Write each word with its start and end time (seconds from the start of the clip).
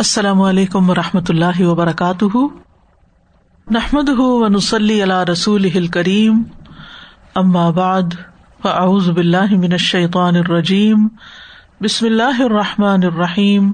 السلام 0.00 0.42
علیکم 0.42 0.90
و 0.90 0.94
رحمۃ 0.94 1.20
اللہ 1.28 1.60
وبرکاتہ۔ 1.60 2.36
نحمد 3.70 4.08
و 4.08 4.48
نسلی 4.48 5.02
اللہ 5.02 5.24
رسول 5.24 5.86
کریم 5.86 6.42
بعد، 7.74 8.14
فاعوذ 8.62 9.10
باللہ 9.10 9.50
من 9.50 9.72
الشیطان 9.72 10.36
الرجیم۔ 10.36 11.08
بسم 11.80 12.06
اللہ 12.06 12.42
الرحمٰن 12.42 13.00
الرحیم۔ 13.04 13.72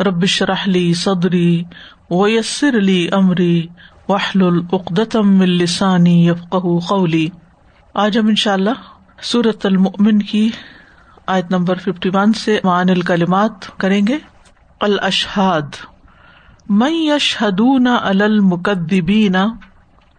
ربش 0.00 0.42
رحلی 0.42 0.94
صدری 0.94 1.62
ویسر 2.10 2.76
علی 2.76 3.08
عمری 3.12 3.66
وحل 4.08 4.42
العقدم 4.42 5.40
السانی 5.40 6.28
یفق 6.28 6.56
قولی۔ 6.88 7.28
آج 7.94 8.18
ہم 8.18 8.26
ان 8.26 8.34
شاء 8.34 8.52
اللہ 8.52 8.82
سورت 9.22 9.66
المن 9.66 10.22
کی 10.22 10.50
آیت 11.26 11.50
نمبر 11.50 11.78
ففٹی 11.78 12.10
ون 12.14 12.32
سے 12.32 12.60
معن 12.64 12.90
الکلمات 12.90 13.78
کریں 13.78 14.06
گے۔ 14.06 14.18
الاشہاد 14.80 15.76
میں 16.68 16.90
یشہدون 16.90 17.86
المقدبین 17.86 19.36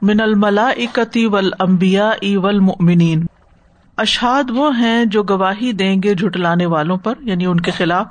من 0.02 0.22
الملائکتی 0.22 1.26
والانبیاء 1.26 2.38
والمؤمنین۔ 2.38 3.26
اشہاد 3.98 4.44
وہ 4.50 4.78
ہیں 4.78 5.06
جو 5.06 5.24
گواہی 5.24 5.72
دیں 5.72 5.96
گے 6.04 6.14
جھٹلانے 6.14 6.66
والوں 6.66 6.98
پر 6.98 7.14
یعنی 7.22 7.46
ان 7.46 7.60
کے 7.60 7.72
خلاف، 7.72 8.08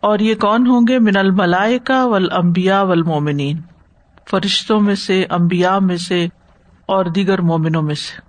اور 0.00 0.18
یہ 0.18 0.34
کون 0.34 0.66
ہوں 0.66 0.80
گے؟ 0.88 0.98
من 0.98 1.16
الملائکہ 1.16 2.04
والانبیاء 2.04 2.82
والمؤمنین۔ 2.82 3.60
فرشتوں 4.30 4.80
میں 4.80 4.94
سے 4.94 5.24
امبیا 5.30 5.78
میں 5.78 5.96
سے، 5.96 6.28
اور 6.86 7.04
دیگر 7.04 7.40
مومنوں 7.40 7.82
میں 7.82 7.94
سے۔ 7.94 8.20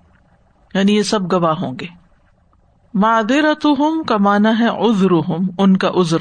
یعنی 0.78 0.96
یہ 0.96 1.02
سب 1.02 1.32
گواہ 1.32 1.54
ہوں 1.54 1.74
گے۔ 1.80 1.88
معدرت 2.94 3.68
کا 4.08 4.18
مانا 4.18 4.60
ہے 4.60 4.68
عزر 4.68 5.12
ان 5.58 5.78
کا 5.78 5.90
عزر 5.96 6.20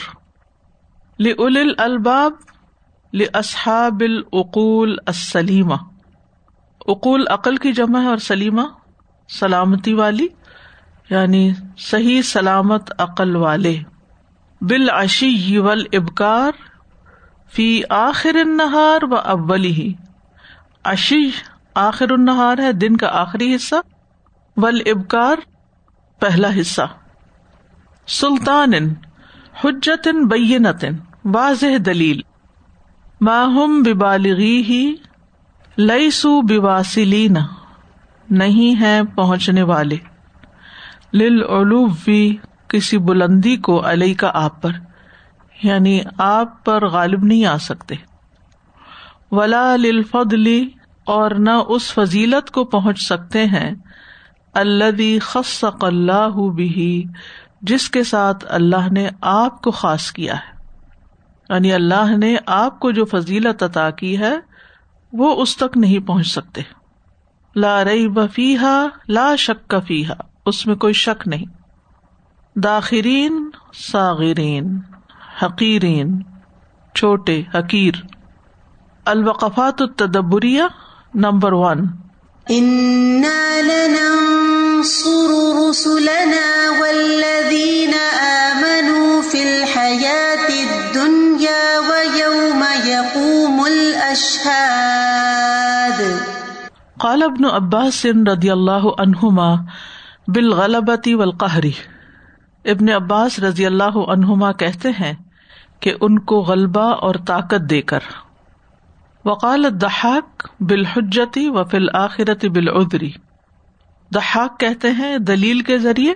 لل 1.19 1.73
الباب 1.79 2.33
لصحاب 3.13 4.01
العقول 4.01 4.97
السلیمہ 5.07 5.75
اقول 6.87 7.25
عقل 7.31 7.57
کی 7.57 7.73
جمع 7.73 8.01
ہے 8.01 8.07
اور 8.07 8.17
سلیمہ، 8.17 8.63
سلامتی 9.29 9.95
والی 9.95 10.27
یعنی 11.11 11.53
صحیح 11.79 12.23
سلامت 12.23 12.91
عقل 12.99 13.37
والے. 13.37 13.77
بالعشی 14.61 15.59
ول 15.59 15.85
ابکار 15.93 16.53
فی 17.53 17.83
آخر 17.91 18.35
النہار 18.35 19.03
و 19.03 19.15
اولی 19.17 19.73
ہی 19.73 19.93
اشی 20.85 21.31
آخر 21.75 22.11
النہار 22.11 22.59
ہے، 22.59 22.73
دن 22.73 22.97
کا 22.97 23.09
آخری 23.13 23.55
حصہ 23.57 23.75
ول 24.57 24.81
ابکار 24.87 25.37
پہلا 26.21 26.49
حصہ. 26.61 26.89
سلطان 28.07 28.73
حجت 29.65 30.09
بینت 30.31 30.85
واضح 31.25 31.77
دلیل۔ 31.87 32.21
ماہم 33.21 33.83
ببالغی 33.83 34.63
ہی 34.63 34.95
لئی 35.79 36.11
سو 36.11 36.41
بواسلین 36.41 37.37
نہیں 38.31 38.81
ہے 38.81 39.01
پہنچنے 39.15 39.63
والے۔ 39.63 39.97
للعلو 41.13 41.87
کسی 42.69 42.99
بلندی 42.99 43.57
کو 43.57 43.91
علی 43.91 44.15
کا 44.15 44.31
آپ 44.35 44.63
پر۔ 44.63 44.71
یعنی 45.63 46.01
آپ 46.19 46.65
پر 46.65 46.87
غالب 46.87 47.25
نہیں 47.25 47.45
آ 47.45 47.59
سکتے۔ 47.59 47.95
ولا 49.31 49.77
للفضلی 49.77 50.69
اور 51.05 51.31
نہ 51.31 51.51
اس 51.51 51.93
فضیلت 51.93 52.51
کو 52.51 52.65
پہنچ 52.65 53.01
سکتے 53.01 53.45
ہیں۔ 53.45 53.75
اللہ 54.55 55.19
خصق 55.23 55.85
اللہ 55.85 56.51
بھی 56.55 57.05
جس 57.63 57.91
کے 57.91 58.05
ساتھ 58.05 58.45
اللہ 58.49 58.93
نے 58.93 59.09
آپ 59.21 59.63
کو 59.63 59.71
خاص 59.71 60.13
کیا 60.13 60.35
ہے۔ 60.35 60.54
یعنی 61.55 61.73
اللہ 61.73 62.17
نے 62.17 62.37
آپ 62.47 62.81
کو 62.81 62.91
جو 62.91 63.05
فضیلت 63.05 63.63
عطا 63.63 63.91
کی 63.91 64.19
ہے، 64.19 64.35
وہ 65.13 65.43
اس 65.43 65.57
تک 65.57 65.77
نہیں 65.77 65.99
پہنچ 65.99 66.27
سکتے۔ 66.27 66.61
لا 67.57 67.85
رئی 67.85 68.09
بفیحا 68.09 68.87
لا 69.09 69.37
شک 69.37 69.75
فیحا 69.87 70.15
اس 70.47 70.67
میں 70.67 70.75
کوئی 70.75 70.93
شک 70.93 71.29
نہیں۔ 71.29 71.45
داخرین 72.59 73.51
ساغرین 73.93 74.79
حقیرین، 75.43 76.23
چھوٹے، 76.95 77.43
حقیر۔ 77.55 77.95
الوقفات 79.05 79.83
التدبریہ، 79.83 80.63
نمبر 81.15 81.53
ون۔ 81.53 81.87
والذین 86.81 87.95
آمنوا 88.21 89.31
فی 89.31 89.43
الحیات 89.43 90.64
قال 96.99 97.23
ابن 97.23 97.45
عباس 97.45 98.07
رضی 98.07 98.51
اللہ 98.51 98.87
عنہما 98.99 99.55
بالغلبتی 100.27 101.15
والقہری 101.15 101.73
ابن 102.65 102.89
عباس 102.89 103.39
رضی 103.39 103.67
اللہ 103.67 103.97
عنہما 104.09 104.53
کہتے 104.53 104.91
ہیں 104.91 105.13
کہ 105.81 105.95
ان 106.01 106.19
کو 106.19 106.41
غلبہ 106.41 106.81
اور 106.81 107.15
طاقت 107.27 107.71
دے 107.71 107.83
کر. 107.83 107.99
وقال 109.25 109.81
دہاک 109.81 110.49
بالحجتی 110.61 111.49
و 111.49 111.65
فل 111.65 111.89
آخرت 111.95 112.45
بالعذری 112.45 113.11
دہاک 114.15 114.61
کہتے 114.61 114.91
ہیں 114.91 115.19
دلیل 115.19 115.61
کے 115.61 115.79
ذریعے 115.79 116.13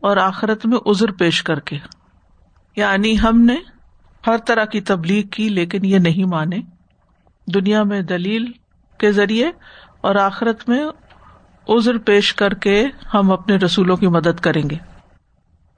اور 0.00 0.16
آخرت 0.16 0.66
میں 0.66 0.78
ازر 0.86 1.12
پیش 1.12 1.42
کر 1.42 1.60
کے. 1.60 1.78
یعنی 2.76 3.20
ہم 3.20 3.40
نے 3.40 3.56
ہر 4.26 4.36
طرح 4.36 4.64
کی 4.64 4.80
تبلیغ 4.80 5.26
کی 5.26 5.48
لیکن 5.48 5.84
یہ 5.84 5.98
نہیں 5.98 6.24
مانے. 6.24 6.75
دنیا 7.54 7.82
میں 7.82 8.02
دلیل 8.02 8.44
کے 8.98 9.12
ذریعے 9.12 9.50
اور 10.00 10.14
آخرت 10.14 10.68
میں 10.68 10.86
ازر 11.68 11.98
پیش 11.98 12.34
کر 12.34 12.54
کے 12.54 12.86
ہم 13.14 13.32
اپنے 13.32 13.56
رسولوں 13.56 13.96
کی 13.96 14.06
مدد 14.06 14.40
کریں 14.40 14.70
گے۔ 14.70 14.76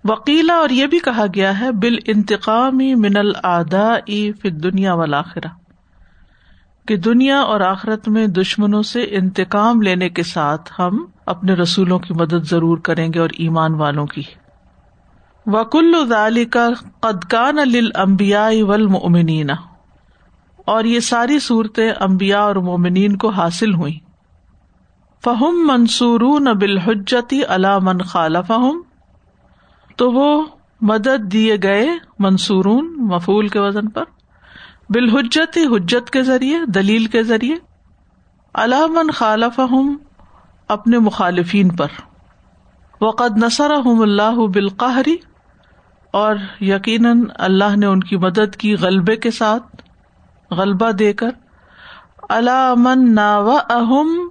وکیلا 0.05 0.55
اور 0.55 0.69
یہ 0.69 0.87
بھی 0.87 0.99
کہا 0.99 1.27
گیا 1.35 1.61
ہے 1.61 1.73
بال 1.73 1.97
انتقامی 2.07 2.95
من 2.95 3.17
الدا 3.17 3.95
فی 4.43 4.51
دنیا 4.51 4.95
والآخرہ۔ 4.95 5.49
کہ 6.89 6.97
دنیا 6.97 7.41
اور 7.41 7.61
آخرت 7.61 8.09
میں 8.09 8.27
دشمنوں 8.27 8.83
سے 8.83 9.03
انتقام 9.03 9.83
لینے 9.83 10.09
کے 10.09 10.23
ساتھ 10.23 10.73
ہم 10.79 11.05
اپنے 11.27 11.53
رسولوں 11.53 11.99
کی 11.99 12.15
مدد 12.15 12.45
ضرور 12.45 12.79
کریں 12.79 13.13
گے 13.15 13.19
اور 13.19 13.31
ایمان 13.33 13.75
والوں 13.75 14.07
کی۔ 14.07 14.23
وکل 15.47 16.45
کا 16.51 16.69
قدکان 17.01 17.59
المبیا 17.59 18.49
ولمنینا 18.53 19.55
اور 20.69 20.85
یہ 20.85 21.01
ساری 21.01 21.39
صورتیں 21.39 21.93
امبیا 22.01 22.41
اور 22.41 22.57
مومنین 22.57 23.17
کو 23.17 23.29
حاصل 23.29 23.75
ہوئی 23.75 23.99
فہم 25.25 25.65
منصور 25.67 26.55
بالحجتی 26.55 27.45
علا 27.45 27.79
من 27.79 27.99
خالف 27.99 28.53
تو 29.97 30.13
وہ 30.13 30.47
مدد 30.81 31.33
دیے 31.33 31.57
گئے 31.63 31.89
منصورون 32.19 32.95
مفول 32.97 33.49
کے 33.49 33.61
وزن 33.61 33.89
پر۔ 33.89 34.05
بالحجتی 34.91 35.65
حجت 35.65 36.11
کے 36.11 36.23
ذریعے، 36.23 36.59
دلیل 36.67 37.07
کے 37.07 37.23
ذریعے۔ 37.23 37.57
علامن 38.55 39.11
خالف 39.11 39.61
اپنے 40.69 40.99
مخالفین 40.99 41.77
پر۔ 41.77 41.87
وقد 43.01 43.45
نثر 43.45 43.71
اللہ 43.71 44.47
بالقہری 44.55 45.17
اور 46.13 46.37
یقیناً 46.61 47.25
اللہ 47.35 47.77
نے 47.77 47.87
ان 47.87 48.01
کی 48.01 48.17
مدد 48.17 48.57
کی 48.57 48.75
غلبے 48.75 49.17
کے 49.17 49.31
ساتھ۔ 49.31 49.88
غلبہ 50.51 50.91
دے 50.91 51.13
کر 51.13 51.31
علامن 52.29 53.15
نا 53.15 53.39
و 53.39 53.57
اہم 53.71 54.29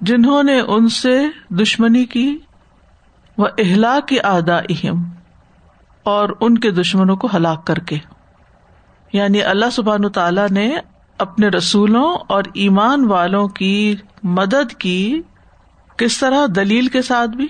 جنہوں 0.00 0.42
نے 0.42 0.60
ان 0.60 0.88
سے 0.88 1.26
دشمنی 1.48 2.04
کی 2.04 2.38
وہ 3.38 3.48
اہلا 3.58 4.00
کی 4.00 4.20
آدا 4.20 4.56
اہم 4.56 5.04
اور 6.02 6.28
ان 6.40 6.58
کے 6.58 6.70
دشمنوں 6.70 7.16
کو 7.16 7.28
ہلاک 7.34 7.66
کر 7.66 7.74
کے۔ 7.74 7.98
یعنی 9.12 9.42
اللہ 9.42 9.70
سبحان 9.72 10.08
تعالیٰ 10.08 10.48
نے 10.50 10.76
اپنے 11.18 11.48
رسولوں 11.48 12.14
اور 12.28 12.42
ایمان 12.54 13.04
والوں 13.04 13.48
کی 13.48 13.96
مدد 14.22 14.72
کی 14.78 15.22
کس 15.96 16.18
طرح 16.20 16.46
دلیل 16.56 16.86
کے 16.86 17.02
ساتھ 17.02 17.30
بھی، 17.30 17.46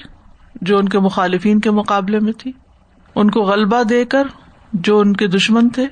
جو 0.62 0.78
ان 0.78 0.88
کے 0.88 0.98
مخالفین 0.98 1.60
کے 1.60 1.70
مقابلے 1.70 2.20
میں 2.20 2.32
تھی۔ 2.32 2.52
ان 3.14 3.30
کو 3.30 3.40
غلبہ 3.40 3.82
دے 3.82 4.04
کر 4.04 4.26
جو 4.72 4.98
ان 4.98 5.12
کے 5.12 5.26
دشمن 5.26 5.68
تھے 5.68 5.86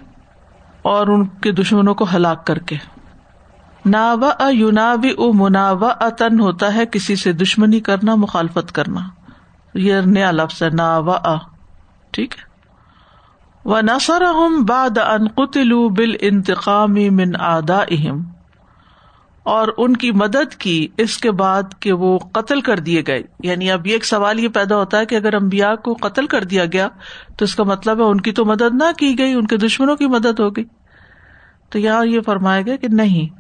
اور 0.82 1.06
ان 1.06 1.26
کے 1.26 1.52
دشمنوں 1.52 1.94
کو 1.94 2.06
ہلاک 2.14 2.46
کر 2.46 2.58
کے۔ 2.58 2.76
ناوا 3.87 4.50
یوناوی 4.50 5.11
او 5.11 5.32
مناوا 5.32 5.88
اتن 5.88 6.40
ہوتا 6.40 6.75
ہے 6.75 6.87
کسی 6.87 7.17
سے 7.17 7.32
دشمنی 7.32 7.81
کرنا، 7.81 8.14
مخالفت 8.14 8.73
کرنا۔ 8.73 9.00
یہ 9.75 9.94
نیا 9.94 10.31
لفظ 10.31 10.62
ہے 10.62 10.70
ناوا 10.70 11.38
ٹھیک 12.11 12.34
ہے؟ 12.38 12.52
و 13.64 13.81
نسر 13.81 14.23
باد 14.69 14.99
ان 14.99 15.29
قطلو 15.29 15.88
بال 15.88 16.17
انتقامی 16.20 17.11
من 17.11 17.32
آدا 17.40 17.79
اہم 17.90 18.31
اور 19.42 19.68
ان 19.78 19.96
کی 19.96 20.12
مدد 20.12 20.54
کی 20.54 20.88
اس 20.96 21.18
کے 21.18 21.30
بعد 21.30 21.62
کہ 21.80 21.92
وہ 21.92 22.18
قتل 22.18 22.60
کر 22.60 22.78
دیے 22.78 23.02
گئے۔ 23.06 23.22
یعنی 23.42 23.70
اب 23.70 23.86
یہ 23.86 23.92
ایک 23.92 24.04
سوال 24.04 24.40
یہ 24.40 24.48
پیدا 24.48 24.76
ہوتا 24.76 24.98
ہے 24.98 25.06
کہ 25.06 25.14
اگر 25.14 25.34
امبیا 25.34 25.74
کو 25.74 25.94
قتل 26.00 26.26
کر 26.26 26.44
دیا 26.44 26.64
گیا 26.64 26.88
تو 27.36 27.44
اس 27.44 27.54
کا 27.54 27.64
مطلب 27.64 27.98
ہے 27.98 28.04
ان 28.04 28.20
کی 28.20 28.32
تو 28.32 28.44
مدد 28.44 28.74
نہ 28.74 28.92
کی 28.98 29.18
گئی، 29.18 29.32
ان 29.32 29.46
کے 29.46 29.56
دشمنوں 29.56 29.96
کی 29.96 30.06
مدد 30.06 30.40
ہو 30.40 30.50
گئی۔ 30.50 30.64
تو 31.70 31.78
یہاں 31.78 32.06
یہ 32.06 32.20
فرمایا 32.20 32.62
گیا 32.62 32.76
کہ 32.76 32.88
نہیں، 32.88 33.38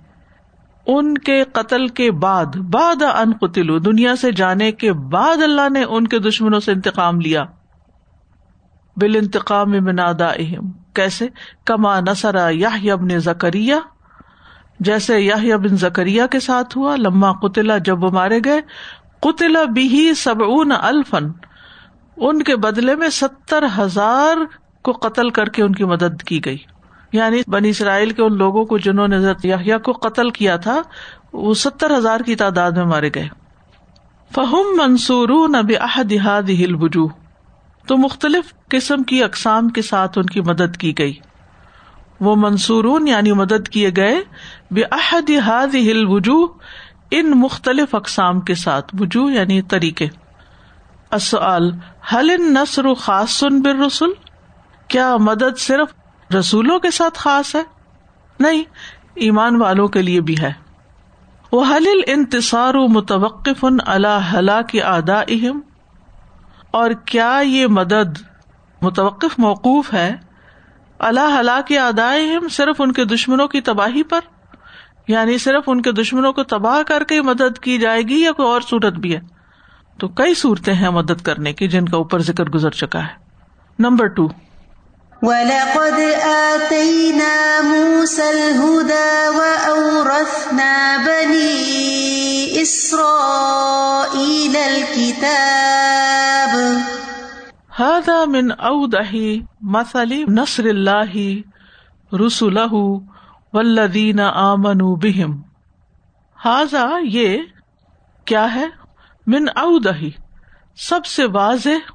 ان 0.86 1.18
کے 1.18 1.44
قتل 1.44 1.88
کے 1.88 2.10
بعد 2.10 2.56
بعد 2.56 3.02
ان 3.02 3.32
قتلو 3.32 3.78
دنیا 3.78 4.16
سے 4.16 4.32
جانے 4.32 4.72
کے 4.72 4.92
بعد 4.92 5.42
اللہ 5.42 5.68
نے 5.68 5.84
ان 5.84 6.06
کے 6.06 6.18
دشمنوں 6.18 6.60
سے 6.60 6.72
انتقام 6.72 7.20
لیا۔ 7.20 7.44
بال 8.96 9.16
انتقام 9.16 9.70
میں 9.70 9.92
کیسے؟ 10.94 11.28
کما 11.66 12.00
نسرا 12.00 12.48
یا 12.50 12.92
ابن 12.92 13.18
زکریہ 13.18 13.74
جیسے 14.82 15.20
یا 15.20 15.56
بن 15.56 15.68
زکریہ 15.68 16.22
کے 16.30 16.40
ساتھ 16.40 16.78
ہوا، 16.78 16.96
لما 16.96 17.32
قطلا 17.32 17.78
جب 17.78 18.04
وہ 18.04 18.10
مارے 18.10 18.40
گئے 18.44 18.60
قطلا 19.20 19.64
بھی 19.64 20.14
سب 20.14 20.42
الفن 20.80 21.28
ان 22.16 22.42
کے 22.42 22.56
بدلے 22.56 22.96
میں 22.96 23.08
ستر 23.08 23.64
ہزار 23.78 24.36
کو 24.82 24.92
قتل 24.92 25.30
کر 25.30 25.48
کے 25.48 25.62
ان 25.62 25.72
کی 25.72 25.84
مدد 25.84 26.22
کی 26.22 26.44
گئی۔ 26.44 26.58
یعنی 27.12 27.42
بنی 27.48 27.68
اسرائیل 27.68 28.10
کے 28.10 28.22
ان 28.22 28.38
لوگوں 28.38 28.64
کو 28.64 28.78
جنہوں 28.78 29.08
نے 29.08 29.16
یا 29.42 29.78
کو 29.78 29.92
قتل 29.92 30.30
کیا 30.30 30.56
تھا، 30.56 30.82
وہ 31.32 31.54
ستر 31.54 31.98
ہزار 31.98 32.20
کی 32.20 32.34
تعداد 32.34 32.72
میں 32.72 32.84
مارے 32.84 33.10
گئے۔ 33.14 33.28
فہم 34.34 34.66
منصور 34.76 35.28
نب 35.28 35.72
ہل 36.64 36.74
بجو 36.74 37.08
تو 37.86 37.96
مختلف 37.96 38.68
قسم 38.68 39.02
کی 39.02 39.24
اقسام 39.24 39.68
کے 39.68 39.82
ساتھ 39.82 40.18
ان 40.18 40.26
کی 40.26 40.40
مدد 40.40 40.76
کی 40.76 40.98
گئی۔ 40.98 41.14
وہ 42.22 42.36
منصورون 42.36 43.08
یعنی 43.08 43.32
مدد 43.32 43.68
کیے 43.68 43.90
گئے 43.96 44.22
بے 44.70 44.82
احد 44.90 45.30
ہاد 45.46 45.74
ہل 45.74 46.06
وجوہ 46.06 46.46
ان 47.10 47.30
مختلف 47.30 47.94
اقسام 47.94 48.40
کے 48.40 48.54
ساتھ، 48.54 48.94
وجوہ 48.98 49.32
یعنی 49.32 49.62
طریقے۔ 49.62 50.06
اصل 51.10 51.70
حل 52.12 52.30
نثر 52.38 52.94
خاص 52.94 53.30
سن 53.30 53.60
بر 53.60 53.74
رسول 53.74 54.12
کیا 54.88 55.16
مدد 55.16 55.58
صرف 55.58 55.94
رسولوں 56.34 56.78
کے 56.78 56.90
ساتھ 56.90 57.18
خاص 57.18 57.56
ہے؟ 57.56 57.62
نہیں، 58.40 58.62
ایمان 59.14 59.56
والوں 59.56 59.88
کے 59.88 60.02
لیے 60.02 60.20
بھی 60.20 60.34
ہے۔ 60.40 60.52
وہ 61.52 61.64
حل 61.64 61.86
انتصار 62.06 62.74
و 62.74 62.88
متوقف 62.88 63.64
اللہ 63.86 64.34
حلا 64.34 64.62
کی 64.62 64.82
آدا 64.82 65.20
اہم 65.28 65.60
اور 66.70 66.90
کیا 66.90 67.40
یہ 67.44 67.66
مدد 67.66 68.18
متوقف 68.82 69.38
موقوف 69.38 69.94
ہے؟ 69.94 70.16
اللہ 71.02 71.36
حلا 71.40 71.60
کی 71.60 71.78
آدائے 71.78 72.38
صرف 72.50 72.76
ان 72.78 72.92
کے 72.92 73.04
دشمنوں 73.04 73.48
کی 73.48 73.60
تباہی 73.60 74.02
پر؟ 74.02 74.20
یعنی 75.08 75.38
صرف 75.38 75.64
ان 75.66 75.82
کے 75.82 75.92
دشمنوں 75.92 76.32
کو 76.32 76.42
تباہ 76.42 76.82
کر 76.82 77.04
کے 77.04 77.22
مدد 77.22 77.58
کی 77.58 77.78
جائے 77.78 78.02
گی 78.02 78.20
یا 78.20 78.32
کوئی 78.32 78.48
اور 78.48 78.60
صورت 78.60 78.92
بھی 78.92 79.14
ہے؟ 79.14 79.20
تو 80.00 80.08
کئی 80.08 80.34
صورتیں 80.34 80.74
ہیں 80.74 80.90
مدد 80.90 81.22
کرنے 81.22 81.52
کی 81.52 81.68
جن 81.68 81.88
کا 81.88 81.96
اوپر 81.96 82.22
ذکر 82.22 82.44
گزر 82.44 82.70
چکا 82.70 82.98
ہے۔ 82.98 83.14
نمبر 83.78 84.06
ٹو 84.06 84.28
وَلَقَدْ 85.22 86.00
آتَيْنَا 86.24 87.60
مُوسَى 87.62 88.28
الْهُدَى 88.28 89.26
وَأَوْرَثْنَا 89.26 90.96
بَنِي 91.06 91.82
إِسْرَائِيلَ 92.60 94.58
الْكِتَابَ 94.58 96.31
هذا 97.80 98.24
من 98.24 98.50
أوضح 98.50 99.16
مثل 99.60 100.32
نصر 100.32 100.64
الله 100.64 101.14
رسله 102.12 102.98
والذين 103.52 104.20
آمنوا 104.20 104.96
بهم. 104.96 105.40
هذا 106.46 106.88
یہ 107.04 107.38
کیا 108.24 108.54
ہے؟ 108.54 108.66
من 109.26 109.48
اودہی 109.56 110.10
سب 110.76 111.06
سے 111.06 111.26
واضح 111.26 111.92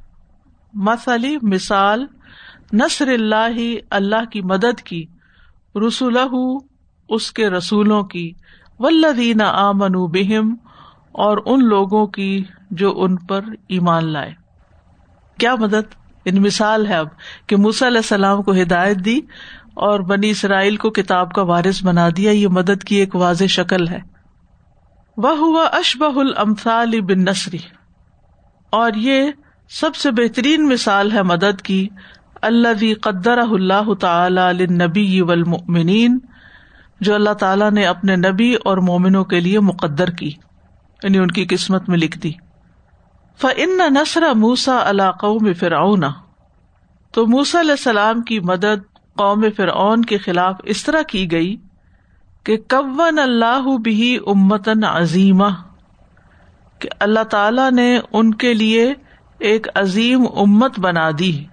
مثلی 0.74 1.38
مثال 1.42 2.06
نصر 2.74 3.08
اللہ 3.08 3.60
اللہ 3.90 4.26
کی 4.26 4.42
مدد 4.42 4.82
کی 4.82 5.06
رسول 5.88 6.18
اس 7.10 7.32
کے 7.32 7.50
رسولوں 7.50 8.04
کی 8.04 8.34
ولدین 8.80 9.42
آمن 9.42 9.92
بہم 9.92 10.56
اور 11.12 11.38
ان 11.46 11.66
لوگوں 11.66 12.08
کی 12.08 12.44
جو 12.72 12.94
ان 12.98 13.16
پر 13.16 13.42
ایمان 13.68 14.06
لائے۔ 14.06 14.47
کیا 15.38 15.56
مدد؟ 15.56 15.96
ان 16.26 16.42
مثال 16.42 16.88
ہے 16.88 16.94
اب 16.94 17.08
کہ 17.48 17.56
موسی 17.56 17.88
علیہ 17.88 17.98
السلام 17.98 18.44
کو 18.44 18.52
ہدایت 18.54 18.98
دی 19.06 19.20
اور 19.74 20.00
بنی 20.00 20.30
اسرائیل 20.30 20.78
کو 20.78 20.90
کتاب 20.90 21.34
کا 21.34 21.42
وارث 21.42 21.84
بنا 21.84 22.10
دیا۔ 22.18 22.32
یہ 22.32 22.48
مدد 22.48 22.84
کی 22.84 22.96
ایک 22.96 23.16
واضح 23.16 23.46
شکل 23.46 23.88
ہے۔ 23.88 24.00
وہ 25.18 25.38
ہوا 25.38 25.66
اشبہ 25.66 26.20
المثال 26.20 27.02
بن 27.02 27.20
نصری 27.20 27.58
اور 28.70 28.92
یہ 28.96 29.32
سب 29.70 29.96
سے 29.96 30.12
بہترین 30.12 30.68
مثال 30.68 31.12
ہے 31.12 31.24
مدد 31.24 31.62
کی۔ 31.62 31.88
اللہ 32.42 32.94
قدر 33.02 33.38
اللہ 33.38 33.94
تعالی 33.94 34.66
نبی 34.66 35.22
والمؤمنین 35.22 36.20
جو 37.02 37.16
اللہ 37.16 37.34
تعالیٰ 37.34 37.72
نے 37.72 37.86
اپنے 37.86 38.16
نبی 38.16 38.56
اور 38.66 38.78
مومنوں 38.78 39.26
کے 39.26 39.40
لیے 39.40 39.60
مقدر 39.60 40.10
کی 40.10 40.32
یعنی 41.04 41.18
ان 41.18 41.28
کی 41.28 41.46
قسمت 41.46 41.90
میں 41.90 41.98
لکھ 41.98 42.18
دی۔ 42.18 42.32
فن 43.42 43.94
نسر 43.94 44.34
موسا 44.36 44.80
اللہ 44.86 45.12
قوم 45.12 45.54
فرعون۔ 45.60 46.04
تو 47.12 47.28
موسا 47.28 47.60
علیہ 47.60 47.72
السلام 47.72 48.22
کی 48.22 48.40
مدد 48.40 48.98
قوم 49.16 49.46
فرعون 49.58 50.02
کے 50.02 50.18
خلاف 50.18 50.56
اس 50.64 50.84
طرح 50.84 51.02
کی 51.02 51.32
گئی 51.32 51.56
کہ 52.44 52.58
کون 52.58 53.20
اللہ 53.20 53.78
بھی 53.78 54.18
امتن 54.28 54.84
عظیم 54.84 55.44
کہ 56.80 56.90
اللہ 57.00 57.24
تعالی 57.24 57.76
نے 57.76 58.00
ان 58.14 58.34
کے 58.34 58.54
لیے 58.54 58.94
ایک 59.40 59.68
عظیم 59.76 60.26
امت 60.36 60.80
بنا 60.80 61.10
دی۔ 61.20 61.44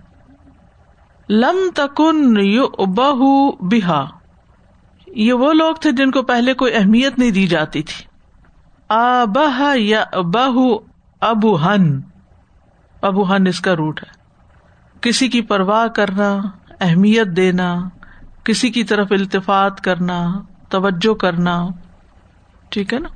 لم 1.30 1.70
تکن 1.74 2.40
یو 2.40 2.66
بہ 2.86 3.50
بہا۔ 3.60 4.06
یہ 5.06 5.32
وہ 5.32 5.52
لوگ 5.52 5.74
تھے 5.74 5.92
جن 5.92 6.10
کو 6.10 6.22
پہلے 6.22 6.54
کوئی 6.54 6.74
اہمیت 6.74 7.18
نہیں 7.18 7.30
دی 7.30 7.46
جاتی 7.46 7.82
تھی۔ 7.82 8.04
آ 8.88 9.24
بہ 9.24 9.76
یا 9.76 10.04
بہ 10.12 10.78
ابو 11.24 11.66
ہن 11.66 12.00
ابو 13.02 13.34
ہن 13.34 13.46
اس 13.46 13.60
کا 13.60 13.76
روٹ 13.76 14.02
ہے۔ 14.02 14.10
کسی 15.00 15.28
کی 15.28 15.40
پرواہ 15.40 15.86
کرنا، 15.86 16.38
اہمیت 16.80 17.26
دینا، 17.26 17.88
کسی 18.44 18.70
کی 18.70 18.84
طرف 18.84 19.06
التفات 19.10 19.80
کرنا، 19.80 20.40
توجہ 20.68 21.14
کرنا، 21.14 21.66
ٹھیک 22.68 22.94
ہے 22.94 22.98
نا؟ 22.98 23.08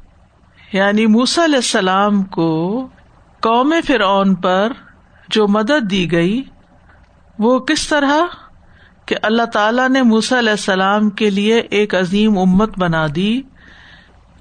یعنی 0.73 1.07
موس 1.07 1.39
علیہ 1.39 1.57
السلام 1.57 2.23
کو 2.23 2.89
قوم 3.41 3.75
فرعون 3.87 4.35
پر 4.35 4.73
جو 5.29 5.49
مدد 5.49 5.91
دی 5.91 6.13
گئی، 6.13 6.43
وہ 7.39 7.59
کس 7.59 7.89
طرح؟ 7.89 8.19
کہ 9.07 9.17
اللہ 9.23 9.43
تعالیٰ 9.43 9.89
نے 9.89 10.03
موسا 10.03 10.39
علیہ 10.39 10.51
السلام 10.51 11.11
کے 11.11 11.31
لیے 11.31 11.59
ایک 11.59 11.95
عظیم 11.95 12.39
امت 12.39 12.79
بنا 12.79 13.07
دی۔ 13.15 13.43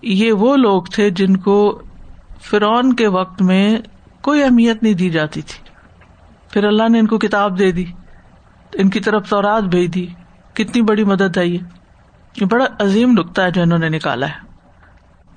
یہ 0.01 0.31
وہ 0.31 0.55
لوگ 0.55 0.83
تھے 0.83 1.09
جن 1.09 1.37
کو 1.37 1.81
فرعون 2.49 2.93
کے 2.93 3.07
وقت 3.07 3.41
میں 3.41 3.77
کوئی 4.21 4.43
اہمیت 4.43 4.83
نہیں 4.83 4.93
دی 4.93 5.09
جاتی 5.09 5.41
تھی۔ 5.41 5.69
پھر 6.51 6.63
اللہ 6.63 6.89
نے 6.89 6.99
ان 6.99 7.07
کو 7.07 7.17
کتاب 7.17 7.59
دے 7.59 7.71
دی، 7.71 7.85
ان 8.73 8.89
کی 8.89 8.99
طرف 8.99 9.29
تورات 9.29 9.63
بھیج 9.63 9.93
دی۔ 9.95 10.07
کتنی 10.53 10.81
بڑی 10.81 11.03
مدد 11.03 11.37
ہے۔ 11.37 11.47
یہ 11.47 12.45
بڑا 12.49 12.65
عظیم 12.79 13.11
نقطہ 13.11 13.41
ہے 13.41 13.51
جو 13.51 13.61
انہوں 13.61 13.79
نے 13.79 13.89
نکالا 13.89 14.27
ہے۔ 14.27 14.47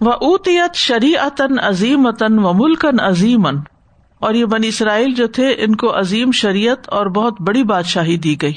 وہ 0.00 0.12
اوتیت 0.12 0.74
شری 0.74 1.16
عطن 1.16 1.58
عظیم 1.62 2.06
و 2.22 2.52
ملکن 2.52 3.00
عظیمن 3.00 3.56
اور 4.18 4.34
یہ 4.34 4.44
بنی 4.44 4.68
اسرائیل 4.68 5.14
جو 5.14 5.26
تھے، 5.26 5.54
ان 5.58 5.76
کو 5.76 5.98
عظیم 5.98 6.30
شریعت 6.32 6.88
اور 6.88 7.06
بہت 7.06 7.40
بڑی 7.40 7.62
بادشاہی 7.62 8.16
دی 8.16 8.42
گئی۔ 8.42 8.54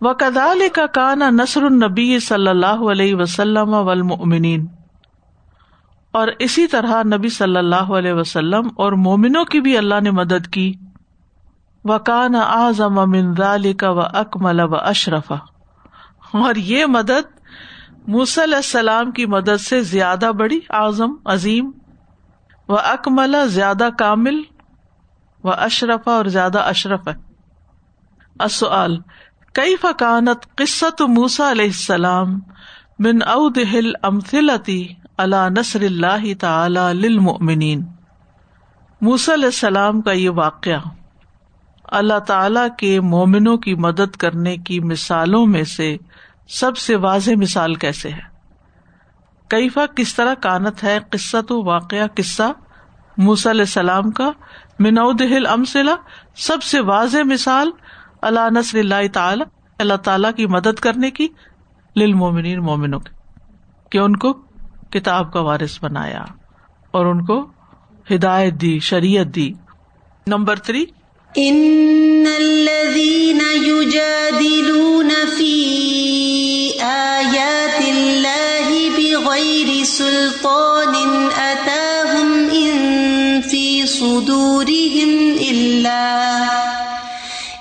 وہ 0.00 0.12
کدال 0.12 0.60
کا 0.72 0.86
کانا 0.86 1.30
نصر 1.30 1.62
النبی 1.62 2.18
صلی 2.18 2.48
اللہ 2.48 2.90
علیہ 2.90 3.14
وسلم 3.14 3.68
والمؤمنین۔ 3.68 4.66
اور 6.18 6.28
اسی 6.38 6.66
طرح 6.66 7.02
نبی 7.02 7.28
صلی 7.28 7.56
اللہ 7.56 7.90
علیہ 7.98 8.12
وسلم 8.12 8.68
اور 8.76 8.92
مومنوں 8.92 9.44
کی 9.44 9.60
بھی 9.60 9.78
اللہ 9.78 10.00
نے 10.00 10.10
مدد 10.10 10.46
کی۔ 10.52 10.74
و 11.84 11.98
کان 11.98 12.34
اعظم 12.34 13.10
من 13.10 13.34
ذلك 13.34 13.84
و 13.88 14.00
اکمل 14.00 14.60
و 14.60 14.76
اشرف 14.76 15.32
اور 16.32 16.54
یہ 16.54 16.86
مدد 16.86 17.38
موسی 18.06 18.44
علیہ 18.44 18.56
السلام 18.56 19.10
کی 19.10 19.26
مدد 19.26 19.60
سے 19.60 19.80
زیادہ 19.80 20.30
بڑی، 20.38 20.60
اعظم، 20.70 21.12
عظیم۔ 21.24 21.70
وہ 22.68 22.78
اکمل 22.78 23.36
زیادہ 23.48 23.88
کامل 23.98 24.42
و 25.44 25.50
اشرف 25.50 26.08
اور 26.08 26.24
زیادہ 26.24 26.58
اشرف 26.58 27.08
ہے۔ 27.08 27.28
کئی 29.52 29.76
فکانت 29.76 30.56
قصت 30.56 31.02
موسا 31.02 31.50
علیہ 31.50 31.64
السلام 31.64 32.38
بن 32.98 33.22
اودل 33.26 33.92
امثلتی 34.02 34.88
اللہ 35.18 35.48
نصر 35.50 35.80
اللہ 35.80 36.34
تعالی 36.40 37.76
موسی 39.00 39.34
علیہ 39.34 39.44
السلام 39.44 40.00
کا 40.00 40.12
یہ 40.12 40.30
واقعہ 40.30 40.78
اللہ 41.84 42.18
تعالی 42.18 42.60
کے 42.78 43.00
مومنوں 43.00 43.56
کی 43.56 43.74
مدد 43.74 44.16
کرنے 44.16 44.56
کی 44.56 44.80
مثالوں 44.80 45.46
میں 45.46 45.64
سے 45.64 45.96
سب 46.48 46.76
سے 46.76 46.96
واضح 46.96 47.30
مثال 47.36 47.74
کیسے 47.74 48.08
ہے؟ 48.08 48.26
کیفا 49.48 49.86
کس 49.86 50.14
طرح 50.14 50.34
کانت 50.34 50.84
ہے؟ 50.84 50.98
قصہ 51.10 51.36
تو 51.48 51.64
واقعہ 51.64 52.06
قصہ 52.14 52.52
موسی 53.18 53.50
علیہ 53.50 53.60
السلام 53.60 54.10
کا 54.10 54.30
منعود 54.78 55.22
امسلا 55.50 55.94
سب 56.36 56.62
سے 56.62 56.80
واضح 56.80 57.18
مثال 57.24 57.70
اللہ 58.22 58.50
نصر 58.50 58.78
اللہ 58.78 59.08
تعالی 59.12 59.44
اللہ 59.78 59.94
تعالی 59.94 60.28
کی 60.36 60.46
مدد 60.46 60.80
کرنے 60.80 61.10
کی 61.10 61.28
للمومنین 61.96 62.58
مومنوں 62.58 63.00
کی، 63.00 63.14
کہ 63.90 63.98
ان 63.98 64.16
کو 64.16 64.47
کتاب 64.92 65.32
کا 65.32 65.40
وارث 65.40 65.78
بنایا 65.82 66.24
اور 66.90 67.06
ان 67.06 67.24
کو 67.24 67.46
ہدایت 68.14 68.54
دی، 68.54 68.78
شریعت 68.78 69.26
دی۔ 69.26 69.52
Number 70.26 70.58
three. 70.58 70.84
ان 71.34 72.24
الذين 72.36 73.40
يجادلون 73.66 75.10
في 75.36 75.54
آيات 76.80 77.82
الله 77.88 78.78
بغير 78.96 79.84
سلطان 79.84 80.94
أتاهم 81.38 82.48
إن 82.52 82.76
في 83.50 83.86
صدورهم 83.86 85.34
إلا 85.50 86.24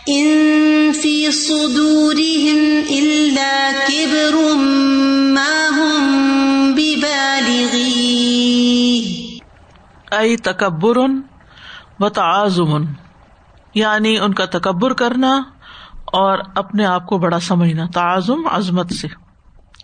إن 0.10 0.32
في 1.02 1.32
صدورهم 1.32 2.82
إلا 2.90 3.72
كبر 3.88 4.36
ائی 10.12 10.38
تکبر 10.38 10.98
و 12.00 12.10
تعظم 12.10 12.86
یعنی 13.74 14.20
ان 14.20 14.34
کا 14.34 14.46
تکبر 14.46 14.94
کرنا 14.94 15.44
اور 16.06 16.40
اپنے 16.56 16.86
آپ 16.86 17.06
کو 17.06 17.18
بڑا 17.18 17.40
سمجھنا، 17.40 17.84
تعظم، 17.94 18.48
عظمت 18.52 18.94
سے، 18.94 19.08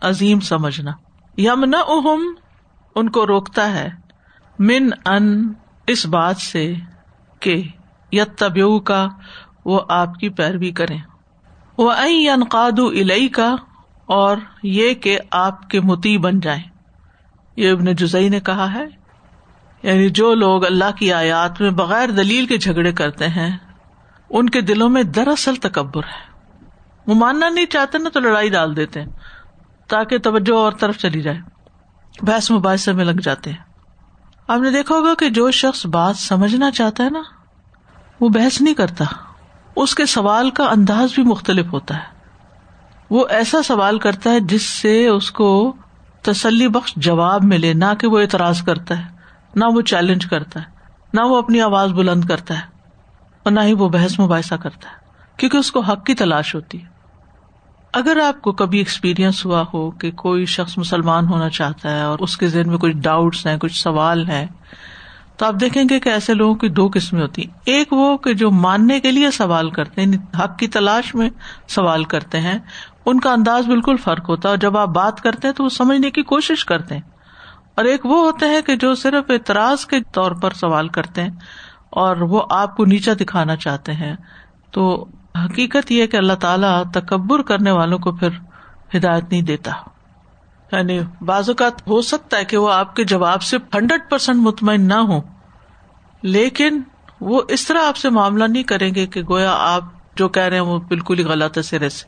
عظیم 0.01 0.39
سمجھنا۔ 0.39 0.91
یمنا 1.37 1.79
اہم 1.79 2.33
ان 2.95 3.09
کو 3.09 3.27
روکتا 3.27 3.73
ہے۔ 3.73 3.89
من 4.59 4.89
ان، 5.05 5.53
اس 5.87 6.05
بات 6.05 6.37
سے 6.37 6.73
کہ 7.39 7.63
یت 8.11 8.37
طبیو 8.37 8.79
کا 8.79 9.07
وہ 9.65 9.79
آپ 9.89 10.15
کی 10.15 10.29
پیروی 10.29 10.71
کریں۔ 10.71 10.97
وہ 11.77 11.91
این 11.91 12.29
انقاد 12.29 12.79
الئی 12.79 13.27
کا 13.27 13.55
اور 14.05 14.37
یہ 14.63 14.93
کہ 14.93 15.19
آپ 15.31 15.69
کے 15.69 15.81
متی 15.81 16.17
بن 16.17 16.39
جائیں۔ 16.39 16.63
یہ 17.55 17.71
ابن 17.71 17.85
جزئی 17.85 18.29
نے 18.29 18.39
کہا 18.39 18.73
ہے۔ 18.73 19.02
یعنی 19.83 20.09
جو 20.09 20.33
لوگ 20.33 20.65
اللہ 20.65 20.91
کی 20.97 21.13
آیات 21.13 21.61
میں 21.61 21.69
بغیر 21.69 22.09
دلیل 22.09 22.45
کے 22.45 22.57
جھگڑے 22.57 22.91
کرتے 22.91 23.27
ہیں، 23.27 23.57
ان 24.29 24.49
کے 24.49 24.61
دلوں 24.61 24.89
میں 24.89 25.03
دراصل 25.03 25.55
تکبر 25.55 26.03
ہے۔ 26.03 26.33
وہ 27.07 27.15
ماننا 27.15 27.49
نہیں 27.49 27.65
چاہتے 27.65 27.97
نا 27.97 28.09
تو 28.09 28.19
لڑائی 28.19 28.49
ڈال 28.49 28.75
دیتے 28.75 29.01
ہیں، 29.01 29.09
تاکہ 29.87 30.17
توجہ 30.17 30.55
اور 30.55 30.71
طرف 30.71 30.97
چلی 30.97 31.21
جائے۔ 31.21 31.37
بحث 32.21 32.51
مباحثے 32.51 32.91
میں 32.91 33.05
لگ 33.05 33.19
جاتے 33.21 33.49
ہیں۔ 33.49 33.57
آپ 34.47 34.59
نے 34.59 34.71
دیکھا 34.71 34.95
ہوگا 34.95 35.13
کہ 35.19 35.29
جو 35.29 35.51
شخص 35.51 35.85
بات 35.85 36.15
سمجھنا 36.15 36.71
چاہتا 36.71 37.03
ہے 37.03 37.09
نا، 37.09 37.21
وہ 38.19 38.29
بحث 38.29 38.61
نہیں 38.61 38.73
کرتا۔ 38.73 39.05
اس 39.75 39.95
کے 39.95 40.05
سوال 40.05 40.49
کا 40.49 40.63
انداز 40.63 41.09
بھی 41.15 41.23
مختلف 41.23 41.65
ہوتا 41.73 41.97
ہے۔ 41.97 42.13
وہ 43.09 43.25
ایسا 43.29 43.61
سوال 43.61 43.99
کرتا 43.99 44.29
ہے 44.29 44.39
جس 44.39 44.61
سے 44.61 45.07
اس 45.07 45.31
کو 45.31 45.75
تسلی 46.21 46.67
بخش 46.67 46.93
جواب 46.95 47.43
ملے، 47.43 47.73
نہ 47.73 47.93
کہ 47.99 48.07
وہ 48.07 48.19
اعتراض 48.19 48.63
کرتا 48.63 48.97
ہے۔ 48.97 49.22
نہ 49.55 49.65
وہ 49.65 49.81
چیلنج 49.81 50.25
کرتا 50.25 50.59
ہے، 50.59 50.65
نہ 51.13 51.21
وہ 51.21 51.37
اپنی 51.37 51.61
آواز 51.61 51.91
بلند 51.91 52.25
کرتا 52.25 52.53
ہے 52.53 52.65
اور 53.43 53.51
نہ 53.51 53.59
ہی 53.59 53.73
وہ 53.73 53.89
بحث 53.89 54.19
مباحثہ 54.19 54.55
کرتا 54.55 54.89
ہے، 54.89 54.95
کیونکہ 55.37 55.57
اس 55.57 55.71
کو 55.71 55.79
حق 55.79 56.05
کی 56.05 56.15
تلاش 56.15 56.55
ہوتی 56.55 56.81
ہے۔ 56.81 56.87
اگر 57.93 58.19
آپ 58.25 58.41
کو 58.41 58.51
کبھی 58.51 58.77
ایکسپیرئنس 58.77 59.45
ہوا 59.45 59.63
ہو 59.73 59.91
کہ 59.91 60.11
کوئی 60.11 60.45
شخص 60.45 60.77
مسلمان 60.77 61.27
ہونا 61.27 61.49
چاہتا 61.49 61.91
ہے 61.91 62.01
اور 62.01 62.19
اس 62.19 62.37
کے 62.37 62.47
ذہن 62.47 62.69
میں 62.69 62.77
کچھ 62.77 62.95
ڈاؤٹس 62.97 63.45
ہیں، 63.47 63.57
کچھ 63.57 63.79
سوال 63.81 64.27
ہیں، 64.29 64.45
تو 65.37 65.45
آپ 65.45 65.53
دیکھیں 65.61 65.83
گے 65.89 65.99
کہ 65.99 66.09
ایسے 66.09 66.33
لوگوں 66.33 66.55
کی 66.55 66.69
دو 66.69 66.89
قسمیں 66.93 67.21
ہوتی 67.21 67.41
ہیں۔ 67.41 67.53
ایک 67.65 67.93
وہ 67.93 68.17
کہ 68.17 68.33
جو 68.33 68.51
ماننے 68.51 68.99
کے 68.99 69.11
لیے 69.11 69.31
سوال 69.31 69.69
کرتے 69.69 70.01
ہیں 70.01 70.07
یعنی 70.07 70.43
حق 70.43 70.57
کی 70.57 70.67
تلاش 70.67 71.15
میں 71.15 71.29
سوال 71.67 72.03
کرتے 72.03 72.39
ہیں، 72.39 72.59
ان 73.05 73.19
کا 73.19 73.31
انداز 73.31 73.65
بالکل 73.65 73.95
فرق 73.97 74.29
ہوتا 74.29 74.49
ہے 74.49 74.51
اور 74.51 74.57
جب 74.57 74.77
آپ 74.77 74.87
بات 74.87 75.21
کرتے 75.21 75.47
ہیں 75.47 75.55
تو 75.55 75.63
وہ 75.63 75.69
سمجھنے 75.69 76.11
کی 76.11 76.23
کوشش 76.23 76.65
کرتے 76.65 76.95
ہیں۔ 76.95 77.01
اور 77.75 77.85
ایک 77.85 78.05
وہ 78.05 78.25
ہوتے 78.25 78.45
ہیں 78.45 78.61
کہ 78.61 78.75
جو 78.75 78.95
صرف 78.95 79.23
اعتراض 79.29 79.85
کے 79.85 79.97
طور 80.11 80.31
پر 80.31 80.51
سوال 80.51 80.87
کرتے 80.87 81.21
ہیں 81.21 81.29
اور 81.89 82.17
وہ 82.17 82.43
آپ 82.49 82.77
کو 82.77 82.85
نیچا 82.85 83.11
دکھانا 83.13 83.55
چاہتے 83.55 83.93
ہیں۔ 83.93 84.15
تو 84.71 85.05
حقیقت 85.45 85.91
یہ 85.91 86.07
کہ 86.07 86.17
اللہ 86.17 86.33
تعالیٰ 86.33 86.83
تکبر 86.93 87.41
کرنے 87.41 87.71
والوں 87.71 87.99
کو 87.99 88.11
پھر 88.11 88.29
ہدایت 88.97 89.23
نہیں 89.31 89.41
دیتا۔ 89.41 89.71
یعنی 90.71 90.99
بعض 91.21 91.49
اوقات 91.49 91.87
ہو 91.87 92.01
سکتا 92.01 92.37
ہے 92.37 92.45
کہ 92.45 92.57
وہ 92.57 92.73
آپ 92.73 92.95
کے 92.95 93.03
جواب 93.03 93.41
سے 93.41 93.57
ہنڈریڈ 93.73 94.01
پرسینٹ 94.09 94.37
مطمئن 94.37 94.87
نہ 94.87 94.93
ہو 94.93 95.21
لیکن 96.21 96.81
وہ 97.21 97.41
اس 97.47 97.67
طرح 97.67 97.77
آپ 97.87 97.97
سے 97.97 98.09
معاملہ 98.09 98.43
نہیں 98.43 98.63
کریں 98.63 98.95
گے 98.95 99.05
کہ 99.05 99.21
گویا 99.29 99.55
آپ 99.59 99.83
جو 100.15 100.29
کہہ 100.29 100.43
رہے 100.43 100.53
ہیں 100.53 100.63
وہ 100.63 100.79
بالکل 100.79 101.19
ہی 101.19 101.23
غلط 101.23 101.57
ہے 101.57 101.61
سرے 101.61 101.89
سے۔ 101.89 102.05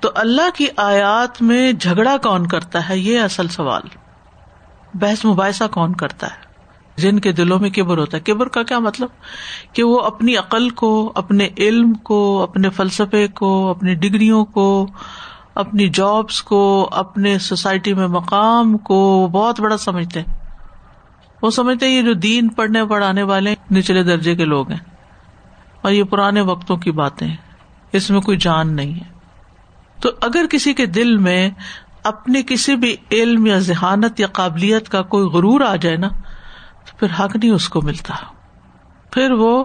تو 0.00 0.10
اللہ 0.14 0.50
کی 0.54 0.66
آیات 0.76 1.42
میں 1.42 1.72
جھگڑا 1.72 2.16
کون 2.16 2.46
کرتا 2.46 2.88
ہے؟ 2.88 2.98
یہ 2.98 3.20
اصل 3.20 3.48
سوال۔ 3.48 3.82
بحث 4.94 5.24
مباحثہ 5.24 5.64
کون 5.70 5.94
کرتا 5.94 6.26
ہے؟ 6.26 6.50
جن 6.96 7.18
کے 7.18 7.32
دلوں 7.32 7.58
میں 7.58 7.70
کبر 7.70 7.98
ہوتا 7.98 8.16
ہے۔ 8.16 8.22
کبر 8.22 8.48
کا 8.48 8.62
کیا 8.62 8.78
مطلب؟ 8.78 9.08
کہ 9.72 9.82
وہ 9.82 10.00
اپنی 10.00 10.36
عقل 10.36 10.70
کو، 10.70 11.12
اپنے 11.14 11.48
علم 11.58 11.92
کو، 11.92 12.42
اپنے 12.42 12.70
فلسفے 12.70 13.28
کو، 13.28 13.70
اپنی 13.70 13.94
ڈگریوں 13.94 14.44
کو، 14.44 14.86
اپنی 15.54 15.88
جابس 15.88 16.42
کو، 16.42 16.88
اپنے 16.92 17.38
سوسائٹی 17.38 17.94
میں 17.94 18.06
مقام 18.06 18.78
کو 18.78 19.28
بہت 19.32 19.60
بڑا 19.60 19.76
سمجھتے 19.76 20.20
ہیں۔ 20.20 20.36
وہ 21.42 21.50
سمجھتے 21.50 21.88
ہیں 21.88 21.94
یہ 21.94 22.02
جو 22.02 22.12
دین 22.12 22.48
پڑھنے 22.48 22.84
پڑھانے 22.84 23.22
والے 23.22 23.54
نچلے 23.72 24.02
درجے 24.02 24.36
کے 24.36 24.44
لوگ 24.44 24.70
ہیں۔ 24.70 24.90
اور 25.82 25.92
یہ 25.92 26.04
پرانے 26.04 26.40
وقتوں 26.40 26.76
کی 26.76 26.90
باتیں 26.90 27.36
اس 27.92 28.10
میں 28.10 28.20
کوئی 28.20 28.38
جان 28.38 28.76
نہیں 28.76 28.94
ہے۔ 28.94 29.20
تو 30.00 30.08
اگر 30.20 30.44
کسی 30.50 30.74
کے 30.74 30.86
دل 30.86 31.16
میں 31.16 31.50
اپنے 32.04 32.42
کسی 32.42 32.76
بھی 32.76 32.96
علم 33.12 33.46
یا 33.46 33.58
ذہانت 33.58 34.20
یا 34.20 34.26
قابلیت 34.26 34.88
کا 34.88 35.02
کوئی 35.02 35.24
غرور 35.24 35.60
آ 35.60 35.76
جائے 35.76 35.96
نا، 35.96 36.08
تو 36.84 36.96
پھر 36.98 37.08
حق 37.20 37.36
نہیں 37.36 37.50
اس 37.50 37.68
کو 37.68 37.82
ملتا۔ 37.82 38.14
پھر 39.10 39.30
وہ 39.30 39.64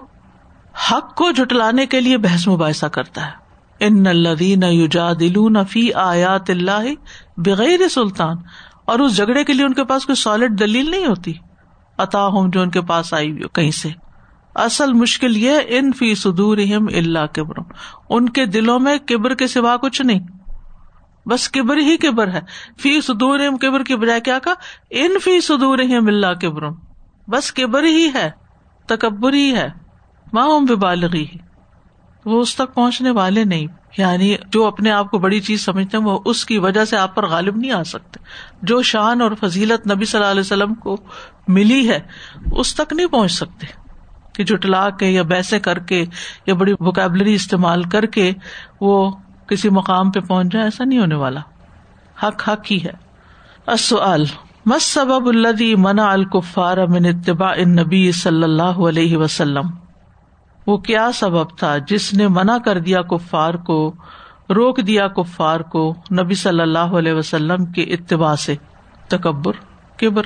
حق 0.90 1.14
کو 1.14 1.30
جٹلانے 1.30 1.86
کے 1.86 2.00
لیے 2.00 2.18
بحث 2.18 2.48
مباحثہ 2.48 2.86
کرتا 2.86 3.26
ہے۔ 3.26 3.30
ان 3.80 4.06
الدین 4.06 4.62
یوجا 4.62 5.12
دلون 5.12 5.56
فی 5.70 5.92
آیات 5.92 6.50
اللہ 6.50 6.86
بغیر 7.36 7.88
سلطان، 7.88 8.36
اور 8.84 8.98
اس 8.98 9.16
جھگڑے 9.16 9.44
کے 9.44 9.52
لیے 9.52 9.64
ان 9.64 9.74
کے 9.74 9.84
پاس 9.84 10.06
کوئی 10.06 10.16
سالڈ 10.16 10.60
دلیل 10.60 10.90
نہیں 10.90 11.06
ہوتی۔ 11.06 11.32
عطا 11.98 12.26
ہوں 12.26 12.48
جو 12.48 12.62
ان 12.62 12.70
کے 12.70 12.80
پاس 12.80 13.14
آئی 13.14 13.30
ہوئی 13.30 13.42
کہیں 13.52 13.70
سے۔ 13.70 13.88
اصل 14.54 14.92
مشکل 14.92 15.36
یہ 15.36 15.60
ان 15.68 15.92
فی 15.92 16.14
سدور 16.14 16.58
اللہ 16.58 17.26
کبر۔ 17.32 17.54
ان 18.10 18.28
کے 18.28 18.46
دلوں 18.46 18.78
میں 18.78 18.98
کبر 18.98 19.34
کے 19.34 19.46
سوا 19.46 19.76
کچھ 19.76 20.02
نہیں۔ 20.02 20.20
بس 21.26 21.48
کبر 21.48 21.76
ہی 21.76 21.96
کبر 21.96 22.28
ہے۔ 22.28 22.40
فی 22.78 23.00
سدور 23.00 23.38
کبر 23.60 23.82
کی 23.82 23.96
بجائے 23.96 24.20
کیا 24.20 24.38
کہا؟ 24.38 24.52
ان 24.90 25.18
فی 25.24 25.40
سدور 25.40 25.78
اللہ 25.78 26.34
کبر 26.40 26.62
بس 27.28 27.52
کبر 27.52 27.84
ہی 27.84 28.08
ہے، 28.14 28.30
تکبر 28.86 29.32
ہی 29.32 29.54
ہے 29.54 29.68
ماں 30.32 30.46
ام 30.46 30.64
بالغی 30.64 31.26
وہ 32.24 32.40
اس 32.40 32.54
تک 32.54 32.74
پہنچنے 32.74 33.10
والے 33.10 33.44
نہیں۔ 33.44 33.66
یعنی 33.98 34.36
جو 34.52 34.66
اپنے 34.66 34.90
آپ 34.90 35.10
کو 35.10 35.18
بڑی 35.18 35.40
چیز 35.40 35.64
سمجھتے 35.64 35.96
ہیں، 35.96 36.04
وہ 36.04 36.18
اس 36.24 36.44
کی 36.44 36.58
وجہ 36.58 36.84
سے 36.84 36.96
آپ 36.96 37.14
پر 37.14 37.26
غالب 37.26 37.56
نہیں 37.56 37.70
آ 37.70 37.82
سکتے۔ 37.82 38.20
جو 38.62 38.82
شان 38.82 39.22
اور 39.22 39.30
فضیلت 39.40 39.92
نبی 39.92 40.04
صلی 40.04 40.20
اللہ 40.20 40.30
علیہ 40.30 40.40
وسلم 40.40 40.74
کو 40.74 40.96
ملی 41.48 41.88
ہے، 41.88 41.98
اس 42.52 42.74
تک 42.74 42.92
نہیں 42.92 43.06
پہنچ 43.06 43.32
سکتے۔ 43.32 43.66
کہ 44.32 44.44
جٹلا 44.44 44.90
کے 44.90 45.06
یا 45.06 45.22
بیسے 45.22 45.60
کر 45.60 45.78
کے 45.78 46.04
یا 46.46 46.54
بڑی 46.54 46.72
وکیبلری 46.80 47.34
استعمال 47.34 47.82
کر 47.82 48.06
کے 48.06 48.32
وہ 48.80 49.10
کسی 49.48 49.68
مقام 49.68 50.10
پہ 50.10 50.20
پہنچ 50.20 50.52
جائے، 50.52 50.64
ایسا 50.66 50.84
نہیں 50.84 50.98
ہونے 50.98 51.14
والا۔ 51.14 51.40
حق 52.22 52.48
حق 52.48 52.72
ہی 52.72 52.84
ہے۔ 52.84 53.06
مس 54.66 54.82
سبب 54.82 55.26
الدی 55.26 55.74
منا 55.74 56.10
الکفار 56.10 56.86
من 56.86 57.06
اتباع 57.06 57.54
نبی 57.56 58.12
صلی 58.12 58.42
اللہ 58.42 58.62
علیہ 58.62 59.16
وسلم؟ 59.16 59.64
وہ 60.66 60.76
کیا 60.76 61.10
سبب 61.14 61.58
تھا 61.58 61.78
جس 61.78 62.14
نے 62.14 62.28
منع 62.28 62.58
کر 62.58 62.78
دیا 62.78 63.02
کفار 63.02 63.54
کو، 63.54 63.94
روک 64.50 64.80
دیا 64.86 65.08
کفار 65.08 65.60
کو 65.60 65.94
نبی 66.12 66.34
صلی 66.34 66.60
اللہ 66.60 66.78
علیہ 66.78 67.12
وسلم 67.12 67.64
کے 67.64 67.82
اتباع 67.82 68.34
سے؟ 68.34 68.54
تکبر، 69.08 69.52
کبر۔ 69.96 70.22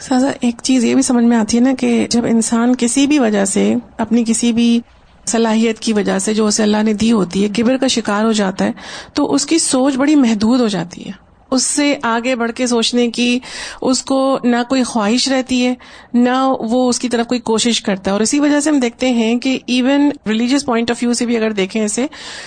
سازا، 0.00 0.30
ایک 0.40 0.54
چیز 0.62 0.84
یہ 0.84 0.94
بھی 0.94 1.02
سمجھ 1.02 1.24
میں 1.24 1.36
آتی 1.36 1.56
ہے 1.56 1.62
نا 1.62 1.72
کہ 1.78 2.06
جب 2.10 2.22
انسان 2.24 2.74
کسی 2.78 3.06
بھی 3.06 3.18
وجہ 3.18 3.44
سے، 3.44 3.74
اپنی 3.98 4.24
کسی 4.26 4.52
بھی 4.52 4.80
صلاحیت 5.28 5.78
کی 5.78 5.92
وجہ 5.92 6.18
سے 6.18 6.34
جو 6.34 6.46
اسے 6.46 6.62
اللہ 6.62 6.82
نے 6.82 6.92
دی 6.92 7.12
ہوتی 7.12 7.42
ہے، 7.42 7.48
کبر 7.48 7.76
کا 7.76 7.86
شکار 7.86 8.24
ہو 8.24 8.32
جاتا 8.32 8.64
ہے، 8.64 8.72
تو 9.14 9.34
اس 9.34 9.46
کی 9.46 9.58
سوچ 9.58 9.96
بڑی 9.96 10.14
محدود 10.14 10.60
ہو 10.60 10.68
جاتی 10.68 11.06
ہے۔ 11.06 11.25
اس 11.50 11.62
سے 11.62 11.96
آگے 12.02 12.36
بڑھ 12.36 12.52
کے 12.52 12.66
سوچنے 12.66 13.10
کی 13.10 13.38
اس 13.82 14.02
کو 14.02 14.38
نہ 14.44 14.56
کوئی 14.68 14.82
خواہش 14.82 15.28
رہتی 15.28 15.66
ہے 15.66 15.74
نہ 16.14 16.54
وہ 16.60 16.88
اس 16.88 16.98
کی 16.98 17.08
طرف 17.08 17.26
کوئی 17.26 17.40
کوشش 17.40 17.82
کرتا 17.82 18.10
ہے۔ 18.10 18.12
اور 18.12 18.20
اسی 18.20 18.40
وجہ 18.40 18.60
سے 18.60 18.70
ہم 18.70 18.78
دیکھتے 18.78 19.10
ہیں 19.10 19.38
کہ 19.38 19.58
even 19.66 20.10
religious 20.26 20.66
point 20.66 20.90
of 20.90 20.96
view 21.02 21.12
سے 21.12 21.26
بھی 21.26 21.36
اگر 21.36 21.50
دیکھیں 21.50 21.84
اسے 21.84 22.06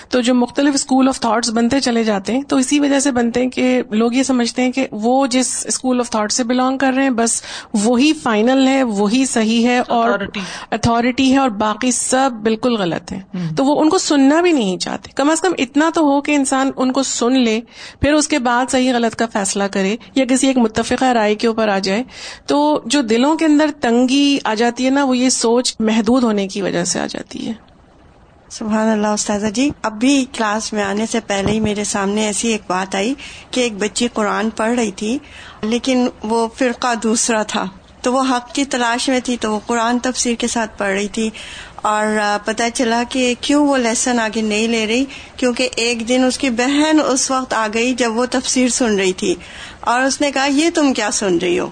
تو 0.09 0.21
جو 0.21 0.35
مختلف 0.35 0.73
اسکول 0.73 1.07
آف 1.07 1.19
تھاٹس 1.19 1.49
بنتے 1.49 1.79
چلے 1.79 2.03
جاتے 2.03 2.33
ہیں 2.33 2.41
تو 2.41 2.57
اسی 2.57 2.79
وجہ 2.79 2.99
سے 2.99 3.11
بنتے 3.11 3.41
ہیں 3.41 3.49
کہ 3.49 3.81
لوگ 3.91 4.13
یہ 4.13 4.23
سمجھتے 4.23 4.61
ہیں 4.61 4.71
کہ 4.71 4.87
وہ 4.91 5.27
جس 5.27 5.65
اسکول 5.67 5.99
آف 5.99 6.09
تھاٹ 6.09 6.31
سے 6.31 6.43
بلانگ 6.43 6.77
کر 6.77 6.93
رہے 6.93 7.03
ہیں 7.03 7.09
بس 7.09 7.41
وہی 7.73 8.13
فائنل 8.13 8.67
ہے 8.67 8.83
وہی 8.83 9.25
صحیح 9.25 9.67
ہے 9.67 9.79
اور 9.87 10.19
اتارٹی 10.71 11.31
ہے 11.31 11.37
اور 11.37 11.49
باقی 11.49 11.91
سب 11.91 12.29
بالکل 12.43 12.75
غلط 12.75 13.11
ہے 13.11 13.19
تو 13.55 13.65
وہ 13.65 13.81
ان 13.81 13.89
کو 13.89 13.97
سننا 13.97 14.41
بھی 14.41 14.51
نہیں 14.51 14.77
چاہتے۔ 14.77 15.11
کم 15.15 15.29
از 15.29 15.41
کم 15.41 15.51
اتنا 15.57 15.89
تو 15.93 16.01
ہو 16.01 16.21
کہ 16.21 16.35
انسان 16.35 16.71
ان 16.75 16.91
کو 16.91 17.03
سن 17.03 17.39
لے 17.39 17.61
پھر 18.01 18.13
اس 18.13 18.27
کے 18.27 18.39
بعد 18.39 18.65
صحیح 18.71 18.88
غلط 18.93 19.15
کا 19.15 19.25
فیصلہ 19.33 19.63
کرے 19.63 19.95
یا 20.15 20.25
کسی 20.25 20.47
ایک 20.47 20.57
متفقہ 20.57 21.05
رائے 21.05 21.35
کے 21.35 21.47
اوپر 21.47 21.67
آ 21.67 21.79
جائے، 21.79 22.03
تو 22.45 22.81
جو 22.85 23.01
دلوں 23.01 23.37
کے 23.37 23.45
اندر 23.45 23.69
تنگی 23.81 24.39
آ 24.43 24.53
جاتی 24.53 24.85
ہے 24.85 24.89
نا، 24.89 25.03
وہ 25.03 25.17
یہ 25.17 25.29
سوچ 25.29 25.75
محدود 25.79 26.23
ہونے 26.23 26.47
کی 26.47 26.61
وجہ 26.61 26.83
سے 26.83 26.99
آ 26.99 27.05
جاتی 27.05 27.47
ہے۔ 27.47 27.53
سبحان 28.51 28.87
اللہ، 28.87 29.07
استاذہ 29.07 29.47
جی 29.47 29.69
اب 29.81 29.99
بھی 29.99 30.25
کلاس 30.33 30.73
میں 30.73 30.83
آنے 30.83 31.05
سے 31.05 31.19
پہلے 31.19 31.51
ہی 31.51 31.59
میرے 31.59 31.83
سامنے 31.83 32.25
ایسی 32.25 32.47
ایک 32.47 32.61
بات 32.67 32.95
آئی 32.95 33.13
کہ 33.51 33.61
ایک 33.61 33.73
بچی 33.77 34.07
قرآن 34.13 34.49
پڑھ 34.49 34.79
رہی 34.79 34.91
تھی، 34.91 35.17
لیکن 35.61 36.07
وہ 36.23 36.47
فرقہ 36.57 36.95
دوسرا 37.03 37.43
تھا۔ 37.43 37.65
تو 38.01 38.13
وہ 38.13 38.23
حق 38.29 38.53
کی 38.53 38.65
تلاش 38.65 39.09
میں 39.09 39.19
تھی 39.19 39.37
تو 39.37 39.53
وہ 39.53 39.59
قرآن 39.65 39.99
تفسیر 39.99 40.35
کے 40.35 40.47
ساتھ 40.47 40.77
پڑھ 40.77 40.93
رہی 40.93 41.07
تھی 41.07 41.29
اور 41.75 42.05
پتہ 42.45 42.63
چلا 42.73 43.03
کہ 43.09 43.33
کیوں 43.41 43.67
وہ 43.67 43.77
لیسن 43.77 44.19
آگے 44.19 44.41
نہیں 44.41 44.67
لے 44.67 44.87
رہی 44.87 45.05
کیونکہ 45.37 45.69
ایک 45.75 46.07
دن 46.09 46.23
اس 46.27 46.37
کی 46.37 46.49
بہن 46.49 46.99
اس 47.05 47.31
وقت 47.31 47.53
آ 47.53 47.67
گئی 47.73 47.93
جب 47.93 48.17
وہ 48.17 48.25
تفسیر 48.31 48.69
سن 48.69 48.99
رہی 48.99 49.13
تھی 49.13 49.35
اور 49.81 50.01
اس 50.01 50.21
نے 50.21 50.31
کہا، 50.31 50.45
یہ 50.45 50.69
تم 50.69 50.93
کیا 50.93 51.11
سن 51.11 51.37
رہی 51.37 51.59
ہو؟ 51.59 51.69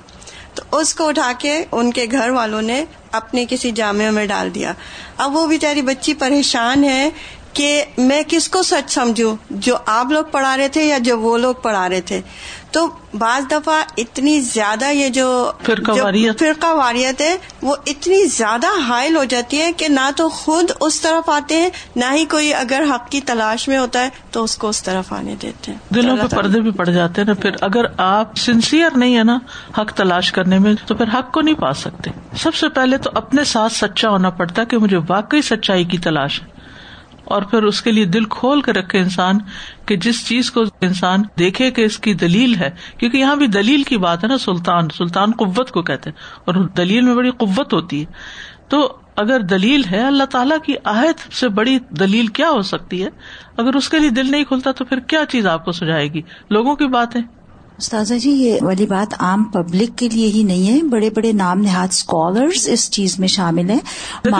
تو 0.54 0.78
اس 0.78 0.94
کو 0.94 1.08
اٹھا 1.08 1.32
کے 1.40 1.66
ان 1.72 1.92
کے 1.92 2.06
گھر 2.12 2.30
والوں 2.30 2.62
نے 2.62 2.86
اپنے 3.12 3.46
کسی 3.50 3.72
جامع 3.72 4.10
میں 4.10 4.26
ڈال 4.26 4.56
دیا۔ 4.56 4.74
اب 5.18 5.36
وہ 5.36 5.48
بیچاری 5.48 5.82
بچی 5.82 6.14
پریشان 6.14 6.84
ہے 6.84 7.10
کہ 7.58 7.84
میں 7.98 8.24
کس 8.28 8.50
کو 8.50 8.64
سچ 8.64 8.92
سمجھوں؟ 8.92 9.36
جو 9.50 9.78
آپ 9.86 10.12
لوگ 10.12 10.24
پڑھا 10.32 10.58
رہے 10.58 10.68
تھے 10.68 10.84
یا 10.84 10.98
جو 10.98 11.20
وہ 11.20 11.38
لوگ 11.38 11.56
پڑھا 11.56 11.90
رہے 11.90 12.02
تھے؟ 12.02 12.22
تو 12.72 12.88
بعض 13.14 13.52
دفعہ 13.52 13.84
اتنی 13.98 14.40
زیادہ 14.40 14.86
یہ 14.86 15.10
جو 15.10 15.52
فرقہ 15.64 16.68
واریت۔ 16.68 17.22
ہے 17.22 17.38
وہ 17.62 17.76
اتنی 17.86 18.26
زیادہ 18.26 18.82
حائل 18.88 19.16
ہو 19.16 19.24
جاتی 19.24 19.62
ہے 19.62 19.72
کہ 19.72 19.88
نہ 19.88 20.10
تو 20.16 20.30
خود 20.30 20.72
اس 20.82 21.02
طرف 21.02 21.30
آتے 21.30 21.58
ہیں 21.58 21.70
نہ 21.96 22.06
ہی 22.12 22.26
کوئی 22.26 22.54
اگر 22.54 22.84
حق 22.90 23.10
کی 23.10 23.22
تلاش 23.22 23.68
میں 23.68 23.78
ہوتا 23.78 24.04
ہے 24.04 24.10
تو 24.32 24.44
اس 24.44 24.58
کو 24.58 24.70
اس 24.70 24.84
طرف 24.84 25.14
آنے 25.14 25.36
دیتے 25.42 25.72
ہیں۔ 25.72 25.94
دلوں 25.94 26.18
پہ 26.18 26.36
پردے 26.36 26.62
بھی 26.62 26.72
پڑ 26.72 26.90
جاتے 26.90 27.22
ہیں 27.22 27.28
نا۔ 27.28 27.34
پھر 27.34 27.52
اگر 27.62 27.86
آپ 27.98 28.38
سنسیئر 28.38 28.90
نہیں 28.96 29.18
ہے 29.18 29.24
نا 29.24 29.38
حق 29.78 29.94
تلاش 29.94 30.32
کرنے 30.32 30.60
میں 30.60 30.74
تو 30.88 30.96
پھر 30.96 31.06
حق 31.14 31.34
کو 31.34 31.42
نہیں 31.42 31.56
پا 31.56 31.74
سکتے۔ 31.74 32.12
سب 32.38 32.56
سے 32.56 32.70
پہلے 32.70 32.98
تو 32.98 33.10
اپنے 33.14 33.44
ساتھ 33.44 33.74
سچا 33.74 34.10
ہونا 34.10 34.30
پڑتا 34.30 34.62
ہے 34.62 34.66
کہ 34.66 34.78
مجھے 34.78 34.98
واقعی 35.10 35.42
سچائی 35.42 35.84
کی 35.84 35.98
تلاش 35.98 36.42
ہے۔ 36.42 36.57
اور 37.28 37.42
پھر 37.42 37.64
اس 37.64 37.82
کے 37.82 37.92
لیے 37.92 38.06
دل 38.06 38.24
کھول 38.26 38.62
کے 38.62 38.74
رکھے 38.74 39.00
انسان 39.00 39.38
کہ 39.86 39.96
جس 39.98 40.28
چیز 40.28 40.52
کو 40.52 40.64
انسان 40.82 41.24
دیکھے 41.40 41.72
کہ 41.72 41.82
اس 41.82 41.98
کی 42.00 42.14
دلیل 42.14 42.56
ہے 42.56 42.70
کیونکہ 42.98 43.18
یہاں 43.18 43.36
بھی 43.36 43.48
دلیل 43.48 43.84
کی 43.84 43.98
بات 43.98 44.24
ہے 44.24 44.30
نا 44.30 44.38
سلطان 44.38 44.88
سلطان 44.98 45.32
قوت 45.32 45.72
کو 45.72 45.82
کہتے 45.82 46.10
ہیں 46.10 46.18
اور 46.46 46.54
دلیل 46.78 47.02
میں 47.02 47.16
بڑی 47.16 47.32
قوت 47.32 47.74
ہوتی 47.74 48.00
ہے۔ 48.00 48.06
تو 48.68 48.94
اگر 49.16 49.40
دلیل 49.40 49.82
ہے 49.92 50.02
اللہ 50.08 50.24
تعالیٰ 50.24 50.58
کی 50.66 50.74
عہد 50.86 51.34
سے 51.34 51.50
بڑی 51.50 51.80
دلیل 51.90 52.28
کیا 52.28 52.50
ہو 52.50 52.62
سکتی 52.62 53.04
ہے؟ 53.04 53.10
اگر 53.58 53.76
اس 53.76 53.90
کے 53.90 54.00
لیے 54.00 54.10
دل 54.10 54.32
نہیں 54.32 54.44
کھلتا 54.44 54.72
تو 54.72 54.86
پھر 54.86 55.00
کیا 55.00 55.26
چیز 55.30 55.48
آپ 55.48 55.66
کو 55.66 55.72
سجائے 55.72 56.14
گی؟ 56.14 56.22
لوگوں 56.50 56.76
کی 56.76 56.88
بات 56.88 57.16
ہے۔ 57.16 57.22
استاذہ 57.78 58.14
جی 58.14 58.32
یہ 58.32 58.60
والی 58.62 58.86
بات 58.86 59.14
عام 59.20 59.44
پبلک 59.44 59.98
کے 59.98 60.10
لیے 60.10 60.28
ہی 60.28 60.44
نہیں 60.44 60.72
ہے۔ 60.72 60.84
بڑے 60.84 61.10
بڑے 61.10 61.32
نام 61.32 61.60
نہاد 61.60 61.88
اسکالرس 61.88 62.68
اس 62.68 62.92
چیز 62.92 63.20
میں 63.20 63.28
شامل 63.28 63.70
ہیں۔ 63.70 63.80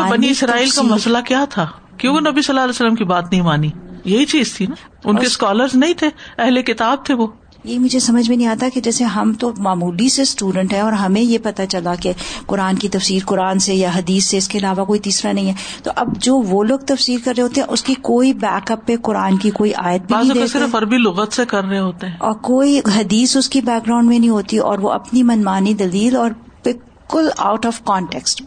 بنی 0.10 0.30
اسرائیل 0.30 0.70
کا 0.70 0.82
مسئلہ 0.82 1.18
کیا 1.28 1.46
تھا؟ 1.50 1.68
کیوں 1.98 2.22
نبی 2.22 2.42
صلی 2.42 2.50
اللہ 2.50 2.62
علیہ 2.62 2.70
وسلم 2.70 2.96
کی 2.96 3.04
بات 3.04 3.32
نہیں 3.32 3.42
مانی؟ 3.42 3.70
یہی 4.06 4.26
چیز 4.26 4.54
تھی 4.54 4.66
نا۔ 4.66 4.76
ان 5.04 5.16
کے 5.16 5.26
اسکالر 5.26 5.66
نہیں 5.74 5.94
تھے 5.94 6.08
اہل 6.38 6.62
کتاب 6.62 7.06
تھے 7.06 7.14
وہ۔ 7.14 7.28
یہ 7.64 7.80
مجھے 7.80 8.00
سمجھ 8.00 8.30
میں 8.30 8.38
نہیں 8.38 8.48
آتا 8.48 8.68
کہ 8.74 8.82
جیسے 8.82 9.04
ہم 9.04 9.34
تو 9.34 9.52
معمولی 9.58 10.10
سے 10.10 10.22
اسٹوڈنٹ 10.22 10.74
ہیں 10.74 10.80
اور 10.80 10.92
ہمیں 10.92 11.22
یہ 11.22 11.38
پتا 11.44 11.66
چلا 11.66 11.96
کہ 11.96 12.12
قرآن 12.46 12.76
کی 12.76 12.90
تفسیر 12.90 13.20
قرآن 13.26 13.60
سے 13.60 13.76
یا 13.76 13.90
حدیث 13.96 14.26
سے 14.26 14.38
اس 14.38 14.48
کے 14.48 14.58
علاوہ 14.58 14.86
کوئی 14.86 15.00
تیسرا 15.00 15.32
نہیں 15.32 15.48
ہے۔ 15.48 15.54
تو 15.84 15.92
اب 15.96 16.08
جو 16.22 16.36
وہ 16.36 16.64
لوگ 16.64 16.80
تفسیر 16.80 17.20
کر 17.26 17.34
رہے 17.38 17.44
ہوتے 17.44 17.62
ہیں 17.62 17.68
اس 17.72 17.84
کی 17.84 17.94
کوئی 17.94 18.34
بیک 18.34 18.72
اپ 18.72 18.88
پہ 18.88 18.96
قرآن 19.02 19.38
کی 19.38 19.50
کوئی 19.50 19.72
آیت 19.76 20.12
بھی 20.12 20.48
صرف 20.48 20.76
عربی 20.76 20.98
لغت 20.98 21.34
سے 21.34 21.46
کر 21.46 21.64
رہے 21.64 21.80
ہوتے 21.80 22.08
ہیں۔ 22.08 22.18
اور 22.20 22.34
کوئی 22.34 22.80
حدیث 22.80 23.38
اس 23.38 23.50
کی 23.50 23.62
بیک 23.62 23.88
گراؤنڈ 23.88 24.10
میں 24.10 24.20
نہیں 24.20 24.30
ہوتی 24.30 24.58
اور 24.58 24.80
وہ 24.80 24.92
اپنی 24.92 25.24
منمانی 25.24 25.74
دلیل 25.74 26.16
اور 26.16 26.32
بالکل 26.64 27.30
آؤٹ 27.38 27.66
آف 27.66 27.82
کانٹیکسٹ 27.84 28.42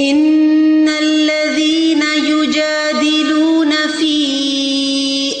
ان 0.00 0.88
الذين 0.88 2.02
يجادلون 2.02 3.72
في 3.98 4.16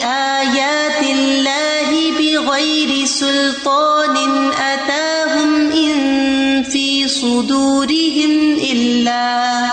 آيات 0.02 1.02
الله 1.02 1.88
بغير 2.18 3.04
سلطان 3.06 4.16
أتاهم 4.52 5.70
إن 5.72 6.62
في 6.62 7.08
صدورهم 7.08 8.58
إلا 8.72 9.66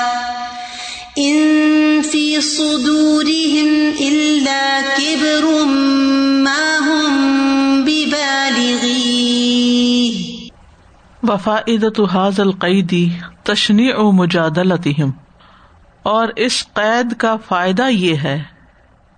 إن 1.18 2.02
في 2.02 2.42
صدورهم 2.42 3.90
إلا 4.00 4.82
كبر 4.82 5.66
ما 6.46 6.85
وفائدة 11.30 12.06
هذا 12.16 12.44
القيد 12.44 12.94
تشنی 13.44 13.90
او 13.90 14.12
مجادلتہم۔ 14.12 15.12
اور 16.04 16.28
اس 16.36 16.68
قید 16.74 17.16
کا 17.18 17.36
فائدہ 17.36 17.90
یہ 17.90 18.16
ہے 18.16 18.44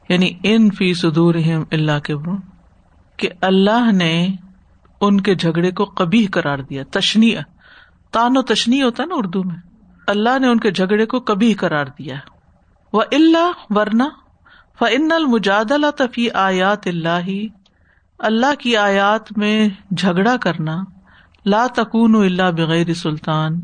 یعنی 0.10 0.34
ان 0.44 0.72
فی 0.72 0.94
صدور 0.94 1.36
اللہ 1.72 2.00
کے 2.00 2.14
کہ 3.18 3.30
اللہ 3.42 3.92
نے 3.92 4.28
ان 5.02 5.22
کے 5.22 5.36
جھگڑے 5.36 5.72
کو 5.72 5.86
کبھی 5.86 6.26
قرار 6.26 6.60
دیا 6.60 6.84
تشنی 6.92 7.36
تان 8.12 8.38
و 8.38 8.42
تشنی 8.42 8.82
ہوتا 8.82 9.04
ہے 9.04 9.08
نا 9.08 9.16
اردو 9.18 9.44
میں۔ 9.44 9.56
اللہ 10.08 10.40
نے 10.40 10.48
ان 10.48 10.60
کے 10.60 10.72
جھگڑے 10.72 11.06
کو 11.06 11.20
کبھی 11.20 11.54
قرار 11.54 11.86
دیا۔ 11.86 12.16
وہ 12.94 13.02
اللہ 13.12 13.52
ورنہ 13.70 14.04
فن 14.80 15.12
المجادل 15.12 15.86
تفی 15.98 16.32
آیات 16.32 16.88
اللہ 16.88 17.30
اللہ 18.20 18.56
کی 18.60 18.78
آیات 18.78 19.38
میں 19.38 19.70
جھگڑا 19.98 20.38
کرنا 20.38 20.84
لا 21.48 21.68
تکون 21.76 22.16
اللہ 22.16 22.52
بغیر 22.52 22.94
سلطان، 22.94 23.62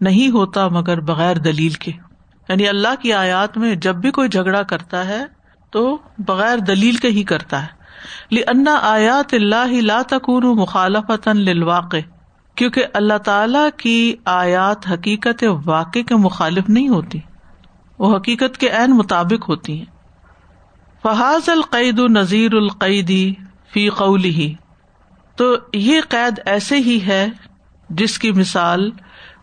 نہیں 0.00 0.30
ہوتا 0.30 0.68
مگر 0.68 1.00
بغیر 1.00 1.36
دلیل 1.36 1.70
کے۔ 1.70 1.92
یعنی 2.48 2.68
اللہ 2.68 2.94
کی 3.02 3.12
آیات 3.12 3.58
میں 3.58 3.74
جب 3.74 3.96
بھی 3.96 4.10
کوئی 4.10 4.28
جھگڑا 4.28 4.62
کرتا 4.62 5.08
ہے 5.08 5.24
تو 5.70 5.98
بغیر 6.18 6.58
دلیل 6.58 6.96
کے 6.96 7.08
ہی 7.08 7.22
کرتا 7.22 7.62
ہے۔ 7.62 7.78
انا 8.30 8.78
آیات 8.82 9.34
اللہ 9.34 9.80
لا 9.80 10.02
تکون 10.08 10.46
مخالفت 10.46 11.28
للواقع، 11.28 11.96
کیونکہ 12.54 12.84
اللہ 12.94 13.18
تعالی 13.18 13.68
کی 13.76 14.16
آیات 14.24 14.92
حقیقت 14.92 15.44
واقع 15.64 15.98
کے 15.98 16.16
مخالف 16.16 16.68
نہیں 16.68 16.88
ہوتی، 16.88 17.18
وہ 17.98 18.16
حقیقت 18.16 18.58
کے 18.58 18.68
عین 18.68 18.90
مطابق 18.90 19.48
ہوتی 19.48 19.78
ہیں۔ 19.78 19.84
فحاظ 21.02 21.48
القید 21.48 21.98
نذیر 21.98 22.54
القیدی 22.54 23.34
فی 23.72 23.88
قولی 23.88 24.54
تو 25.38 25.56
یہ 25.72 26.00
قید 26.08 26.40
ایسے 26.46 26.76
ہی 26.78 26.98
ہے 27.06 27.28
جس 27.90 28.18
کی 28.18 28.32
مثال 28.32 28.90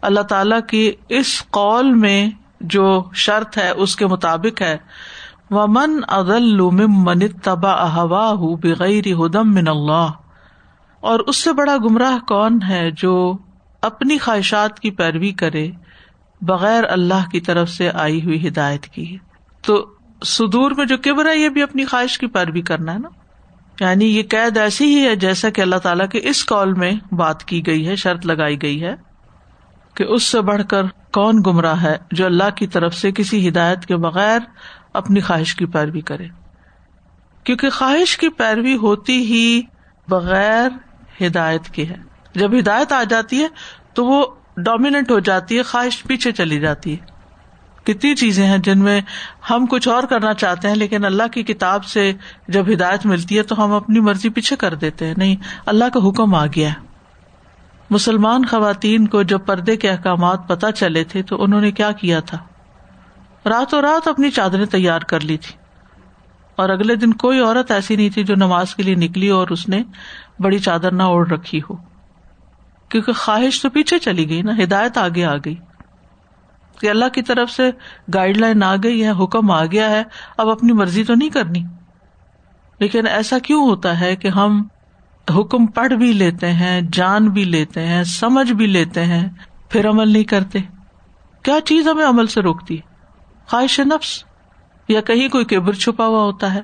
اللہ 0.01 0.19
تعالی 0.19 0.55
کی 0.69 0.91
اس 1.09 1.43
قول 1.49 1.93
میں 1.93 2.29
جو 2.61 3.03
شرط 3.13 3.57
ہے، 3.57 3.69
اس 3.69 3.95
کے 3.95 4.07
مطابق 4.07 4.61
ہے۔ 4.61 4.77
و 5.51 5.67
من 5.67 5.99
ادل 6.07 6.59
من 6.61 7.27
تبا 7.27 7.71
احوا 7.71 8.33
بغیر 8.33 9.03
ہدم 9.07 9.53
من 9.53 9.67
اللہ 9.67 10.07
اور 10.99 11.19
اس 11.19 11.35
سے 11.35 11.53
بڑا 11.53 11.77
گمراہ 11.77 12.25
کون 12.25 12.59
ہے 12.69 12.91
جو 12.91 13.37
اپنی 13.81 14.17
خواہشات 14.17 14.79
کی 14.79 14.91
پیروی 14.91 15.31
کرے، 15.31 15.71
بغیر 16.41 16.83
اللہ 16.89 17.29
کی 17.31 17.39
طرف 17.39 17.69
سے 17.69 17.89
آئی 17.93 18.23
ہوئی 18.23 18.47
ہدایت 18.47 18.87
کی۔ 18.87 19.17
تو 19.61 19.85
سدور 20.25 20.71
میں 20.71 20.85
جو 20.85 20.97
کبر 20.97 21.25
ہے، 21.25 21.37
یہ 21.37 21.49
بھی 21.49 21.61
اپنی 21.61 21.85
خواہش 21.85 22.17
کی 22.17 22.27
پیروی 22.27 22.61
کرنا 22.61 22.93
ہے 22.93 22.99
نا؟ 22.99 23.24
یعنی 23.79 24.05
یہ 24.05 24.23
قید 24.29 24.57
ایسی 24.57 24.85
ہی 24.85 25.07
ہے 25.07 25.15
جیسا 25.15 25.49
کہ 25.49 25.61
اللہ 25.61 25.75
تعالیٰ 25.75 26.09
کے 26.09 26.19
اس 26.23 26.45
کال 26.45 26.73
میں 26.73 26.91
بات 27.11 27.43
کی 27.43 27.67
گئی 27.67 27.87
ہے، 27.87 27.95
شرط 27.95 28.25
لگائی 28.25 28.61
گئی 28.61 28.83
ہے 28.83 28.95
کہ 29.93 30.03
اس 30.03 30.23
سے 30.23 30.41
بڑھ 30.41 30.61
کر 30.69 30.83
کون 31.13 31.41
گمراہ 31.45 31.83
ہے 31.83 31.97
جو 32.11 32.25
اللہ 32.25 32.49
کی 32.55 32.67
طرف 32.67 32.93
سے 32.93 33.11
کسی 33.11 33.49
ہدایت 33.49 33.85
کے 33.85 33.95
بغیر 33.95 34.39
اپنی 34.93 35.19
خواہش 35.19 35.55
کی 35.55 35.65
پیروی 35.65 36.01
کرے۔ 36.01 36.27
کیونکہ 37.43 37.69
خواہش 37.69 38.17
کی 38.17 38.29
پیروی 38.29 38.75
ہوتی 38.75 39.17
ہی 39.17 39.61
بغیر 40.07 40.69
ہدایت 41.21 41.69
کی 41.69 41.89
ہے۔ 41.89 41.95
جب 42.35 42.59
ہدایت 42.59 42.91
آ 42.91 43.03
جاتی 43.03 43.43
ہے 43.43 43.47
تو 43.93 44.05
وہ 44.05 44.25
ڈومیننٹ 44.57 45.11
ہو 45.11 45.19
جاتی 45.19 45.57
ہے، 45.57 45.63
خواہش 45.63 46.03
پیچھے 46.03 46.31
چلی 46.31 46.59
جاتی 46.59 46.93
ہے۔ 46.93 47.14
کتنی 47.85 48.15
چیزیں 48.15 48.47
ہیں 48.47 48.57
جن 48.57 48.79
میں 48.79 49.01
ہم 49.49 49.65
کچھ 49.65 49.87
اور 49.87 50.03
کرنا 50.03 50.33
چاہتے 50.33 50.67
ہیں، 50.67 50.75
لیکن 50.75 51.05
اللہ 51.05 51.27
کی 51.27 51.43
کتاب 51.43 51.85
سے 51.85 52.13
جب 52.47 52.65
ہدایت 52.73 53.05
ملتی 53.05 53.37
ہے 53.37 53.43
تو 53.43 53.63
ہم 53.63 53.71
اپنی 53.71 53.99
مرضی 53.99 54.29
پیچھے 54.29 54.55
کر 54.55 54.73
دیتے 54.73 55.07
ہیں۔ 55.07 55.13
نہیں، 55.17 55.35
اللہ 55.65 55.85
کا 55.93 56.09
حکم 56.09 56.35
آ 56.35 56.45
گیا 56.45 56.69
مسلمان 57.89 58.45
خواتین 58.45 59.07
کو 59.07 59.23
جب 59.23 59.39
پردے 59.45 59.77
کے 59.77 59.89
احکامات 59.89 60.47
پتہ 60.47 60.67
چلے 60.75 61.03
تھے 61.03 61.23
تو 61.23 61.43
انہوں 61.43 61.61
نے 61.61 61.71
کیا 61.71 61.91
کیا 61.91 62.19
تھا؟ 62.19 62.37
راتوں 63.49 63.81
رات 63.81 64.07
اپنی 64.07 64.31
چادریں 64.31 64.65
تیار 64.65 64.99
کر 64.99 65.19
لی 65.19 65.37
تھی۔ 65.37 65.55
اور 66.55 66.69
اگلے 66.69 66.95
دن 66.95 67.13
کوئی 67.13 67.39
عورت 67.39 67.71
ایسی 67.71 67.95
نہیں 67.95 68.09
تھی 68.09 68.23
جو 68.23 68.35
نماز 68.35 68.75
کے 68.75 68.83
لیے 68.83 68.95
نکلی 68.95 69.29
اور 69.29 69.47
اس 69.47 69.69
نے 69.69 69.83
بڑی 70.39 70.59
چادر 70.59 70.93
نہ 70.93 71.03
اوڑھ 71.03 71.29
رکھی 71.29 71.59
ہو۔ 71.59 71.75
کیونکہ 72.89 73.13
خواہش 73.13 73.61
تو 73.61 73.69
پیچھے 73.69 73.99
چلی 73.99 74.29
گئی 74.29 74.41
نا، 74.41 74.63
ہدایت 74.63 74.97
آگے 74.97 75.25
آ 75.25 75.35
گئی۔ 75.35 75.55
کہ 76.79 76.89
اللہ 76.89 77.09
کی 77.09 77.21
طرف 77.21 77.51
سے 77.51 77.71
گائیڈ 78.13 78.37
لائن 78.37 78.63
آ 78.63 78.75
گئی 78.83 79.03
ہے، 79.05 79.11
حکم 79.11 79.51
آ 79.51 79.65
گیا 79.65 79.89
ہے، 79.89 80.03
اب 80.37 80.49
اپنی 80.49 80.73
مرضی 80.73 81.03
تو 81.03 81.15
نہیں 81.15 81.29
کرنی۔ 81.29 81.63
لیکن 82.79 83.07
ایسا 83.07 83.39
کیوں 83.39 83.69
ہوتا 83.69 83.99
ہے 83.99 84.15
کہ 84.15 84.27
ہم 84.27 84.63
حکم 85.35 85.65
پڑھ 85.65 85.93
بھی 85.93 86.13
لیتے 86.13 86.51
ہیں، 86.51 86.81
جان 86.91 87.29
بھی 87.29 87.43
لیتے 87.43 87.87
ہیں، 87.87 88.03
سمجھ 88.03 88.53
بھی 88.53 88.65
لیتے 88.65 89.05
ہیں، 89.05 89.29
پھر 89.69 89.89
عمل 89.89 90.11
نہیں 90.11 90.23
کرتے؟ 90.23 90.59
کیا 91.41 91.61
چیز 91.65 91.87
ہمیں 91.87 92.05
عمل 92.05 92.27
سے 92.27 92.41
روکتی 92.41 92.77
خواہش 93.47 93.79
نفس 93.79 94.23
یا 94.87 95.01
کہیں 95.01 95.29
کوئی 95.29 95.45
کیبر 95.45 95.73
چھپا 95.73 96.05
ہوا 96.05 96.23
ہوتا 96.23 96.53
ہے 96.53 96.61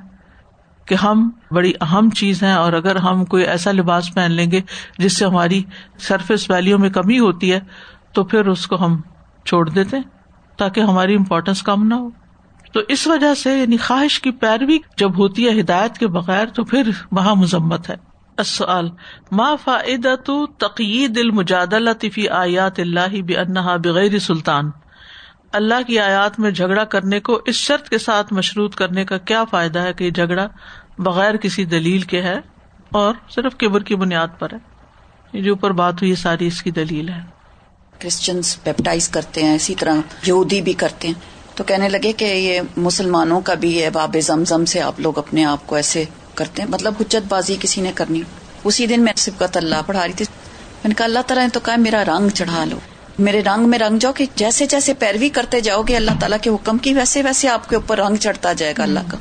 کہ 0.86 0.96
ہم 0.96 1.30
بڑی 1.52 1.72
اہم 1.82 2.10
چیز 2.10 2.44
ہے 2.44 2.52
اور 2.52 2.74
اگر 2.74 2.96
ہم 2.96 3.26
کوئی 3.26 3.44
ایسا 3.44 3.72
لباس 3.72 4.14
پہن 4.14 4.32
لیں 4.32 4.52
گے 4.52 4.62
جس 4.98 5.18
سے 5.18 5.26
ہماری 5.26 5.64
سرفیس 6.00 6.50
ویلو 6.50 6.78
میں 6.78 6.90
کمی 6.90 7.20
ہوتی 7.20 7.54
ہے، 7.54 7.60
تو 8.14 8.24
پھر 8.24 8.46
اس 8.46 8.68
کو 8.68 8.86
ہم 8.86 9.02
چھوڑ 9.46 9.70
دیتے 9.70 9.98
تاکہ 10.58 10.82
ہماری 10.82 11.16
امپورٹینس 11.16 11.64
کم 11.64 11.88
نہ 11.88 11.94
ہو۔ 11.94 12.10
تو 12.74 12.80
اس 12.88 13.08
وجہ 13.08 13.34
سے 13.34 13.60
یعنی 13.60 13.78
خواہش 13.78 14.20
کی 14.20 14.32
پیروی 14.32 14.80
جب 14.98 15.20
ہوتی 15.20 15.50
ہے 15.50 15.62
ہدایت 15.62 15.98
کے 15.98 16.08
بغیر 16.08 16.46
تو 16.46 16.64
پھر 16.64 16.90
وہاں 17.12 17.36
مذمت 17.36 17.90
ہے۔ 17.90 17.96
السؤال، 18.38 18.90
ما 19.32 19.56
فائدۃ 19.56 20.30
تقیید 20.58 21.18
المجادلۃ 21.18 22.06
فی 22.14 22.30
آیات 22.30 22.80
اللہ 22.80 23.22
بانها 23.22 23.76
بغیر 23.78 24.20
سلطان؟ 24.20 24.72
اللہ 25.54 25.88
کی 25.88 26.00
آیات 26.00 26.40
میں 26.40 26.52
جھگڑا 26.52 26.84
کرنے 26.84 27.20
کو 27.20 27.42
اس 27.46 27.56
شرط 27.56 27.90
کے 27.90 27.98
ساتھ 27.98 28.34
مشروط 28.34 28.76
کرنے 28.76 29.06
کا 29.06 29.18
کیا 29.18 29.44
فائدہ 29.44 29.80
ہے 29.80 29.94
کہ 29.94 30.04
یہ 30.04 30.10
جھگڑا 30.10 30.48
بغیر 30.98 31.38
کسی 31.38 31.66
دلیل 31.66 32.02
کے 32.02 32.22
ہے 32.22 32.40
اور 32.92 33.14
صرف 33.30 33.56
کیبر 33.56 33.84
کی 33.84 33.96
بنیاد 33.96 34.28
پر 34.40 34.54
ہے؟ 34.54 35.42
جو 35.42 35.52
اوپر 35.52 35.72
بات 35.72 35.94
ہوئی 35.94 36.16
ساری 36.16 36.48
اس 36.48 36.64
کی 36.64 36.72
دلیل 36.72 37.10
ہے۔ 37.10 37.41
کرسچنس 38.02 38.58
بیپٹائز 38.64 39.10
کرتے 39.10 39.44
ہیں، 39.44 39.56
اسی 39.56 39.76
طرح 39.76 39.96
یہودی 40.26 40.62
بھی 40.62 40.74
کرتے 40.74 41.08
ہیں۔ 41.08 41.16
تو 41.56 41.64
کہنے 41.64 41.90
لگے 41.90 42.12
کہ 42.12 42.26
یہ 42.26 42.62
مسلمانوں 42.78 43.42
کا 43.42 43.54
بھی 43.54 43.84
ہے، 43.84 43.90
باب 43.90 44.16
زمزم 44.24 44.66
سے 44.66 44.82
آپ 44.82 45.00
لوگ 45.00 45.18
اپنے 45.18 45.46
آپ 45.46 45.68
کو 45.68 45.76
ایسے 45.76 46.04
کرتے 46.34 46.62
ہیں۔ 46.62 46.70
مطلب 46.70 46.94
حجت 47.00 47.28
بازی 47.30 47.56
کسی 47.60 47.82
نے 47.82 47.92
کرنی۔ 47.96 48.22
اسی 48.64 48.88
دن 48.88 49.02
میں 49.02 49.14
سبقت 49.16 49.58
اللہ 49.58 49.76
پڑھا 49.86 50.08
رہی 50.08 50.14
تھی۔ 50.14 50.26
میں 50.84 50.90
نے 50.90 50.94
کہا، 50.94 51.06
اللہ 51.06 51.20
تعالیٰ 51.28 51.44
نے 51.44 51.50
تو 51.50 51.60
کہا، 51.60 51.76
میرا 51.76 52.04
رنگ 52.06 52.30
چڑھا 52.30 52.66
لو۔ 52.66 52.78
میرے 53.20 53.42
رنگ 53.42 53.70
میں 53.70 53.80
رنگ 53.80 53.98
جاؤ 53.98 54.12
کہ 54.12 54.26
جیسے 54.36 54.66
جیسے 54.66 54.94
پیروی 54.94 55.30
کرتے 55.30 55.62
جاؤ 55.62 55.82
گے، 55.82 55.96
اللہ 55.96 56.12
تعالیٰ 56.20 56.38
کے 56.42 56.50
حکم 56.50 56.78
کی 56.78 56.94
ویسے 56.94 57.24
ویسے 57.24 57.50
آپ 57.50 57.70
کے 57.70 57.76
اوپر 57.76 58.00
رنگ 58.00 58.16
چڑھتا 58.16 58.54
جائے 58.54 58.74
گا 58.78 58.84
اللہ 58.84 59.00
کا۔ 59.08 59.18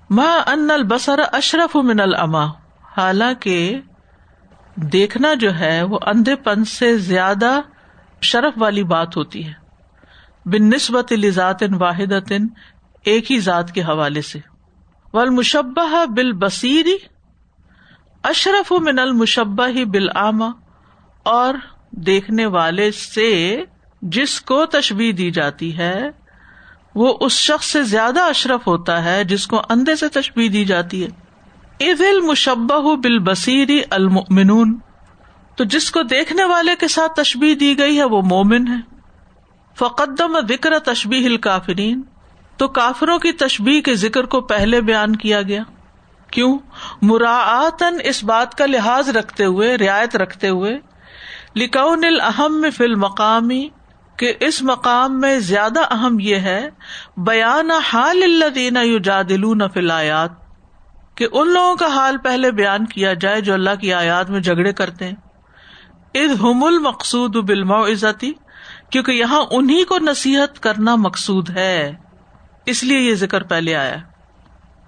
ماں 0.10 0.39
ان 0.47 0.71
البصر 0.71 1.19
اشرف 1.32 1.75
من 1.75 1.99
العما 1.99 2.45
حالانکہ 2.97 3.79
دیکھنا 4.75 5.34
جو 5.34 5.60
ہے 5.60 5.84
وہ 5.84 5.99
اندھے 6.06 6.36
پن 6.36 6.65
سے 6.65 6.97
زیادہ 6.97 7.60
شرف 8.21 8.53
والی 8.58 8.84
بات 8.84 9.17
ہوتی 9.17 9.47
ہے۔ 9.47 9.53
بن 10.45 10.69
نسبت 10.69 11.13
لذات 11.13 11.63
واحد 11.79 12.32
ایک 13.03 13.32
ہی 13.32 13.39
ذات 13.39 13.71
کے 13.71 13.82
حوالے 13.82 14.21
سے۔ 14.21 14.39
والمشبہ 15.13 16.06
بال 16.06 16.32
بصیری 16.32 16.97
اشرف 18.23 18.71
من 18.71 18.99
المشبہ 18.99 19.67
ہی 19.67 19.86
بالآما 19.86 20.49
اور 21.23 21.53
دیکھنے 21.91 22.45
والے 22.45 22.91
سے 22.91 23.63
جس 24.01 24.41
کو 24.41 24.65
تشبیح 24.65 25.13
دی 25.17 25.32
جاتی 25.32 25.77
ہے 25.77 26.10
وہ 26.95 27.17
اس 27.19 27.32
شخص 27.32 27.65
سے 27.65 27.84
زیادہ 27.84 28.21
اشرف 28.21 28.67
ہوتا 28.67 29.03
ہے 29.03 29.23
جس 29.23 29.47
کو 29.47 29.62
اندھے 29.69 29.95
سے 29.95 30.10
تشبیح 30.10 30.49
دی 30.53 30.65
جاتی 30.65 31.03
ہے۔ 31.03 31.10
عید 31.82 32.01
المشبہ 32.01 32.95
بال 32.95 33.19
بصیری 33.19 33.82
المنون 33.89 34.79
تو 35.56 35.63
جس 35.63 35.91
کو 35.91 36.01
دیکھنے 36.01 36.43
والے 36.43 36.71
کے 36.79 36.88
ساتھ 36.88 37.13
تشبیح 37.13 37.56
دی 37.60 37.77
گئی 37.77 37.99
ہے 37.99 38.03
وہ 38.03 38.21
مومن 38.21 38.67
ہے۔ 38.67 38.95
فقدم 39.75 40.39
ذکر 40.39 40.79
تشبیح 40.79 41.25
الکافرین، 41.25 42.01
تو 42.58 42.67
کافروں 42.67 43.19
کی 43.19 43.32
تشبیح 43.32 43.82
کے 43.82 43.95
ذکر 43.95 44.23
کو 44.23 44.41
پہلے 44.41 44.82
بیان 44.82 45.15
کیا 45.15 45.41
گیا۔ 45.41 45.63
کیوں؟ 46.32 46.60
مراعتن 47.01 47.97
اس 48.03 48.23
بات 48.23 48.56
کا 48.56 48.65
لحاظ 48.65 49.10
رکھتے 49.10 49.45
ہوئے، 49.45 49.75
رعایت 49.75 50.15
رکھتے 50.15 50.49
ہوئے، 50.49 50.79
لکون 51.56 52.03
الحم 52.03 52.65
فل 52.77 52.95
مقامی 52.95 53.69
کہ 54.17 54.34
اس 54.39 54.62
مقام 54.62 55.21
میں 55.21 55.39
زیادہ 55.39 55.93
اہم 55.93 56.19
یہ 56.19 56.36
ہے، 56.36 56.69
بیان 57.17 57.71
حال 57.71 58.23
اللہ 58.23 58.49
دینا 58.49 58.82
یو 58.82 58.97
جادل 58.97 59.67
فلایات 59.73 60.32
کہ 61.15 61.28
ان 61.32 61.54
لوگوں 61.54 61.76
کا 61.76 61.88
حال 61.88 62.17
پہلے 62.17 62.52
بیان 62.52 62.86
کیا 62.86 63.13
جائے 63.13 63.41
جو 63.41 63.54
اللہ 63.54 63.69
کی 63.82 63.93
آیات 63.93 64.30
میں 64.30 64.39
جھگڑے 64.39 64.73
کرتے 64.73 65.06
ہیں۔ 65.06 65.15
اد 66.15 66.41
ہم 66.41 66.63
المقصود 66.63 67.36
بالم 67.36 67.71
عزتی 67.71 68.32
کیونکہ 68.89 69.12
یہاں 69.12 69.45
انہیں 69.52 69.86
کو 69.86 69.97
نصیحت 69.97 70.60
کرنا 70.60 70.95
مقصود 70.95 71.49
ہے۔ 71.49 71.93
اس 72.65 72.84
لیے 72.84 72.99
یہ 72.99 73.15
ذکر 73.15 73.43
پہلے 73.43 73.76
آیا۔ 73.76 73.95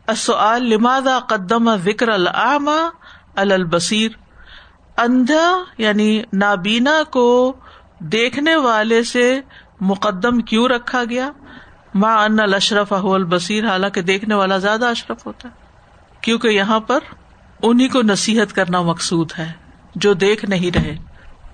السؤال، 0.08 0.70
لماذا 0.70 1.20
قدم 1.20 1.76
ذکر 1.76 2.08
العامہ 2.08 2.90
البصیر؟ 3.36 4.12
اندھا 4.98 5.64
یعنی 5.78 6.22
نابینا 6.34 7.04
کو 7.04 7.54
دیکھنے 8.00 8.56
والے 8.56 9.04
سے 9.04 9.42
مقدم 9.82 10.40
کیوں 10.40 10.68
رکھا 10.68 11.04
گیا؟ 11.10 11.32
ماں 11.94 12.26
ان 12.26 12.40
الشرف 12.40 12.94
البصیر 12.94 13.68
حالانکہ 13.68 14.02
دیکھنے 14.02 14.36
والا 14.36 14.58
زیادہ 14.58 14.86
اشرف 14.86 15.28
ہوتا 15.28 15.50
ہے۔ 15.50 15.54
کیونکہ 16.22 16.48
یہاں 16.48 16.80
پر 16.80 17.00
انہیں 17.64 17.88
کو 17.88 18.02
نصیحت 18.02 18.54
کرنا 18.54 18.82
مقصود 18.82 19.32
ہے، 19.38 19.52
جو 19.96 20.14
دیکھ 20.14 20.46
نہیں 20.46 20.78
رہے، 20.78 20.98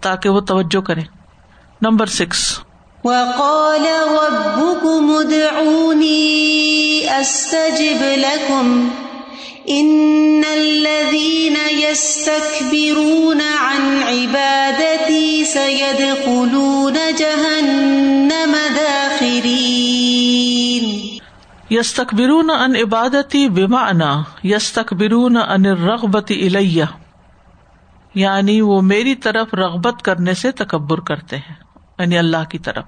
تاکہ 0.02 0.30
وہ 0.30 0.42
توجہ 0.42 0.82
کرے 0.82 1.02
نمبر 1.82 2.06
سکس۔ 2.06 2.60
وقال 3.04 3.86
ربكم 3.86 5.16
ادعوني 5.18 6.42
استجب 7.20 8.02
لكم۔ 8.02 8.88
ان 9.70 10.44
الذين 10.44 11.58
يستكبرون 11.80 13.42
عن 13.42 14.04
عبادتي 14.04 15.46
سيدخلون 15.46 16.94
جهنم 17.18 18.56
داخرين. 18.76 19.82
یس 21.70 21.94
تقبرون 21.94 22.50
ان 22.50 22.76
عبادتی 22.76 23.50
بما 23.50 23.90
انا 23.90 24.24
یس 24.44 24.72
تقبرون 24.72 25.38
یعنی 28.16 28.62
وہ 28.62 28.82
میری 28.82 29.16
طرف 29.16 29.54
رغبت 29.54 30.02
کرنے 30.02 30.34
سے 30.34 30.52
تکبر 30.52 31.00
کرتے 31.00 31.38
ہیں 31.38 31.56
یعنی 32.00 32.18
اللہ 32.18 32.50
کی 32.50 32.60
طرف. 32.60 32.84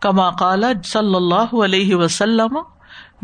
کما 0.00 0.30
کالا 0.30 0.72
صلی 0.84 1.14
اللہ 1.14 1.54
علیہ 1.64 1.94
وسلم 1.94 2.58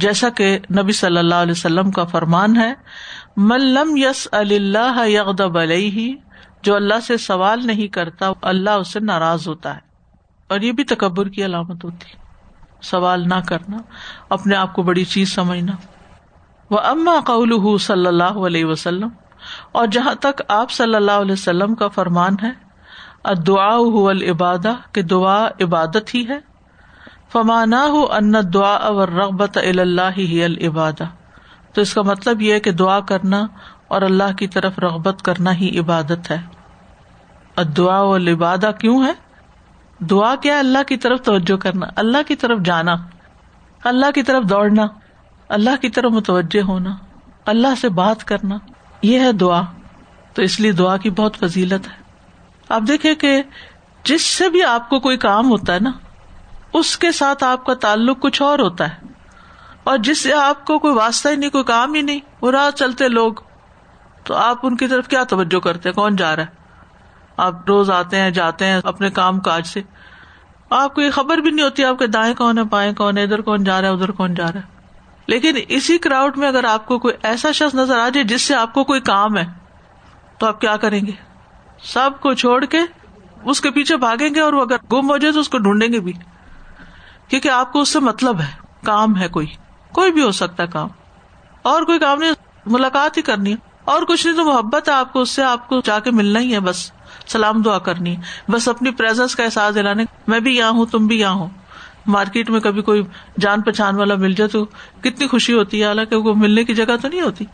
جیسا 0.00 0.28
کہ 0.28 0.58
نبی 0.78 0.92
صلی 0.92 1.18
اللہ 1.18 1.34
علیہ 1.34 1.52
وسلم 1.52 1.90
کا 1.90 2.04
فرمان 2.04 2.56
ہے 2.56 2.72
ملم 3.36 3.96
یس 3.96 4.28
اللہ 4.32 5.08
یغدب 5.08 5.58
علیہ 5.58 6.14
جو 6.62 6.74
اللہ 6.74 7.00
سے 7.06 7.16
سوال 7.16 7.66
نہیں 7.66 7.88
کرتا، 7.88 8.30
اللہ 8.42 8.70
اس 8.70 8.92
سے 8.92 9.00
ناراض 9.00 9.48
ہوتا 9.48 9.74
ہے۔ 9.74 9.80
اور 10.50 10.60
یہ 10.60 10.72
بھی 10.72 10.84
تکبر 10.84 11.28
کی 11.28 11.44
علامت 11.44 11.84
ہوتی 11.84 12.12
سوال 12.82 13.28
نہ 13.28 13.40
کرنا، 13.48 13.78
اپنے 14.28 14.56
آپ 14.56 14.72
کو 14.72 14.82
بڑی 14.82 15.04
چیز 15.04 15.34
سمجھنا۔ 15.34 15.72
وہ 16.70 16.78
اما 16.78 17.18
قول 17.26 17.78
صلی 17.78 18.06
اللہ 18.06 18.46
علیہ 18.46 18.64
وسلم، 18.64 19.08
اور 19.72 19.86
جہاں 19.86 20.14
تک 20.14 20.42
آپ 20.48 20.70
صلی 20.70 20.94
اللہ 20.94 21.18
علیہ 21.20 21.32
وسلم 21.32 21.74
کا 21.74 21.88
فرمان 21.88 22.36
ہے 22.42 22.52
دعا 23.46 23.74
العبادہ، 24.10 24.74
کہ 24.92 25.02
دعا 25.02 25.48
عبادت 25.60 26.14
ہی 26.14 26.28
ہے۔ 26.28 26.49
فمانا 27.32 27.86
ہو 27.86 28.12
ان 28.12 28.34
دعا 28.54 28.74
اور 28.74 29.08
رغبت 29.08 29.58
اللہ 29.58 30.10
ہی 30.16 30.44
العبادہ۔ 30.44 31.04
تو 31.72 31.80
اس 31.80 31.94
کا 31.94 32.02
مطلب 32.02 32.42
یہ 32.42 32.52
ہے 32.52 32.60
کہ 32.60 32.72
دعا 32.72 33.00
کرنا 33.00 33.46
اور 33.88 34.02
اللہ 34.02 34.32
کی 34.38 34.46
طرف 34.46 34.78
رغبت 34.78 35.22
کرنا 35.22 35.54
ہی 35.54 35.78
عبادت 35.78 36.30
ہے۔ 36.30 36.36
دعا 37.76 37.98
العبادہ 37.98 38.70
کیوں 38.80 39.04
ہے؟ 39.04 39.12
دعا 40.04 40.34
کیا 40.34 40.58
اللہ 40.58 40.82
کی 40.82 40.96
طرف 40.96 41.22
توجہ 41.22 41.56
کرنا، 41.56 41.86
اللہ 41.96 42.18
کی 42.26 42.36
طرف 42.36 42.58
جانا، 42.64 42.96
اللہ 43.84 44.10
کی 44.10 44.22
طرف 44.22 44.44
دوڑنا، 44.44 44.86
اللہ 45.48 45.76
کی 45.80 45.88
طرف 45.88 46.12
متوجہ 46.12 46.60
ہونا، 46.60 46.96
اللہ 47.46 47.74
سے 47.80 47.88
بات 47.88 48.24
کرنا، 48.24 48.58
یہ 49.02 49.20
ہے 49.20 49.32
دعا۔ 49.32 49.62
تو 50.34 50.42
اس 50.42 50.60
لیے 50.60 50.72
دعا 50.72 50.96
کی 50.96 51.10
بہت 51.10 51.36
فضیلت 51.36 51.88
ہے۔ 51.88 52.02
آپ 52.68 52.82
دیکھیں 52.88 53.14
کہ 53.14 53.42
جس 54.04 54.22
سے 54.22 54.48
بھی 54.48 54.62
آپ 54.62 54.88
کو 54.88 55.00
کوئی 55.00 55.16
کام 55.16 55.50
ہوتا 55.50 55.74
ہے 55.74 55.78
نا 55.80 55.90
اس 56.72 56.98
کے 56.98 57.12
ساتھ 57.12 57.44
آپ 57.44 57.64
کا 57.66 57.74
تعلق 57.74 58.20
کچھ 58.20 58.42
اور 58.42 58.58
ہوتا 58.58 58.88
ہے۔ 58.88 58.94
اور 59.84 59.98
جس 59.98 60.22
سے 60.22 60.32
آپ 60.32 60.66
کو 60.66 60.78
کوئی 60.78 60.94
واسطہ 60.94 61.28
ہی 61.28 61.36
نہیں، 61.36 61.50
کوئی 61.50 61.64
کام 61.64 61.94
ہی 61.94 62.02
نہیں، 62.02 62.20
وہ 62.40 62.50
راہ 62.50 62.70
چلتے 62.70 63.08
لوگ۔ 63.08 63.32
تو 64.24 64.34
آپ 64.34 64.58
ان 64.62 64.76
کی 64.76 64.86
طرف 64.86 65.08
کیا 65.08 65.24
توجہ 65.24 65.58
کرتے 65.58 65.92
کون 65.92 66.16
جا 66.16 66.36
رہا 66.36 66.42
ہے؟ 66.42 66.48
آپ 67.36 67.52
روز 67.68 67.90
آتے 67.90 68.16
ہیں، 68.16 68.30
جاتے 68.30 68.66
ہیں 68.66 68.80
اپنے 68.84 69.10
کام 69.10 69.40
کاج 69.40 69.66
سے۔ 69.66 69.82
آپ 70.70 70.94
کو 70.94 71.00
یہ 71.00 71.10
خبر 71.10 71.38
بھی 71.38 71.50
نہیں 71.50 71.64
ہوتی 71.64 71.84
آپ 71.84 71.98
کے 71.98 72.06
دائیں 72.06 72.34
کون 72.34 72.58
ہے 72.58 72.64
بائیں 72.64 72.92
کون 72.92 73.18
ہے 73.18 73.22
ادھر 73.22 73.40
کون 73.40 73.64
جا 73.64 73.80
رہا 73.80 73.88
ہے، 73.88 73.92
ادھر 73.92 74.10
کون 74.10 74.34
جا 74.34 74.46
رہا 74.46 74.60
ہے۔ 74.60 74.80
لیکن 75.26 75.56
اسی 75.68 75.98
کراؤڈ 75.98 76.38
میں 76.38 76.48
اگر 76.48 76.64
آپ 76.64 76.86
کو 76.86 76.98
کوئی 76.98 77.14
ایسا 77.22 77.52
شخص 77.52 77.74
نظر 77.74 77.98
آ 77.98 78.08
جائے 78.08 78.24
جس 78.24 78.42
سے 78.42 78.54
آپ 78.54 78.74
کو 78.74 78.84
کوئی 78.84 79.00
کام 79.00 79.38
ہے، 79.38 79.44
تو 80.38 80.46
آپ 80.46 80.60
کیا 80.60 80.76
کریں 80.76 81.06
گے؟ 81.06 81.12
سب 81.82 82.10
کو 82.20 82.34
چھوڑ 82.34 82.64
کے 82.64 82.78
اس 83.44 83.60
کے 83.60 83.70
پیچھے 83.70 83.96
بھاگیں 83.96 84.34
گے 84.34 84.40
اور 84.40 84.52
وہ 84.52 84.62
اگر 84.62 84.76
گم 84.92 85.10
ہو 85.10 85.16
جائے 85.16 85.34
تو 85.34 85.40
اس 85.40 85.48
کو 85.48 85.58
ڈھونڈیں 85.58 85.92
گے 85.92 86.00
بھی۔ 86.00 86.12
کیونکہ 87.30 87.48
آپ 87.48 87.72
کو 87.72 87.80
اس 87.80 87.88
سے 87.88 88.00
مطلب 88.00 88.40
ہے، 88.40 88.50
کام 88.84 89.18
ہے 89.18 89.28
کوئی۔ 89.28 89.46
کوئی 89.92 90.12
بھی 90.12 90.22
ہو 90.22 90.30
سکتا 90.30 90.62
ہے 90.62 90.68
کام۔ 90.68 90.88
اور 91.62 91.82
کوئی 91.82 91.98
کام 91.98 92.18
نہیں، 92.18 92.30
ملاقات 92.66 93.16
ہی 93.16 93.22
کرنی۔ 93.22 93.50
ہے 93.52 93.56
اور 93.84 94.02
کچھ 94.02 94.26
نہیں 94.26 94.36
تو 94.36 94.44
محبت 94.44 94.88
ہے 94.88 94.94
آپ 94.94 95.12
کو، 95.12 95.20
اس 95.20 95.30
سے 95.30 95.42
آپ 95.42 95.68
کو 95.68 95.80
جا 95.84 95.98
کے 95.98 96.10
ملنا 96.10 96.40
ہی 96.40 96.54
ہے، 96.54 96.60
بس۔ 96.60 96.92
سلام 97.26 97.62
دعا 97.62 97.78
کرنی۔ 97.78 98.16
بس 98.48 98.68
اپنی 98.68 98.90
پریزنس 98.90 99.36
کا 99.36 99.44
احساس 99.44 99.74
دلانے۔ 99.74 100.04
میں 100.26 100.40
بھی 100.40 100.56
یہاں 100.56 100.70
ہوں، 100.70 100.86
تم 100.86 101.06
بھی 101.06 101.20
یہاں 101.20 101.32
ہوں 101.32 101.48
مارکیٹ 102.06 102.50
میں 102.50 102.60
کبھی 102.60 102.82
کوئی 102.82 103.02
جان 103.40 103.62
پہچان 103.62 103.96
والا 103.96 104.14
مل 104.14 104.32
جائے 104.32 104.48
تو 104.48 104.64
کتنی 105.00 105.26
خوشی 105.26 105.54
ہوتی 105.54 105.82
ہے۔ 105.82 105.86
حالانکہ 105.86 106.16
وہ 106.16 106.34
ملنے 106.34 106.64
کی 106.64 106.74
جگہ 106.74 106.96
تو 107.02 107.08
نہیں 107.08 107.20
ہوتی، 107.20 107.44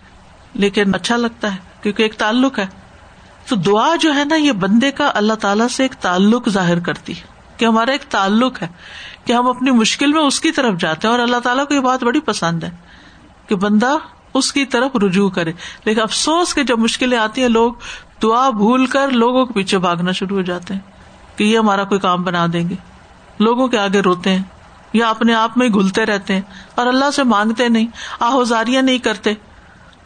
لیکن 0.54 0.94
اچھا 0.94 1.16
لگتا 1.16 1.52
ہے، 1.52 1.58
کیونکہ 1.82 2.02
ایک 2.02 2.14
تعلق 2.14 2.58
ہے۔ 2.58 2.66
تو 3.48 3.56
دعا 3.56 3.96
جو 4.00 4.14
ہے 4.14 4.24
نا، 4.24 4.36
یہ 4.36 4.52
بندے 4.52 4.90
کا 4.90 5.10
اللہ 5.14 5.32
تعالیٰ 5.32 5.68
سے 5.68 5.82
ایک 5.82 5.92
تعلق 5.92 6.48
ظاہر 6.48 6.78
کرتی 6.78 7.16
ہے۔ 7.16 7.35
کہ 7.56 7.64
ہمارا 7.64 7.92
ایک 7.92 8.02
تعلق 8.02 8.62
ہے 8.62 8.68
کہ 9.24 9.32
ہم 9.32 9.48
اپنی 9.48 9.70
مشکل 9.70 10.12
میں 10.12 10.22
اس 10.22 10.40
کی 10.40 10.50
طرف 10.50 10.78
جاتے 10.78 11.08
ہیں 11.08 11.14
اور 11.14 11.22
اللہ 11.22 11.36
تعالیٰ 11.36 11.66
کو 11.66 11.74
یہ 11.74 11.80
بات 11.80 12.04
بڑی 12.04 12.20
پسند 12.20 12.64
ہے 12.64 12.70
کہ 13.48 13.54
بندہ 13.54 13.94
اس 14.34 14.52
کی 14.52 14.64
طرف 14.64 14.96
رجوع 14.96 15.30
کرے۔ 15.30 15.52
لیکن 15.84 16.00
افسوس 16.00 16.54
کے 16.54 16.62
جب 16.64 16.78
مشکلیں 16.78 17.18
آتی 17.18 17.40
ہیں، 17.40 17.48
لوگ 17.48 17.72
دعا 18.22 18.50
بھول 18.50 18.86
کر 18.86 19.08
لوگوں 19.08 19.46
کے 19.46 19.52
پیچھے 19.52 19.78
بھاگنا 19.78 20.12
شروع 20.12 20.36
ہو 20.36 20.42
جاتے 20.42 20.74
ہیں 20.74 20.80
کہ 21.36 21.44
یہ 21.44 21.58
ہمارا 21.58 21.84
کوئی 21.84 22.00
کام 22.00 22.22
بنا 22.22 22.46
دیں 22.52 22.68
گے۔ 22.68 22.74
لوگوں 23.38 23.68
کے 23.68 23.78
آگے 23.78 24.00
روتے 24.00 24.30
ہیں 24.30 24.42
یا 24.92 25.08
اپنے 25.08 25.34
آپ 25.34 25.58
میں 25.58 25.68
گلتے 25.68 26.06
رہتے 26.06 26.34
ہیں 26.34 26.40
اور 26.74 26.86
اللہ 26.86 27.10
سے 27.10 27.22
مانگتے 27.22 27.68
نہیں 27.68 27.86
آہوزاریاں 28.20 28.82
نہیں 28.82 28.98
کرتے۔ 28.98 29.32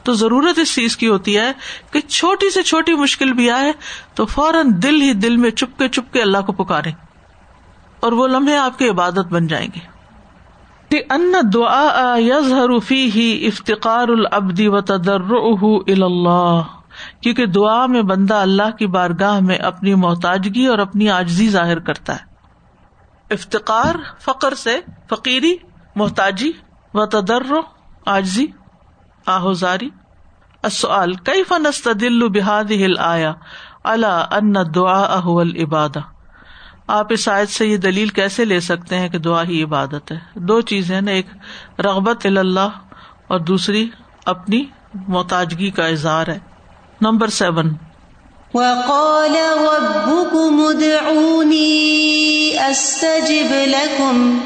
تو 0.02 0.12
ضرورت 0.12 0.58
اس 0.58 0.74
چیز 0.74 0.96
کی 0.96 1.08
ہوتی 1.08 1.38
ہے 1.38 1.52
کہ 1.90 2.00
چھوٹی 2.00 2.50
سے 2.50 2.62
چھوٹی 2.62 2.94
مشکل 2.94 3.32
بھی 3.32 3.50
آئے 3.50 3.72
تو 4.14 4.26
فوراً 4.26 4.66
دل 4.82 5.02
ہی 5.02 5.12
دل 5.12 5.36
میں 5.36 5.50
چپ 5.50 5.78
کے 5.78 5.88
چپ 5.88 6.12
کے 6.12 6.22
اللہ 6.22 6.38
کو 6.38 6.52
پکارے۔ 6.52 7.09
اور 8.00 8.12
وہ 8.12 8.28
لمحے 8.28 8.56
آپ 8.56 8.78
کی 8.78 8.88
عبادت 8.88 9.32
بن 9.32 9.46
جائیں 9.46 9.68
گے۔ 9.76 10.00
ان 11.10 11.32
دعا 11.54 12.16
یظہر 12.18 12.78
فی 12.78 13.46
افتقار 13.46 14.08
العبدی 14.08 14.68
و 14.68 14.80
تدر 14.80 15.32
اللہ 15.88 16.62
کیونکہ 17.20 17.46
دعا 17.46 17.86
میں 17.86 18.02
بندہ 18.02 18.34
اللہ 18.34 18.70
کی 18.78 18.86
بارگاہ 18.86 19.40
میں 19.40 19.56
اپنی 19.56 19.94
محتاجگی 19.94 20.66
اور 20.66 20.78
اپنی 20.78 21.10
آجزی 21.10 21.50
ظاہر 21.50 21.78
کرتا 21.78 22.14
ہے۔ 22.14 22.24
افتقار 23.30 23.94
فقر 24.20 24.54
سے 24.54 24.80
فقیری، 25.10 25.56
محتاجی 25.96 26.52
و 26.94 27.06
تدر 27.06 27.52
آجزی 28.06 28.46
آہوزاری۔ 29.26 29.88
السؤال 30.62 31.14
کئی 31.14 31.44
فنست 31.44 31.88
دل 32.00 32.28
بحاد 32.28 32.70
ہل 32.70 32.98
آیا 32.98 33.32
اللہ 33.84 34.26
ان 34.30 34.54
دعا 34.74 35.02
احول 35.02 35.56
عبادہ 35.62 35.98
آپ 36.90 37.06
اس 37.10 37.28
آیت 37.28 37.48
سے 37.48 37.66
یہ 37.66 37.76
دلیل 37.76 38.08
کیسے 38.08 38.44
لے 38.44 38.60
سکتے 38.60 38.98
ہیں 38.98 39.08
کہ 39.08 39.18
دعا 39.18 39.44
ہی 39.44 39.62
عبادت 39.62 40.12
ہے؟ 40.12 40.16
دو 40.34 40.60
چیزیں 40.60 41.00
نا 41.00 41.10
ایک 41.10 41.26
رغبت 41.78 42.26
اللہ 42.26 42.68
اور 43.28 43.40
دوسری 43.40 43.88
اپنی 44.26 44.64
محتاجگی 45.08 45.70
کا 45.70 45.86
اظہار 45.86 46.26
ہے۔ 46.26 46.38
Number 47.00 47.28
seven. 47.28 47.74
وقال 48.54 49.36
ربكم 49.58 50.66
ادعوني 50.68 51.70
استجب 52.70 53.52
لكم 53.52 54.38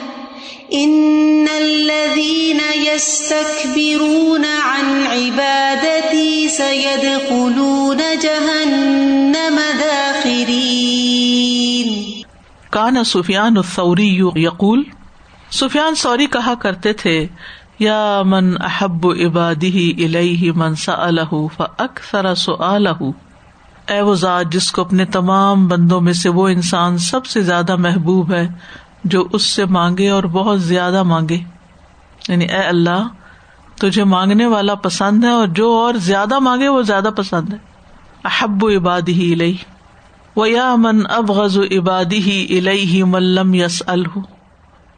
ان 0.71 1.47
الذين 1.57 2.61
يستكبرون 2.75 4.45
عن 4.45 5.05
عبادتي 5.07 6.49
سيدخلون 6.49 7.99
جهنم. 8.21 9.44
کان 12.75 13.05
سفیان 13.05 13.57
الثوری 13.57 14.21
یقول، 14.35 14.83
سفیان 15.51 15.95
سوری 15.95 16.27
کہا 16.27 16.55
کرتے 16.55 16.93
تھے، 16.93 17.27
یا 17.79 18.23
من 18.25 18.55
احب 18.61 19.07
عبادی 19.07 20.05
الہ 20.05 20.59
منسا 20.59 20.93
الح 20.97 21.35
فر 21.57 22.27
اے 23.91 24.01
وہ 24.01 24.15
ذات 24.15 24.53
جس 24.53 24.73
کو 24.73 24.83
اپنے 24.83 25.05
تمام 25.05 25.69
بندوں 25.69 26.01
میں 26.01 26.13
سے 26.13 26.29
وہ 26.29 26.49
انسان 26.49 26.99
سب 26.99 27.27
سے 27.27 27.43
زیادہ 27.43 27.77
محبوب 27.77 28.33
ہے، 28.33 28.49
جو 29.05 29.29
اس 29.33 29.43
سے 29.43 29.65
مانگے 29.65 30.09
اور 30.09 30.23
بہت 30.23 30.63
زیادہ 30.63 31.03
مانگے۔ 31.03 31.39
یعنی 32.29 32.45
اے 32.45 32.63
اللہ، 32.63 33.09
تجھے 33.81 34.05
مانگنے 34.05 34.47
والا 34.47 34.75
پسند 34.75 35.25
ہے 35.25 35.31
اور 35.31 35.47
جو 35.47 35.73
اور 35.73 35.95
زیادہ 35.95 36.39
مانگے 36.39 36.69
وہ 36.69 36.83
زیادہ 36.83 37.09
پسند 37.17 37.53
ہے۔ 37.53 37.59
احب 38.25 38.67
عبادی 38.77 39.13
ہی 39.13 39.35
و 40.37 40.47
یا 40.47 40.75
من 40.75 41.01
اب 41.11 41.31
غز 41.31 41.59
عبادی 41.59 42.19
ہی 42.19 42.59
الہ 42.59 43.05
ملم 43.05 43.55
یس 43.55 43.83
الح 43.87 44.19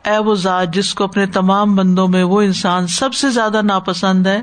اے 0.04 0.18
وہ 0.18 0.34
ذات 0.34 0.74
جس 0.74 0.94
کو 0.94 1.04
اپنے 1.04 1.26
تمام 1.26 1.76
بندوں 1.76 2.08
میں 2.08 2.22
وہ 2.22 2.42
انسان 2.42 2.86
سب 2.86 3.14
سے 3.14 3.30
زیادہ 3.30 3.62
ناپسند 3.62 4.26
ہے، 4.26 4.42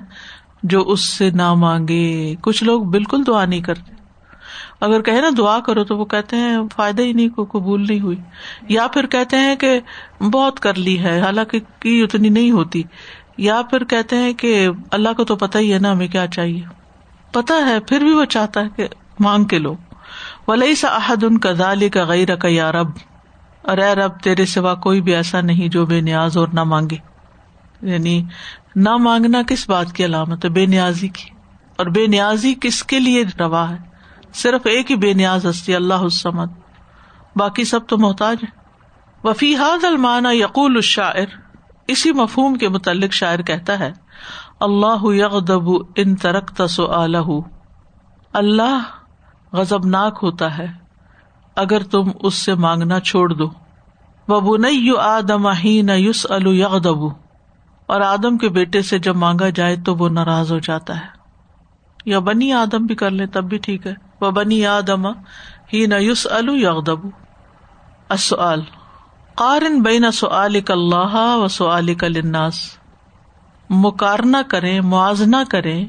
جو 0.64 0.84
اس 0.88 1.00
سے 1.00 1.30
نہ 1.30 1.54
مانگے۔ 1.54 2.36
کچھ 2.42 2.64
لوگ 2.64 2.84
بالکل 2.84 3.24
دعا 3.28 3.46
نہیں 3.46 3.62
کرتے۔ 3.62 3.94
اگر 4.82 5.02
کہ 5.02 5.12
نا 5.12 5.30
دعا 5.38 5.60
کرو 5.60 5.84
تو 5.84 5.98
وہ 5.98 6.06
کہتے 6.06 6.36
ہیں، 6.36 6.58
فائدہ 6.76 7.02
ہی 7.02 7.14
نہیں، 7.14 7.30
کو 7.30 7.46
قبول 7.52 7.88
نہیں 7.88 8.00
ہوئی۔ 8.00 8.18
یا 8.68 8.88
پھر 8.88 9.06
کہتے 9.06 9.38
ہیں 9.38 9.56
کہ 9.56 9.80
بہت 10.22 10.60
کر 10.60 10.74
لی 10.74 11.00
ہے، 11.00 11.22
حالانکہ 11.22 11.60
کی 11.80 12.02
اتنی 12.02 12.30
نہیں 12.30 12.52
ہوتی۔ 12.52 12.84
یا 13.38 13.62
پھر 13.70 13.84
کہتے 13.84 14.16
ہیں 14.16 14.34
کہ 14.34 14.70
اللہ 14.92 15.10
کو 15.18 15.24
تو 15.24 15.36
پتا 15.36 15.60
ہی 15.60 15.74
ہے 15.74 15.80
نا 15.80 15.92
ہمیں 15.92 16.08
کیا 16.08 16.28
چاہیے۔ 16.28 16.62
پتا 17.32 17.56
ہے، 17.68 17.80
پھر 17.80 18.00
بھی 18.00 18.12
وہ 18.12 18.26
چاہتا 18.26 18.62
ہے 18.62 18.66
کہ 18.76 18.88
مانگ 19.20 19.44
کے 19.44 19.60
لو۔ 19.60 19.76
ولی 20.48 20.76
سا 20.76 20.96
عہد 20.98 21.24
ان 21.24 21.38
کا 21.38 21.54
کا 21.94 22.04
غیر 22.04 22.36
کا 22.36 22.48
یا 22.48 22.72
رب. 22.72 22.90
اے 23.64 23.94
رب، 23.96 24.20
تیرے 24.24 24.46
سوا 24.46 24.74
کوئی 24.76 25.02
بھی 25.02 25.16
ایسا 25.16 25.42
نہیں 25.42 25.68
جو 25.68 25.86
بے 25.86 26.02
نیاز 26.02 26.38
اور 26.38 26.48
نہ 26.54 26.64
مانگے. 26.64 26.98
یعنی 27.82 28.24
نہ 28.76 28.96
مانگنا 28.98 29.42
کس 29.48 29.70
بات 29.70 29.94
کی 29.94 30.06
علامت 30.06 30.46
ہے؟ 30.46 30.50
بے 30.50 30.66
نیازی 30.66 31.08
کی. 31.08 31.30
اور 31.76 31.86
بے 31.86 32.08
نیازی 32.08 32.54
کس 32.62 32.84
کے 32.84 33.00
لیے 33.00 33.24
روا 33.40 33.70
ہے؟ 33.70 33.78
صرف 34.34 34.66
ایک 34.66 34.92
ہی 34.92 34.96
بے 34.96 35.14
نیاز 35.14 35.46
ہستی، 35.46 35.76
اللہ 35.76 36.06
حسمت 36.08 36.50
باقی 37.36 37.64
سب 37.64 37.88
تو 37.88 37.98
محتاج 37.98 38.44
ہے 38.44 38.50
وفی 39.24 39.56
حاد 39.56 39.84
المانا 39.84 40.32
یقول 40.32 40.76
الشاعر. 40.76 41.30
اسی 41.88 42.12
مفہوم 42.12 42.56
کے 42.56 42.70
متعلق 42.70 43.14
شاعر 43.14 43.42
کہتا 43.42 43.80
ہے، 43.80 43.92
اللہ 44.60 45.04
یغدب 45.04 45.70
ان 45.96 46.16
ترک 46.16 46.52
تسو 46.52 46.92
اللہ 46.92 47.30
غزبناک 49.54 50.20
ہوتا 50.24 50.58
ہے۔ 50.58 50.68
اگر 51.56 51.84
تم 51.84 52.04
اس 52.20 52.34
سے 52.34 52.56
مانگنا 52.56 53.00
چھوڑ 53.00 53.34
دو۔ 53.34 53.48
ببو 54.28 54.58
نئی 54.58 54.90
آدم 55.00 55.48
ہی 55.48 55.82
نہ 55.82 55.92
یوس 55.92 56.26
الغدب 56.30 57.06
اور 57.86 58.02
آدم 58.02 58.38
کے 58.38 58.50
بیٹے 58.50 58.82
سے 58.82 59.00
جب 59.00 59.16
مانگا 59.16 59.50
جائے 59.50 59.76
تو 59.76 59.96
وہ 59.96 60.10
ناراض 60.10 60.52
ہو 60.52 60.60
جاتا 60.60 60.98
ہے۔ 60.98 61.06
یا 62.06 62.20
بنی 62.20 62.54
آدم 62.54 62.86
بھی 62.86 62.96
کر 62.96 63.10
لیں 63.10 63.26
تب 63.26 63.44
بھی 63.44 63.58
ٹھیک 63.58 63.88
ہے۔ 63.88 63.94
وہ 64.22 64.32
بنی 64.32 64.66
آدم 64.66 65.08
ہی 65.74 65.86
نہ 65.86 65.96
یوس 65.96 66.28
الغدب 66.32 67.00
قارن 69.36 69.82
بین 69.82 70.12
سعال 70.12 70.56
اللہ 70.68 71.38
و 71.44 71.48
سعال 71.48 71.90
الناس 72.02 72.54
مکارنا 73.70 74.42
کریں، 74.42 74.82
موازنہ 74.82 75.36
کریں۔ 75.50 75.86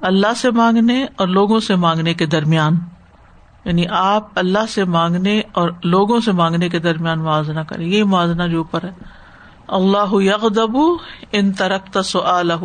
اللہ 0.00 0.26
سے 0.36 0.50
مانگنے 0.50 1.06
اور 1.16 1.28
لوگوں 1.28 1.60
سے 1.60 1.76
مانگنے 1.76 2.14
کے 2.14 2.26
درمیان 2.26 2.76
یعنی 3.64 3.84
آپ 3.90 4.28
اللہ 4.34 4.58
سے 4.68 4.84
مانگنے 4.84 5.42
اور 5.52 5.70
لوگوں 5.84 6.20
سے 6.20 6.32
مانگنے 6.32 6.68
کے 6.68 6.78
درمیان 6.78 7.18
موازنہ 7.18 7.60
کریں۔ 7.60 7.86
یہ 7.86 8.04
موازنہ 8.04 8.42
جو 8.42 8.58
اوپر 8.58 8.84
ہے۔ 8.84 8.90
اللہ 9.68 10.12
یغدب 10.12 10.76
ان 11.32 11.52
ترکت 11.52 11.98
سعالہ 12.04 12.64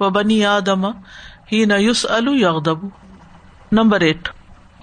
و 0.00 0.10
بنی 0.10 0.44
آدم 0.44 0.86
ہی 1.52 1.64
نہ 1.64 1.74
یوس 1.74 2.06
الغدب 2.10 2.78
نمبر 3.72 4.00
ایٹ۔ 4.00 4.28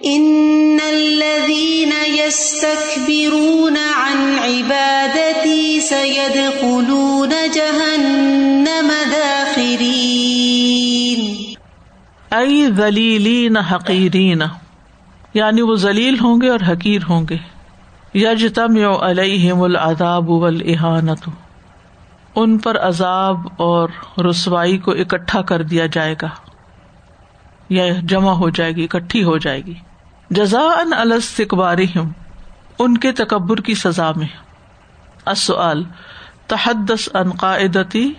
ان 0.02 0.78
الذين 0.88 1.92
يستكبرون 2.08 3.78
عن 3.96 4.36
عبادتي 4.44 5.80
سيدخلون 5.80 7.34
جهنم 7.54 8.92
داخرين 9.12 11.39
اي 12.32 12.68
ذليلين 12.72 13.58
حقيرين 13.58 14.42
یعنی 15.34 15.62
وہ 15.62 15.76
ذلیل 15.76 16.20
ہوں 16.20 16.42
گے 16.42 16.50
اور 16.50 16.60
حقیر 16.70 17.02
ہوں 17.10 17.26
گے۔ 17.30 17.38
یجتمع 18.14 19.10
علیہم 19.10 19.62
العذاب 19.62 20.30
والاہانت 20.30 21.30
ان 22.36 22.58
پر 22.58 22.78
عذاب 22.78 23.48
اور 23.58 23.90
رسوائی 24.30 24.78
کو 24.78 24.92
اکٹھا 24.92 25.42
کر 25.42 25.64
دیا 25.64 25.86
جائے 25.86 26.16
گا، 26.22 26.30
یا 27.70 27.86
جمع 28.04 28.32
ہو 28.32 28.50
جائے 28.50 28.72
گی، 28.72 28.84
اکٹھی 28.84 29.24
ہو 29.24 29.38
جائے 29.38 29.66
گی۔ 29.66 29.74
جزا 30.30 30.60
ان 30.60 30.94
الستقبار 30.94 31.78
ان 32.80 32.98
کے 32.98 33.12
تکبر 33.12 33.58
کی 33.58 33.76
سزا 33.76 34.12
میں۔ 34.16 34.28
اصل 35.26 35.84
تحدس 36.48 37.10
ان 37.14 37.30
قاعدتی 37.32 38.12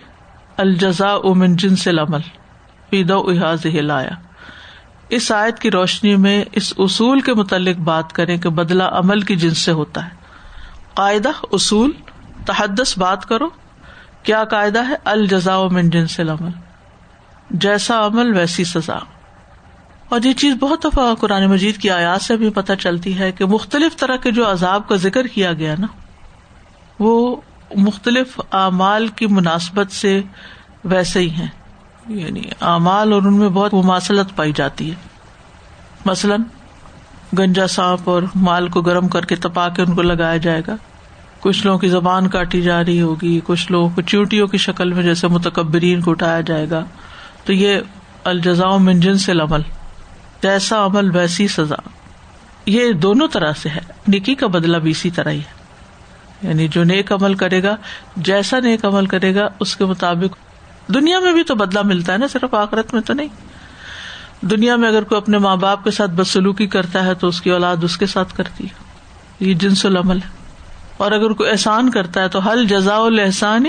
الجزا 0.57 1.13
امن 1.25 1.57
جن 1.57 1.77
سے 1.77 1.93
لمل 2.93 3.19
احاظ 3.19 3.67
لایا 3.81 4.11
اس 5.09 5.33
آیت 5.33 5.59
کی 5.59 5.71
روشنی 5.71 6.17
میں 6.17 6.45
اس 6.53 6.75
اصول 6.79 7.21
کے 7.21 7.35
متعلق 7.35 7.77
بات 7.77 8.13
کریں 8.13 8.39
کہ 8.39 8.49
بدلا 8.49 8.89
عمل 8.93 9.21
کی 9.21 9.37
جنس 9.37 9.59
سے 9.59 9.73
ہوتا 9.73 10.05
ہے۔ 10.05 10.11
قاعدہ، 10.95 11.29
اصول 11.53 11.91
تحدس 12.47 12.99
بات 12.99 13.27
کرو۔ 13.27 13.49
کیا 14.23 14.45
قاعدہ 14.45 14.89
ہے؟ 14.89 14.95
الجزا 15.05 15.69
من 15.71 15.91
جن 15.91 16.07
سے 16.07 16.25
لمل 16.25 16.51
جیسا 17.51 18.07
عمل 18.07 18.37
ویسی 18.37 18.65
سزا۔ 18.65 18.99
اور 20.09 20.21
یہ 20.25 20.33
چیز 20.33 20.55
بہت 20.61 20.85
دفعہ 20.85 21.15
قرآن 21.15 21.47
مجید 21.47 21.77
کی 21.77 21.91
آیات 21.91 22.23
سے 22.23 22.37
بھی 22.37 22.51
پتہ 22.51 22.73
چلتی 22.79 23.19
ہے 23.19 23.33
کہ 23.33 23.45
مختلف 23.45 23.97
طرح 23.97 24.17
کے 24.17 24.31
جو 24.31 24.51
عذاب 24.51 24.89
کا 24.89 24.97
ذکر 24.97 25.27
کیا 25.27 25.53
گیا 25.53 25.75
نا، 25.79 25.87
وہ 26.99 27.37
مختلف 27.77 28.41
اعمال 28.53 29.09
کی 29.09 29.27
مناسبت 29.27 29.93
سے 29.93 30.23
ویسے 30.85 31.21
ہی 31.21 31.31
ہیں۔ 31.31 31.60
یعنی 32.11 32.43
اعمال 32.61 33.13
اور 33.13 33.23
ان 33.23 33.35
میں 33.35 33.49
بہت 33.49 33.75
مماثلت 33.75 34.37
پائی 34.37 34.53
جاتی 34.57 34.91
ہے۔ 34.91 34.95
مثلاً 36.05 36.43
گنجا 37.39 37.67
سانپ 37.67 38.11
اور 38.11 38.23
مال 38.35 38.69
کو 38.69 38.81
گرم 38.81 39.09
کر 39.09 39.25
کے 39.25 39.37
تپا 39.37 39.69
کے 39.69 39.83
ان 39.83 39.95
کو 39.95 40.03
لگایا 40.03 40.37
جائے 40.37 40.63
گا۔ 40.67 40.77
کچھ 41.41 41.67
لوگوں 41.67 41.79
کی 41.79 41.89
زبان 41.89 42.29
کاٹی 42.29 42.63
جا 42.63 42.85
رہی 42.85 43.01
ہوگی، 43.01 43.41
کچھ 43.45 43.73
لوگوں 43.73 43.89
کو 43.95 44.03
چیوٹیوں 44.03 44.49
کی 44.49 44.59
شکل 44.59 44.93
میں 44.93 45.03
جیسے 45.03 45.29
متکبرین 45.29 46.01
کو 46.01 46.11
اٹھایا 46.11 46.41
جائے 46.41 46.71
گا۔ 46.71 46.85
تو 47.45 47.53
یہ 47.53 47.79
الجزا 48.25 48.77
منجن 48.77 49.19
سے 49.19 49.35
لمل 49.35 49.61
جیسا 50.43 50.87
عمل 50.87 51.17
ویسی 51.17 51.49
سزا۔ 51.49 51.89
یہ 52.67 52.93
دونوں 52.93 53.29
طرح 53.29 53.53
سے 53.53 53.69
ہے 53.69 53.81
نکی 54.09 54.35
کا 54.35 54.47
بدلا 54.47 54.79
بھی 54.79 54.91
اسی 54.91 55.11
طرح 55.11 55.31
ہی 55.31 55.39
ہے۔ 55.39 55.61
یعنی 56.43 56.69
جو 56.69 56.85
نیک 56.85 57.13
عمل 57.13 57.35
کرے 57.35 57.63
گا، 57.63 57.77
جیسا 58.17 58.61
نیک 58.61 58.85
عمل 58.85 59.07
کرے 59.07 59.35
گا، 59.35 59.49
اس 59.61 59.77
کے 59.77 59.85
مطابق 59.85 60.50
دنیا 60.95 61.21
میں 61.21 61.33
بھی 61.33 61.43
تو 61.43 61.55
بدلا 61.55 61.83
ملتا 61.83 62.13
ہے 62.13 62.19
نا، 62.19 62.27
صرف 62.27 62.55
آخرت 62.55 62.95
میں 62.95 63.03
تو 63.03 63.13
نہیں۔ 63.15 63.29
دنیا 64.43 64.77
میں 64.77 64.89
اگر 64.89 65.03
کوئی 65.03 65.21
اپنے 65.21 65.39
ماں 65.39 65.57
باپ 65.57 65.85
کے 65.85 65.91
ساتھ 65.91 66.11
بدسلوکی 66.11 66.67
کرتا 66.67 67.05
ہے 67.05 67.15
تو 67.15 67.29
اس 67.29 67.41
کی 67.41 67.51
اولاد 67.51 67.77
اس 67.83 67.99
کے 67.99 68.07
ساتھ 68.07 68.35
کرتی 68.35 68.65
ہے۔ 68.65 68.85
یہ 69.41 69.55
جنس 69.55 69.87
العمل 69.87 70.17
ہے۔ 70.17 70.29
اور 70.97 71.13
اگر 71.13 71.33
کوئی 71.33 71.51
احسان 71.51 71.91
کرتا 71.91 72.23
ہے 72.23 72.29
تو 72.29 72.39
حل 72.39 72.65
جزا 72.65 72.97
الحسان 72.97 73.65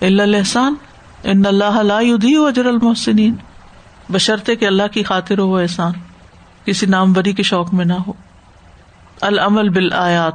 الحسان 0.00 0.74
ان 1.22 1.42
اللہ 1.46 1.92
اجر 2.48 2.66
المحسنین۔ 2.66 3.34
بشرطے 4.08 4.56
کہ 4.56 4.66
اللہ 4.66 4.86
کی 4.92 5.02
خاطر 5.02 5.38
ہو 5.38 5.48
وہ 5.48 5.60
احسان۔ 5.60 5.92
کسی 6.64 6.86
ناموری 6.86 7.32
کے 7.32 7.42
شوق 7.42 7.74
میں 7.74 7.84
نہ 7.84 7.92
ہو۔ 7.92 8.12
العمل 9.20 9.68
بال 9.68 9.92
آیات 9.92 10.34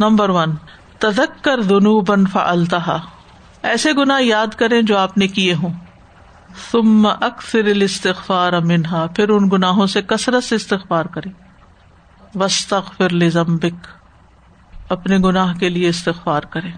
نمبر 0.00 0.28
ون۔ 0.28 0.54
تزک 0.98 1.44
کر 1.44 1.62
دنو 1.62 2.00
بن 2.00 2.26
فلتا 2.26 2.98
ایسے 3.62 3.92
گنا 3.92 4.18
یاد 4.20 4.54
کریں 4.56 4.82
جو 4.82 4.98
آپ 4.98 5.18
نے 5.18 5.28
کیے 5.28 5.54
ہوں۔ 5.54 5.72
ثم 6.70 7.06
اکثر 7.06 7.64
الاستغفار 7.64 8.52
منہا، 8.52 9.06
پھر 9.16 9.28
ان 9.28 9.48
گناہوں 9.52 9.86
سے 9.86 10.02
کثرت 10.02 10.44
سے 10.44 10.56
استغفار 10.56 11.04
کرے 11.04 11.30
وسطر 12.34 13.12
لزمبک 13.12 13.86
اپنے 14.88 15.18
گناہ 15.18 15.54
کے 15.54 15.68
لیے 15.68 15.88
استغفار 15.88 16.42
کرے 16.42 16.68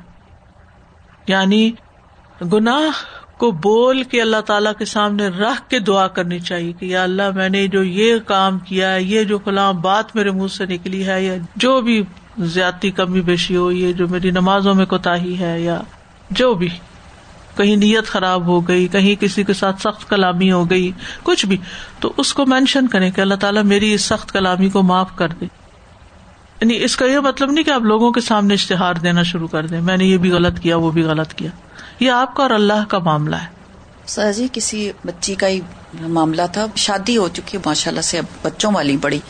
یعنی 1.27 1.71
گناہ 2.53 3.01
کو 3.37 3.51
بول 3.51 4.03
کے 4.03 4.21
اللہ 4.23 4.41
تعالیٰ 4.41 4.73
کے 4.79 4.85
سامنے 4.85 5.29
رکھ 5.29 5.69
کے 5.71 5.79
دعا 5.79 6.07
کرنی 6.09 6.39
چاہیے 6.39 6.73
کہ 6.73 6.87
یا 6.87 7.03
اللہ 7.03 7.31
میں 7.35 7.49
نے 7.49 7.67
جو 7.69 7.83
یہ 7.83 8.19
کام 8.27 8.59
کیا 8.59 8.93
ہے، 8.93 9.03
یہ 9.03 9.25
جو 9.25 9.39
فلاں 9.45 9.73
بات 9.73 10.15
میرے 10.17 10.31
منہ 10.31 10.49
سے 10.49 10.67
نکلی 10.67 11.07
ہے، 11.07 11.23
یا 11.25 11.35
جو 11.57 11.81
بھی 11.81 12.03
زیادتی 12.39 12.91
کمی 12.91 13.21
بیشی 13.21 13.57
ہو، 13.57 13.71
یہ 13.73 13.93
جو 13.93 14.09
میری 14.09 14.31
نمازوں 14.31 14.75
میں 14.75 14.87
کوتا 14.87 15.15
ہے، 15.23 15.61
یا 15.61 15.81
جو 16.31 16.55
بھی 16.55 16.69
کہیں 17.57 17.77
نیت 17.77 18.07
خراب 18.07 18.47
ہو 18.47 18.69
گئی، 18.69 18.89
کہیں 18.89 19.23
کسی 19.23 19.45
کے 19.45 19.53
ساتھ 19.53 19.81
سخت 19.81 20.11
کلامی 20.11 20.53
ہو 20.53 20.71
گئی، 20.71 20.91
کچھ 21.23 21.47
بھی، 21.47 21.57
تو 22.01 22.13
اس 22.17 22.35
کو 22.35 22.47
مینشن 22.47 22.87
کریں 22.87 23.11
کہ 23.11 23.21
اللہ 23.21 23.35
تعالیٰ 23.35 23.63
میری 23.63 23.93
اس 23.95 24.03
سخت 24.03 24.33
کلامی 24.33 24.71
کو 24.71 24.83
معاف 24.83 25.09
کر 25.17 25.29
دے۔ 25.29 25.45
یعنی 26.61 26.85
اس 26.85 26.97
کا 26.97 27.07
یہ 27.07 27.19
مطلب 27.19 27.51
نہیں 27.51 27.65
کہ 27.65 27.71
آپ 27.71 27.81
لوگوں 27.81 28.11
کے 28.11 28.21
سامنے 28.21 28.55
اشتہار 28.55 28.95
دینا 28.95 29.23
شروع 29.23 29.49
کر 29.49 29.67
دیں، 29.67 29.81
میں 29.81 29.97
نے 29.97 30.05
یہ 30.05 30.17
بھی 30.17 30.31
غلط 30.31 30.61
کیا، 30.61 30.77
وہ 30.77 30.91
بھی 30.91 31.03
غلط 31.03 31.35
کیا۔ 31.35 31.51
یہ 32.01 32.11
آپ 32.11 32.37
کا 32.37 32.43
اور 32.43 32.51
اللہ 32.51 32.85
کا 32.89 32.99
معاملہ 32.99 33.37
ہے۔ 33.37 33.47
سر 34.07 34.33
جی 34.33 34.49
کسی 34.53 34.93
بچی 35.05 35.35
کا 35.35 35.49
ہی 35.49 35.61
معاملہ 36.01 36.43
تھا۔ 36.53 36.67
شادی 36.77 37.17
ہو 37.17 37.29
چکی 37.29 37.57
ہے 37.57 37.63
ماشاء 37.67 37.91
اللہ 37.91 38.01
سے 38.01 38.19
اب 38.19 38.25
بچوں 38.43 38.73
والی 38.75 38.97
بڑی۔ 38.97 39.21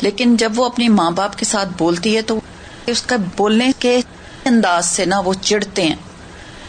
لیکن 0.00 0.36
جب 0.36 0.52
وہ 0.56 0.64
اپنی 0.64 0.88
ماں 0.88 1.10
باپ 1.10 1.38
کے 1.38 1.44
ساتھ 1.44 1.68
بولتی 1.78 2.16
ہے 2.16 2.22
تو 2.22 2.40
اس 2.86 3.02
کا 3.02 3.16
بولنے 3.36 3.72
کے 3.78 4.00
انداز 4.44 4.86
سے 4.86 5.04
نا 5.04 5.20
وہ 5.20 5.34
چڑھتے 5.40 5.82
ہیں۔ 5.82 5.94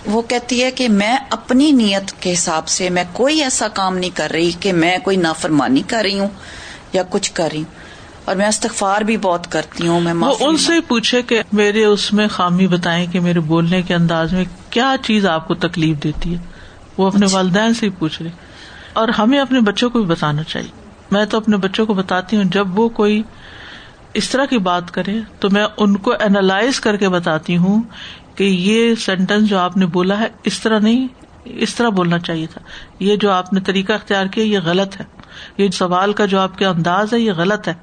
وہ 0.05 0.21
کہتی 0.21 0.63
ہے 0.63 0.71
کہ 0.71 0.89
میں 0.89 1.17
اپنی 1.29 1.71
نیت 1.71 2.11
کے 2.11 2.33
حساب 2.33 2.67
سے 2.67 2.89
میں 2.89 3.03
کوئی 3.13 3.41
ایسا 3.41 3.67
کام 3.67 3.97
نہیں 3.97 4.17
کر 4.17 4.29
رہی 4.31 4.51
کہ 4.51 4.73
میں 4.73 4.97
کوئی 4.97 5.17
نافرمانی 5.17 5.81
کر 5.87 5.99
رہی 6.03 6.19
ہوں 6.19 6.29
یا 6.93 7.03
کچھ 7.09 7.31
کر 7.33 7.49
رہی 7.51 7.59
ہوں۔ 7.59 7.83
اور 8.25 8.35
میں 8.35 8.47
استغفار 8.47 9.01
بھی 9.01 9.17
بہت 9.17 9.51
کرتی 9.51 9.87
ہوں 9.87 10.01
میں 10.01 10.13
وہ 10.13 10.35
ان 10.39 10.57
سے 10.57 10.73
پوچھے 10.87 11.21
کہ 11.21 11.43
میرے 11.53 11.85
اس 11.85 12.13
میں 12.13 12.27
خامی 12.27 12.67
بتائیں 12.67 13.07
کہ 13.11 13.19
میرے 13.19 13.39
بولنے 13.39 13.81
کے 13.81 13.95
انداز 13.95 14.33
میں 14.33 14.45
کیا 14.69 14.95
چیز 15.03 15.25
آپ 15.25 15.47
کو 15.47 15.53
تکلیف 15.53 16.03
دیتی 16.03 16.33
ہے؟ 16.33 16.39
وہ 16.97 17.07
اپنے 17.07 17.25
اچھا۔ 17.25 17.37
والدین 17.37 17.73
سے 17.73 17.85
ہی 17.85 17.91
پوچھ 17.91 18.21
رہے۔ 18.21 18.29
اور 18.93 19.07
ہمیں 19.07 19.39
اپنے 19.39 19.59
بچوں 19.59 19.89
کو 19.89 19.99
بھی 19.99 20.07
بتانا 20.07 20.43
چاہیے۔ 20.43 20.69
میں 21.11 21.25
تو 21.25 21.37
اپنے 21.37 21.57
بچوں 21.57 21.85
کو 21.85 21.93
بتاتی 21.93 22.37
ہوں 22.37 22.43
جب 22.43 22.79
وہ 22.79 22.89
کوئی 22.89 23.23
اس 24.13 24.29
طرح 24.29 24.45
کی 24.45 24.57
بات 24.57 24.91
کرے 24.91 25.19
تو 25.39 25.49
میں 25.49 25.65
ان 25.77 25.97
کو 25.97 26.11
اینالائز 26.11 26.79
کر 26.79 26.97
کے 26.97 27.09
بتاتی 27.09 27.57
ہوں 27.57 27.81
کہ 28.35 28.43
یہ 28.43 28.95
سینٹینس 28.95 29.49
جو 29.49 29.57
آپ 29.57 29.77
نے 29.77 29.85
بولا 29.85 30.19
ہے، 30.19 30.27
اس 30.43 30.59
طرح 30.59 30.79
نہیں، 30.79 31.07
اس 31.43 31.75
طرح 31.75 31.89
بولنا 31.89 32.19
چاہیے 32.19 32.47
تھا۔ 32.47 32.61
یہ 32.99 33.15
جو 33.15 33.31
آپ 33.31 33.53
نے 33.53 33.59
طریقہ 33.59 33.93
اختیار 33.93 34.25
کیا، 34.25 34.43
یہ 34.43 34.59
غلط 34.65 35.01
ہے۔ 35.01 35.05
یہ 35.57 35.69
سوال 35.69 36.13
کا 36.13 36.25
جو 36.25 36.39
آپ 36.39 36.57
کے 36.57 36.65
انداز 36.65 37.13
ہے، 37.13 37.19
یہ 37.19 37.31
غلط 37.31 37.67
ہے۔ 37.67 37.73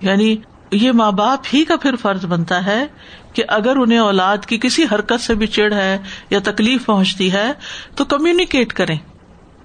یعنی 0.00 0.36
یہ 0.70 0.92
ماں 0.92 1.12
باپ 1.12 1.40
ہی 1.54 1.64
کا 1.64 1.76
پھر 1.76 1.96
فرض 1.96 2.24
بنتا 2.24 2.66
ہے 2.66 2.86
کہ 3.32 3.42
اگر 3.48 3.76
انہیں 3.76 3.98
اولاد 3.98 4.38
کی 4.46 4.58
کسی 4.58 4.84
حرکت 4.92 5.20
سے 5.20 5.34
بھی 5.34 5.46
چڑ 5.46 5.72
ہے 5.72 5.98
یا 6.30 6.38
تکلیف 6.44 6.86
پہنچتی 6.86 7.32
ہے، 7.32 7.52
تو 7.94 8.04
کمیونیکیٹ 8.04 8.72
کریں 8.72 8.96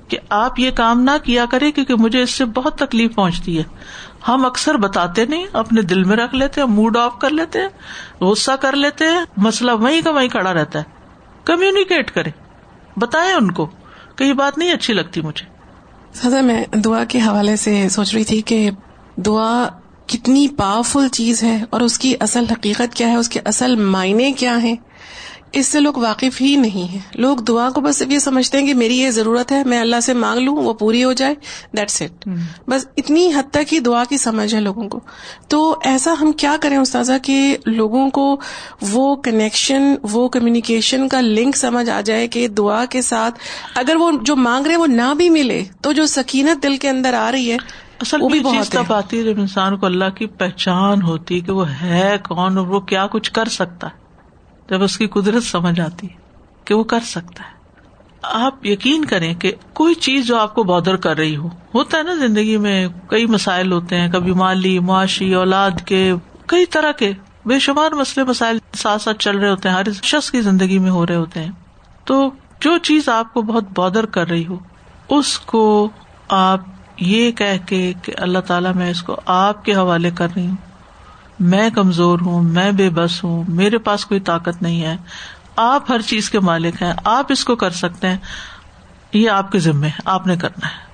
کہ 0.07 0.17
آپ 0.29 0.59
یہ 0.59 0.71
کام 0.71 1.01
نہ 1.01 1.11
کیا 1.23 1.45
کرے 1.45 1.71
کیونکہ 1.71 1.95
مجھے 1.95 2.21
اس 2.21 2.31
سے 2.31 2.45
بہت 2.45 2.77
تکلیف 2.77 3.15
پہنچتی 3.15 3.57
ہے۔ 3.57 3.63
ہم 4.27 4.45
اکثر 4.45 4.77
بتاتے 4.77 5.25
نہیں، 5.25 5.47
اپنے 5.53 5.81
دل 5.81 6.03
میں 6.03 6.17
رکھ 6.17 6.35
لیتے 6.35 6.61
ہیں 6.61 6.67
موڈ 6.67 6.97
آف 6.97 7.19
کر 7.19 7.29
لیتے 7.29 7.59
ہیں، 7.61 7.69
غصہ 8.21 8.51
کر 8.51 8.75
لیتے 8.75 9.05
ہیں، 9.05 9.21
مسئلہ 9.37 9.71
وہیں 9.71 10.01
کا 10.01 10.09
وہیں 10.09 10.29
کھڑا 10.29 10.53
رہتا 10.53 10.79
ہے۔ 10.79 10.83
کمیونیکیٹ 11.43 12.11
کرے 12.11 12.29
بتائیں 12.97 13.33
ان 13.33 13.51
کو 13.51 13.69
کہ 14.15 14.23
یہ 14.23 14.33
بات 14.33 14.57
نہیں 14.57 14.73
اچھی 14.73 14.93
لگتی 14.93 15.21
مجھے۔ 15.21 15.45
سزا 16.13 16.41
میں 16.41 16.63
دعا 16.73 17.03
کے 17.03 17.19
حوالے 17.19 17.55
سے 17.55 17.89
سوچ 17.89 18.13
رہی 18.13 18.23
تھی 18.23 18.41
کہ 18.41 18.69
دعا 19.15 19.67
کتنی 20.07 20.47
پاورفل 20.47 21.07
چیز 21.07 21.43
ہے 21.43 21.63
اور 21.69 21.81
اس 21.81 21.99
کی 21.99 22.15
اصل 22.19 22.45
حقیقت 22.51 22.93
کیا 22.93 23.07
ہے، 23.07 23.15
اس 23.15 23.29
کے 23.29 23.39
اصل 23.45 23.75
معنی 23.75 24.31
کیا 24.31 24.61
ہے 24.63 24.75
اس 25.53 25.67
سے 25.67 25.79
لوگ 25.79 25.93
واقف 25.93 26.41
ہی 26.41 26.55
نہیں 26.55 26.93
ہے 26.93 26.99
لوگ 27.15 27.37
دعا 27.37 27.69
کو 27.69 27.81
بس 27.81 28.03
یہ 28.09 28.19
سمجھتے 28.19 28.59
ہیں 28.59 28.65
کہ 28.67 28.73
میری 28.73 28.97
یہ 28.97 29.09
ضرورت 29.09 29.51
ہے 29.51 29.63
میں 29.63 29.79
اللہ 29.79 29.99
سے 29.99 30.13
مانگ 30.13 30.39
لوں 30.39 30.55
وہ 30.55 30.73
پوری 30.73 31.03
ہو 31.03 31.13
جائے 31.13 31.35
دیٹس 31.77 32.01
اٹ 32.01 32.29
بس 32.67 32.87
اتنی 32.97 33.31
حد 33.35 33.51
تک 33.51 33.73
ہی 33.73 33.79
دعا 33.79 34.03
کی 34.09 34.17
سمجھ 34.17 34.55
ہے 34.55 34.61
لوگوں 34.61 34.89
کو۔ 34.89 34.99
تو 35.47 35.75
ایسا 35.83 36.13
ہم 36.21 36.31
کیا 36.31 36.55
کریں 36.61 36.77
استاذہ 36.77 37.13
کہ 37.23 37.57
لوگوں 37.65 38.09
کو 38.09 38.39
وہ 38.81 39.15
کنیکشن 39.15 39.95
وہ 40.11 40.27
کمیونیکیشن 40.27 41.09
کا 41.09 41.21
لنک 41.21 41.57
سمجھ 41.57 41.89
آ 41.89 42.01
جائے 42.01 42.27
کہ 42.27 42.47
دعا 42.47 42.85
کے 42.85 43.01
ساتھ 43.01 43.39
اگر 43.75 43.95
وہ 43.95 44.11
جو 44.21 44.35
مانگ 44.35 44.67
رہے 44.67 44.75
وہ 44.75 44.87
نہ 44.87 45.13
بھی 45.17 45.29
ملے 45.29 45.63
تو 45.81 45.91
جو 45.91 46.05
سکینت 46.05 46.63
دل 46.63 46.77
کے 46.77 46.89
اندر 46.89 47.13
آ 47.13 47.31
رہی 47.31 47.51
ہے 47.51 47.57
اصل 48.01 48.21
وہ 48.21 48.29
بھی 48.29 48.39
بہت 48.39 48.67
تب 48.67 48.93
آتی 48.93 49.17
ہے 49.17 49.23
جب 49.23 49.39
انسان 49.39 49.77
کو 49.77 49.85
اللہ 49.85 50.09
کی 50.09 50.25
پہچان 50.25 51.01
ہوتی 51.01 51.39
کہ 51.39 51.51
وہ 51.51 51.69
ہے 51.69 52.17
کون 52.23 52.57
اور 52.57 52.67
وہ 52.67 52.79
کیا 52.79 53.07
کچھ 53.07 53.31
کر 53.31 53.45
سکتا 53.45 53.87
ہے۔ 53.87 54.02
جب 54.69 54.83
اس 54.83 54.97
کی 54.97 55.07
قدرت 55.07 55.43
سمجھ 55.43 55.79
آتی 55.79 56.07
کہ 56.65 56.75
وہ 56.75 56.83
کر 56.83 56.99
سکتا 56.99 57.43
ہے۔ 57.43 57.63
آپ 58.23 58.65
یقین 58.65 59.05
کریں 59.05 59.33
کہ 59.33 59.51
کوئی 59.73 59.93
چیز 59.93 60.27
جو 60.27 60.37
آپ 60.37 60.55
کو 60.55 60.63
بادر 60.63 60.95
کر 60.95 61.17
رہی 61.17 61.35
ہو، 61.35 61.47
ہوتا 61.75 61.97
ہے 61.97 62.03
نا 62.03 62.13
زندگی 62.13 62.57
میں 62.57 62.87
کئی 63.07 63.25
مسائل 63.25 63.71
ہوتے 63.71 63.99
ہیں، 63.99 64.11
کبھی 64.11 64.33
مالی، 64.33 64.79
معاشی، 64.79 65.33
اولاد 65.33 65.71
کے، 65.85 66.13
کئی 66.45 66.65
طرح 66.65 66.91
کے 66.91 67.11
بے 67.45 67.59
شمار 67.59 67.91
مسئلے، 67.91 68.25
مسائل 68.25 68.57
ساتھ 68.73 69.01
ساتھ 69.01 69.17
چل 69.17 69.37
رہے 69.37 69.49
ہوتے 69.49 69.69
ہیں، 69.69 69.75
ہر 69.75 69.91
شخص 70.03 70.31
کی 70.31 70.41
زندگی 70.41 70.79
میں 70.79 70.91
ہو 70.91 71.07
رہے 71.07 71.15
ہوتے 71.15 71.43
ہیں۔ 71.43 71.51
تو 72.03 72.31
جو 72.59 72.77
چیز 72.77 73.09
آپ 73.09 73.33
کو 73.33 73.41
بہت 73.41 73.63
بادر 73.75 74.05
کر 74.05 74.29
رہی 74.29 74.47
ہو، 74.47 74.57
اس 75.09 75.39
کو 75.39 75.89
آپ 76.27 76.59
یہ 76.99 77.31
کہہ 77.31 77.65
کے 77.65 77.93
کہ 78.01 78.13
اللہ 78.17 78.39
تعالیٰ 78.39 78.73
میں 78.75 78.91
اس 78.91 79.03
کو 79.03 79.15
آپ 79.25 79.65
کے 79.65 79.73
حوالے 79.73 80.11
کر 80.11 80.27
رہی 80.35 80.47
ہوں۔ 80.47 80.72
میں 81.43 81.69
کمزور 81.69 82.19
ہوں، 82.19 82.43
میں 82.43 82.71
بے 82.71 82.89
بس 82.89 83.23
ہوں، 83.23 83.43
میرے 83.47 83.77
پاس 83.77 84.05
کوئی 84.05 84.19
طاقت 84.19 84.61
نہیں 84.61 84.81
ہے۔ 84.81 84.97
آپ 85.55 85.91
ہر 85.91 86.01
چیز 86.01 86.29
کے 86.29 86.39
مالک 86.39 86.81
ہیں، 86.81 86.93
آپ 87.03 87.25
اس 87.29 87.45
کو 87.45 87.55
کر 87.55 87.69
سکتے 87.69 88.07
ہیں۔ 88.09 88.17
یہ 89.13 89.29
آپ 89.29 89.51
کے 89.51 89.59
ذمے 89.59 89.89
آپ 90.05 90.27
نے 90.27 90.35
کرنا 90.35 90.67
ہے۔ 90.67 90.93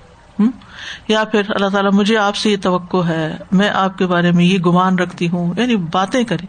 یا 1.08 1.24
پھر 1.24 1.42
اللہ 1.48 1.68
تعالیٰ، 1.68 1.90
مجھے 1.92 2.16
آپ 2.16 2.36
سے 2.36 2.50
یہ 2.50 2.56
توقع 2.62 3.06
ہے، 3.08 3.36
میں 3.52 3.70
آپ 3.70 3.98
کے 3.98 4.06
بارے 4.06 4.32
میں 4.32 4.44
یہ 4.44 4.58
گمان 4.58 4.98
رکھتی 4.98 5.28
ہوں۔ 5.28 5.54
یعنی 5.56 5.76
باتیں 5.76 6.24
کریں۔ 6.24 6.46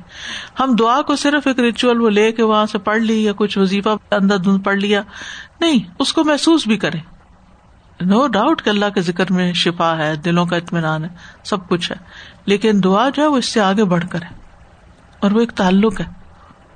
ہم 0.59 0.75
دعا 0.75 1.01
کو 1.01 1.15
صرف 1.15 1.47
ایک 1.47 1.59
ریچول 1.59 2.01
وہ 2.01 2.09
لے 2.09 2.31
کے 2.31 2.43
وہاں 2.43 2.65
سے 2.65 2.77
پڑھ 2.77 3.01
لی 3.01 3.23
یا 3.23 3.31
کچھ 3.35 3.57
وظیفہ 3.57 3.89
اندر 4.11 4.37
دھند 4.37 4.63
پڑھ 4.63 4.77
لیا۔ 4.77 5.01
نہیں، 5.59 5.79
اس 5.99 6.13
کو 6.13 6.23
محسوس 6.23 6.67
بھی 6.67 6.77
کریں۔ 6.77 6.99
نو 8.01 8.27
ڈاؤٹ 8.27 8.61
کہ 8.61 8.69
اللہ 8.69 8.85
کے 8.95 9.01
ذکر 9.01 9.25
میں 9.29 9.53
شفا 9.53 9.97
ہے، 9.97 10.15
دلوں 10.15 10.45
کا 10.45 10.55
اطمینان 10.55 11.03
ہے، 11.03 11.09
سب 11.43 11.69
کچھ 11.69 11.91
ہے۔ 11.91 11.97
لیکن 12.45 12.81
دعا 12.83 13.09
جو 13.09 13.23
ہے 13.23 13.27
وہ 13.27 13.37
اس 13.37 13.45
سے 13.45 13.61
آگے 13.61 13.83
بڑھ 13.83 14.07
کر 14.09 14.21
ہے 14.21 14.35
اور 15.19 15.31
وہ 15.31 15.39
ایک 15.39 15.51
تعلق 15.51 16.01
ہے۔ 16.01 16.05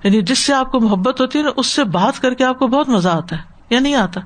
یعنی 0.03 0.22
جس 0.22 0.39
سے 0.39 0.53
آپ 0.53 0.72
کو 0.72 0.80
محبت 0.80 1.22
ہوتی 1.22 1.39
ہے 1.39 1.43
نا، 1.43 1.49
اس 1.55 1.68
سے 1.68 1.84
بات 1.84 2.22
کر 2.22 2.34
کے 2.34 2.43
آپ 2.43 2.59
کو 2.59 2.68
بہت 2.68 2.89
مزہ 2.89 3.09
آتا 3.09 3.36
ہے، 3.36 3.41
یا 3.70 3.80
نہیں 3.80 3.95
آتا؟ 3.95 4.22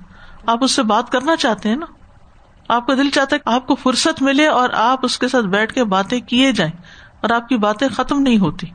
آپ 0.46 0.64
اس 0.64 0.72
سے 0.72 0.84
بات 0.84 1.10
کرنا 1.10 1.36
چاہتے 1.36 1.70
ہیں 1.70 1.76
نا۔ 1.76 1.86
آپ 2.68 2.88
کا 2.88 2.94
دل 2.94 3.10
چاہتا 3.10 3.36
ہے 3.36 3.40
کہ 3.40 3.50
آپ 3.50 3.68
کو 3.68 3.76
فرصت 3.76 4.22
ملے 4.22 4.48
اور 4.48 4.70
آپ 4.74 5.00
اس 5.06 5.20
کے 5.20 5.28
ساتھ 5.28 5.46
بیٹھ 5.46 5.74
کے 5.74 5.84
باتیں 5.84 6.20
کیے 6.22 6.52
جائیں 6.52 6.72
اور 7.22 7.30
آپ 7.30 7.50
کی 7.50 7.58
باتیں 7.58 7.88
ختم 7.88 8.22
نہیں 8.22 8.38
ہوتی۔ 8.38 8.68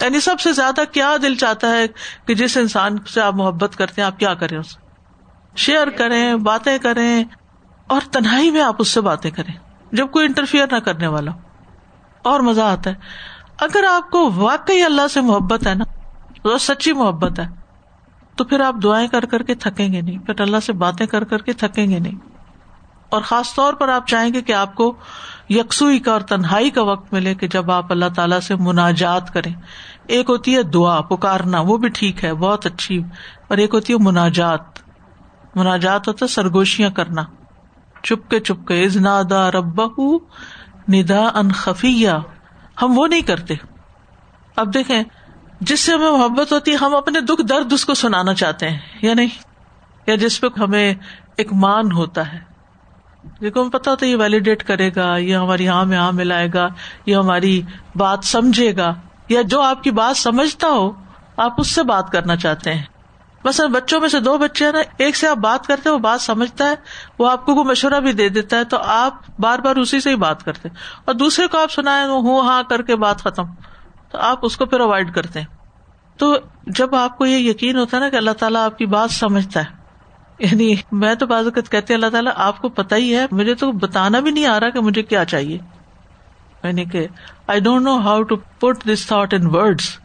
یعنی 0.00 0.20
سب 0.20 0.40
سے 0.40 0.52
زیادہ 0.52 0.80
کیا 0.92 1.16
دل 1.22 1.34
چاہتا 1.34 1.70
ہے 1.70 1.86
کہ 2.26 2.34
جس 2.34 2.56
انسان 2.56 2.96
سے 3.14 3.20
آپ 3.20 3.34
محبت 3.34 3.76
کرتے 3.76 4.00
ہیں، 4.00 4.06
آپ 4.06 4.18
کیا 4.18 4.34
کریں 4.34 4.58
اسے 4.58 4.80
شیئر 5.56 5.90
کریں، 5.90 6.34
باتیں 6.34 6.78
کریں 6.78 7.24
اور 7.86 8.00
تنہائی 8.10 8.50
میں 8.50 8.62
آپ 8.62 8.76
اس 8.78 8.88
سے 8.88 9.00
باتیں 9.00 9.30
کریں، 9.30 9.54
جب 9.92 10.10
کوئی 10.10 10.26
انٹرفیئر 10.26 10.66
نہ 10.70 10.76
کرنے 10.76 11.06
والا 11.06 11.32
اور 12.22 12.40
مزہ 12.40 12.60
آتا 12.60 12.90
ہے۔ 12.90 12.94
اگر 13.60 13.84
آپ 13.90 14.10
کو 14.10 14.30
واقعی 14.34 14.82
اللہ 14.82 15.08
سے 15.08 15.20
محبت 15.20 15.66
ہے 15.66 15.74
نا 15.74 15.84
سچی 16.60 16.92
محبت 16.92 17.38
ہے، 17.38 17.44
تو 18.36 18.44
پھر 18.44 18.60
آپ 18.60 18.74
دعائیں 18.82 19.08
کر 19.08 19.24
کر 19.24 19.42
کے 19.42 19.54
تھکیں 19.54 19.92
گے 19.92 20.00
نہیں۔ 20.00 20.18
پھر 20.18 20.40
اللہ 20.40 20.60
سے 20.60 20.72
باتیں 20.72 21.06
کر 21.06 21.24
کر 21.24 21.38
کے 21.38 21.52
تھکیں 21.52 21.90
گے 21.90 21.98
نہیں۔ 21.98 22.18
اور 23.08 23.22
خاص 23.22 23.54
طور 23.54 23.74
پر 23.74 23.88
آپ 23.88 24.06
چاہیں 24.06 24.34
گے 24.34 24.42
کہ 24.42 24.52
آپ 24.52 24.74
کو 24.74 24.96
یکسوئی 25.50 25.98
کا 25.98 26.12
اور 26.12 26.20
تنہائی 26.20 26.70
کا 26.70 26.82
وقت 26.82 27.12
ملے 27.12 27.34
کہ 27.34 27.48
جب 27.48 27.70
آپ 27.70 27.92
اللہ 27.92 28.04
تعالیٰ 28.16 28.40
سے 28.40 28.54
مناجات 28.54 29.32
کریں۔ 29.32 29.54
ایک 30.06 30.30
ہوتی 30.30 30.56
ہے 30.56 30.62
دعا، 30.62 31.00
پکارنا، 31.00 31.60
وہ 31.60 31.76
بھی 31.76 31.88
ٹھیک 31.88 32.24
ہے، 32.24 32.34
بہت 32.34 32.66
اچھی۔ 32.66 33.02
اور 33.48 33.58
ایک 33.58 33.74
ہوتی 33.74 33.92
ہے 33.92 33.98
مناجات۔ 33.98 34.60
مناجات 35.54 36.08
ہوتا 36.08 36.26
ہے 36.26 36.34
سرگوشیاں 36.34 36.90
کرنا۔ 36.90 37.22
چپ 38.02 38.30
کے 38.30 38.40
چپ 38.40 38.66
کے 38.66 38.84
ازنادا 38.84 39.50
ربا 39.50 39.86
ندا 40.88 41.28
ان 41.34 41.52
خفیہ۔ 41.52 42.10
ہم 42.82 42.98
وہ 42.98 43.06
نہیں 43.06 43.22
کرتے۔ 43.22 43.54
اب 44.56 44.74
دیکھیں، 44.74 45.02
جس 45.60 45.80
سے 45.80 45.92
ہمیں 45.92 46.10
محبت 46.10 46.52
ہوتی 46.52 46.70
ہے، 46.70 46.76
ہم 46.76 46.94
اپنے 46.94 47.20
دکھ 47.20 47.42
درد 47.42 47.72
اس 47.72 47.84
کو 47.84 47.94
سنانا 47.94 48.34
چاہتے 48.34 48.68
ہیں، 48.68 48.78
یا 49.02 49.14
نہیں؟ 49.14 49.28
یا 50.06 50.14
جس 50.14 50.40
پہ 50.40 50.46
ہمیں 50.60 50.94
ایک 51.36 51.52
مان 51.52 51.92
ہوتا 51.92 52.32
ہے۔ 52.32 52.38
دیکھو 53.40 53.70
پتا 53.70 53.90
ہوتا 53.90 54.06
ہے، 54.06 54.10
یہ 54.10 54.16
ویلیڈیٹ 54.16 54.62
کرے 54.62 54.90
گا، 54.96 55.16
یہ 55.16 55.36
ہماری 55.36 55.68
ہاں 55.68 55.84
میں 55.84 55.98
ہاں 55.98 56.12
ملائے 56.12 56.48
گا، 56.54 56.68
یہ 57.06 57.16
ہماری 57.16 57.62
بات 57.96 58.18
سمجھے 58.22 58.76
گا۔ 58.76 58.94
یا 59.28 59.42
جو 59.42 59.60
آپ 59.60 59.82
کی 59.82 59.90
بات 59.90 60.16
سمجھتا 60.16 60.66
ہو، 60.66 60.92
آپ 61.36 61.54
اس 61.58 61.74
سے 61.74 61.82
بات 61.82 62.12
کرنا 62.12 62.36
چاہتے 62.36 62.74
ہیں۔ 62.74 62.82
بس 63.44 63.60
بچوں 63.60 64.00
میں 64.00 64.08
سے 64.08 64.20
دو 64.20 64.38
بچے 64.38 64.64
ہیں 64.64 64.72
نا، 64.72 64.78
ایک 64.98 65.16
سے 65.16 65.28
آپ 65.28 65.36
بات 65.36 65.66
کرتے 65.66 65.90
وہ 65.90 65.98
بات 65.98 66.20
سمجھتا 66.20 66.64
ہے، 66.64 66.74
وہ 67.18 67.30
آپ 67.30 67.46
کو 67.46 67.64
مشورہ 67.64 68.00
بھی 68.00 68.12
دے 68.12 68.28
دیتا 68.28 68.56
ہے، 68.56 68.64
تو 68.64 68.76
آپ 68.80 69.14
بار 69.38 69.58
بار 69.58 69.76
اسی 69.76 70.00
سے 70.00 70.10
ہی 70.10 70.14
بات 70.14 70.44
کرتے 70.44 70.68
اور 71.04 71.14
دوسرے 71.14 71.46
کو 71.46 71.58
آپ 71.58 71.72
سنائے 71.72 72.06
ہوں 72.06 72.40
ہاں 72.40 72.62
کر 72.62 72.82
کے 72.82 72.96
بات 72.96 73.18
ختم۔ 73.18 73.44
تو 74.10 74.18
آپ 74.18 74.38
اس 74.42 74.56
کو 74.56 74.66
پھر 74.66 74.80
اوائڈ 74.80 75.14
کرتے 75.14 75.40
ہیں۔ 75.40 75.46
تو 76.16 76.36
جب 76.66 76.94
آپ 76.94 77.18
کو 77.18 77.26
یہ 77.26 77.36
یقین 77.36 77.78
ہوتا 77.78 77.96
ہے 77.96 78.02
نا 78.02 78.08
کہ 78.08 78.16
اللہ 78.16 78.30
تعالیٰ 78.30 78.64
آپ 78.64 78.78
کی 78.78 78.86
بات 78.86 79.10
سمجھتا 79.10 79.60
ہے 79.60 79.82
یعنی 80.38 80.74
میں 80.92 81.14
تو 81.14 81.26
بازوقت 81.26 81.70
کہتے 81.70 81.94
اللہ 81.94 82.06
تعالیٰ، 82.06 82.32
آپ 82.36 82.62
کو 82.62 82.68
پتا 82.68 82.96
ہی 82.96 83.16
ہے، 83.16 83.26
مجھے 83.30 83.54
تو 83.54 83.72
بتانا 83.72 84.20
بھی 84.20 84.30
نہیں 84.30 84.46
آ 84.46 84.60
رہا 84.60 84.70
کہ 84.70 84.80
مجھے 84.80 85.02
کیا 85.02 85.24
چاہیے۔ 85.24 85.58
یعنی 86.64 86.84
کہ 86.84 87.06
I 87.46 87.60
don't 87.60 87.84
know 87.84 87.98
how 87.98 88.22
to 88.22 88.36
put 88.36 88.84
this 88.92 89.06
thought 89.06 89.34
in 89.34 89.46
words 89.46 89.98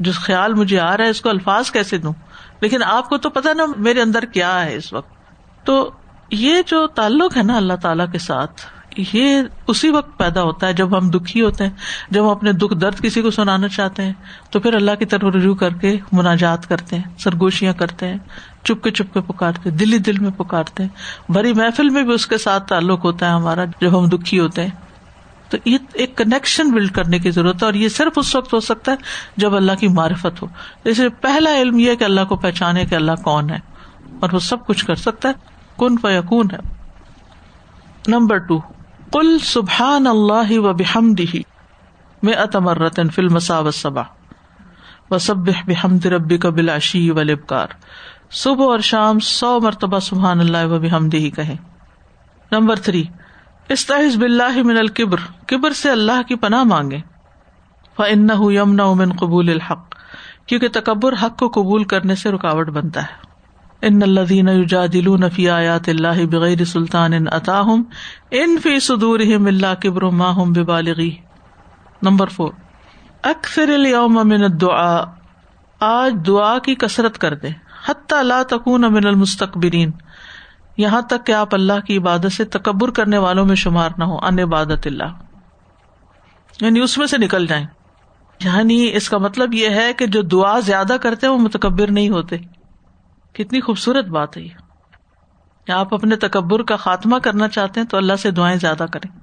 جو 0.00 0.12
خیال 0.14 0.54
مجھے 0.54 0.80
آ 0.80 0.96
رہا 0.96 1.04
ہے، 1.04 1.10
اس 1.10 1.20
کو 1.20 1.28
الفاظ 1.28 1.70
کیسے 1.70 1.98
دوں؟ 1.98 2.12
لیکن 2.60 2.82
آپ 2.82 3.08
کو 3.08 3.16
تو 3.16 3.30
پتا 3.30 3.52
نا 3.52 3.64
میرے 3.76 4.02
اندر 4.02 4.24
کیا 4.24 4.64
ہے 4.64 4.76
اس 4.76 4.92
وقت۔ 4.92 5.12
تو 5.66 5.90
یہ 6.30 6.56
جو 6.66 6.86
تعلق 6.86 7.36
ہے 7.36 7.42
نا 7.42 7.56
اللہ 7.56 7.72
تعالی 7.82 8.04
کے 8.12 8.18
ساتھ، 8.18 8.62
یہ 9.12 9.42
اسی 9.66 9.90
وقت 9.90 10.18
پیدا 10.18 10.42
ہوتا 10.42 10.66
ہے 10.66 10.72
جب 10.72 10.98
ہم 10.98 11.10
دکھی 11.10 11.42
ہوتے 11.42 11.64
ہیں، 11.64 11.70
جب 12.10 12.24
ہم 12.24 12.28
اپنے 12.28 12.52
دکھ 12.52 12.74
درد 12.74 13.00
کسی 13.00 13.22
کو 13.22 13.30
سنانا 13.30 13.68
چاہتے 13.68 14.02
ہیں، 14.02 14.12
تو 14.50 14.60
پھر 14.60 14.74
اللہ 14.74 14.90
کی 14.98 15.04
طرف 15.04 15.24
رجوع 15.24 15.54
کر 15.54 15.70
کے 15.70 15.96
مناجات 16.12 16.68
کرتے 16.68 16.96
ہیں، 16.96 17.18
سرگوشیاں 17.18 17.72
کرتے 17.72 18.08
ہیں 18.08 18.18
چپ 18.64 18.82
کے 18.82 18.90
چپ 18.90 19.14
کے 19.14 19.20
پکارتے 19.20 19.70
دلی 19.70 19.98
دل 19.98 20.18
میں 20.18 20.30
پکارتے 20.36 20.82
ہیں۔ 20.82 21.32
بڑی 21.32 21.52
محفل 21.52 21.88
میں 21.88 22.02
بھی 22.02 22.14
اس 22.14 22.26
کے 22.26 22.38
ساتھ 22.38 22.68
تعلق 22.68 23.04
ہوتا 23.04 23.26
ہے 23.26 23.30
ہمارا، 23.30 23.64
جب 23.80 23.98
ہم 23.98 24.08
دکھی 24.08 24.40
ہوتے 24.40 24.62
ہیں۔ 24.62 24.70
تو 25.56 25.70
یہ 25.70 25.78
ایک 25.92 26.16
کنیکشن 26.16 26.70
بلڈ 26.70 26.92
کرنے 26.92 27.18
کی 27.18 27.30
ضرورت 27.30 27.62
ہے 27.62 27.64
اور 27.64 27.74
یہ 27.74 27.88
صرف 27.88 28.12
اس 28.16 28.36
وقت 28.36 28.54
ہو 28.54 28.60
سکتا 28.60 28.92
ہے 28.92 28.96
جب 29.36 29.54
اللہ 29.54 29.72
کی 29.72 29.88
معرفت 29.88 30.42
ہو۔ 30.42 30.46
جیسے 30.84 31.08
پہلا 31.08 31.58
علم 31.58 31.78
یہ 31.78 31.94
کہ 31.94 32.04
اللہ 32.04 32.20
کو 32.28 32.36
پہچانے 32.36 32.84
کہ 32.84 32.94
اللہ 32.94 33.12
کون 33.24 33.50
ہے 33.50 33.58
اور 34.20 34.28
وہ 34.32 34.38
سب 34.38 34.66
کچھ 34.66 34.86
کر 34.86 34.94
سکتا 34.94 35.28
ہے۔ 35.28 35.34
کن 35.78 35.96
فیقون 36.02 36.46
ہے۔ 36.52 36.74
نمبر 38.08 38.38
ٹو 38.38 38.58
کل 39.12 39.38
سبحان 39.38 40.06
اللہ 40.06 40.58
و 40.58 40.72
بحمد 40.72 41.20
ہی 41.34 41.42
میں 42.22 42.32
اتمرتن 42.32 43.08
فلم 43.08 43.38
صبا 43.38 44.02
و 45.10 45.18
سب 45.18 45.36
بحمد 45.36 46.06
ربی 46.06 46.38
کا 46.38 46.50
بلاشی 46.50 47.10
و 47.10 47.22
لبکار 47.22 47.66
صبح 48.30 48.64
اور 48.64 48.78
شام 48.78 49.18
سو 49.18 49.60
مرتبہ 49.60 49.98
سبحان 49.98 50.40
اللہ 50.40 50.66
و 50.66 50.78
بحمد 50.78 51.14
ہی 51.14 51.30
کہیں۔ 51.30 51.56
Number 52.52 52.76
three. 52.76 53.04
استحز 53.68 54.16
بلّہ 54.16 54.62
من 54.64 54.76
القبر 54.78 55.18
کبر 55.46 55.72
سے 55.72 55.90
اللہ 55.90 56.22
کی 56.28 56.34
پناہ 56.34 56.62
مانگے۔ 56.62 56.98
فن 57.96 58.30
یمن 58.52 58.80
من 58.96 59.12
قبول 59.12 59.48
الحق، 59.48 59.94
کیونکہ 60.46 60.68
تکبر 60.68 61.14
حق 61.22 61.38
کو 61.38 61.48
قبول 61.48 61.84
کرنے 61.84 62.14
سے 62.14 62.30
رکاوٹ 62.30 62.68
بنتا 62.68 63.02
ہے۔ 63.02 63.22
ان 63.82 64.02
الدین 64.02 64.48
یجادلون 64.48 65.28
فی 65.30 65.48
آیات 65.50 65.88
اللہ 65.88 66.24
بغیر 66.30 66.64
سلطان 66.64 67.12
ان 67.12 67.26
عطاہم 67.32 67.82
ان 68.30 68.56
فی 68.62 68.78
صدورہم 68.80 69.46
اللہ 69.46 69.74
کبر 69.82 70.02
ما 70.02 70.30
ہم 70.36 70.52
ببالغی 70.52 71.10
نمبر 72.02 72.28
فور 72.28 72.52
اکثر 73.22 73.68
اليوم 73.68 74.14
من 74.24 74.42
الدعاء، 74.42 75.02
آج 75.80 76.14
دعا 76.26 76.58
کی 76.58 76.74
کثرت 76.74 77.18
کر 77.18 77.34
دے۔ 77.34 77.48
حتی 77.86 78.22
لا 78.22 78.42
تکون 78.42 78.92
من 78.92 79.06
المستقبرین 79.06 79.90
یہاں 80.76 81.00
تک 81.00 81.26
کہ 81.26 81.32
آپ 81.32 81.54
اللہ 81.54 81.80
کی 81.80 81.98
عبادت 81.98 82.32
سے 82.32 82.44
تکبر 82.44 82.90
کرنے 82.90 83.18
والوں 83.18 83.46
میں 83.46 83.56
شمار 83.56 83.90
نہ 83.98 84.04
ہو 84.04 84.18
ان 84.22 84.38
عبادت 84.38 84.86
اللہ۔ 84.86 85.22
یعنی 86.60 86.80
اس 86.80 86.98
میں 86.98 87.06
سے 87.06 87.18
نکل 87.18 87.46
جائیں۔ 87.46 87.66
یعنی 88.44 88.90
اس 88.94 89.10
کا 89.10 89.18
مطلب 89.18 89.54
یہ 89.54 89.68
ہے 89.68 89.92
کہ 89.92 90.06
جو 90.06 90.22
دعا 90.22 90.60
زیادہ 90.60 90.96
کرتے 91.02 91.28
وہ 91.28 91.38
متکبر 91.38 91.90
نہیں 91.90 92.08
ہوتے۔ 92.08 92.36
کتنی 93.32 93.60
خوبصورت 93.60 94.04
بات 94.04 94.36
ہے 94.36 94.42
یہ۔ 94.42 95.72
آپ 95.72 95.94
اپنے 95.94 96.16
تکبر 96.16 96.62
کا 96.62 96.76
خاتمہ 96.76 97.18
کرنا 97.18 97.48
چاہتے 97.48 97.80
ہیں 97.80 97.86
تو 97.86 97.96
اللہ 97.96 98.16
سے 98.16 98.30
دعائیں 98.30 98.58
زیادہ 98.58 98.86
کریں۔ 98.92 99.18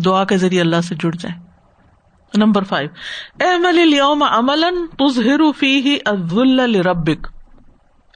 دعا 0.00 0.24
کے 0.24 0.36
ذریعے 0.36 0.60
اللہ 0.60 0.80
سے 0.80 0.94
جڑ 0.94 1.10
جائیں۔ 1.10 1.42
Number 2.36 2.64
five. 2.64 2.88
احمل 3.40 3.78
اليوم 3.78 4.22
عملا 4.22 4.68
تظہر 4.98 5.52
فیہ 5.58 5.98
لربک۔ 6.44 7.41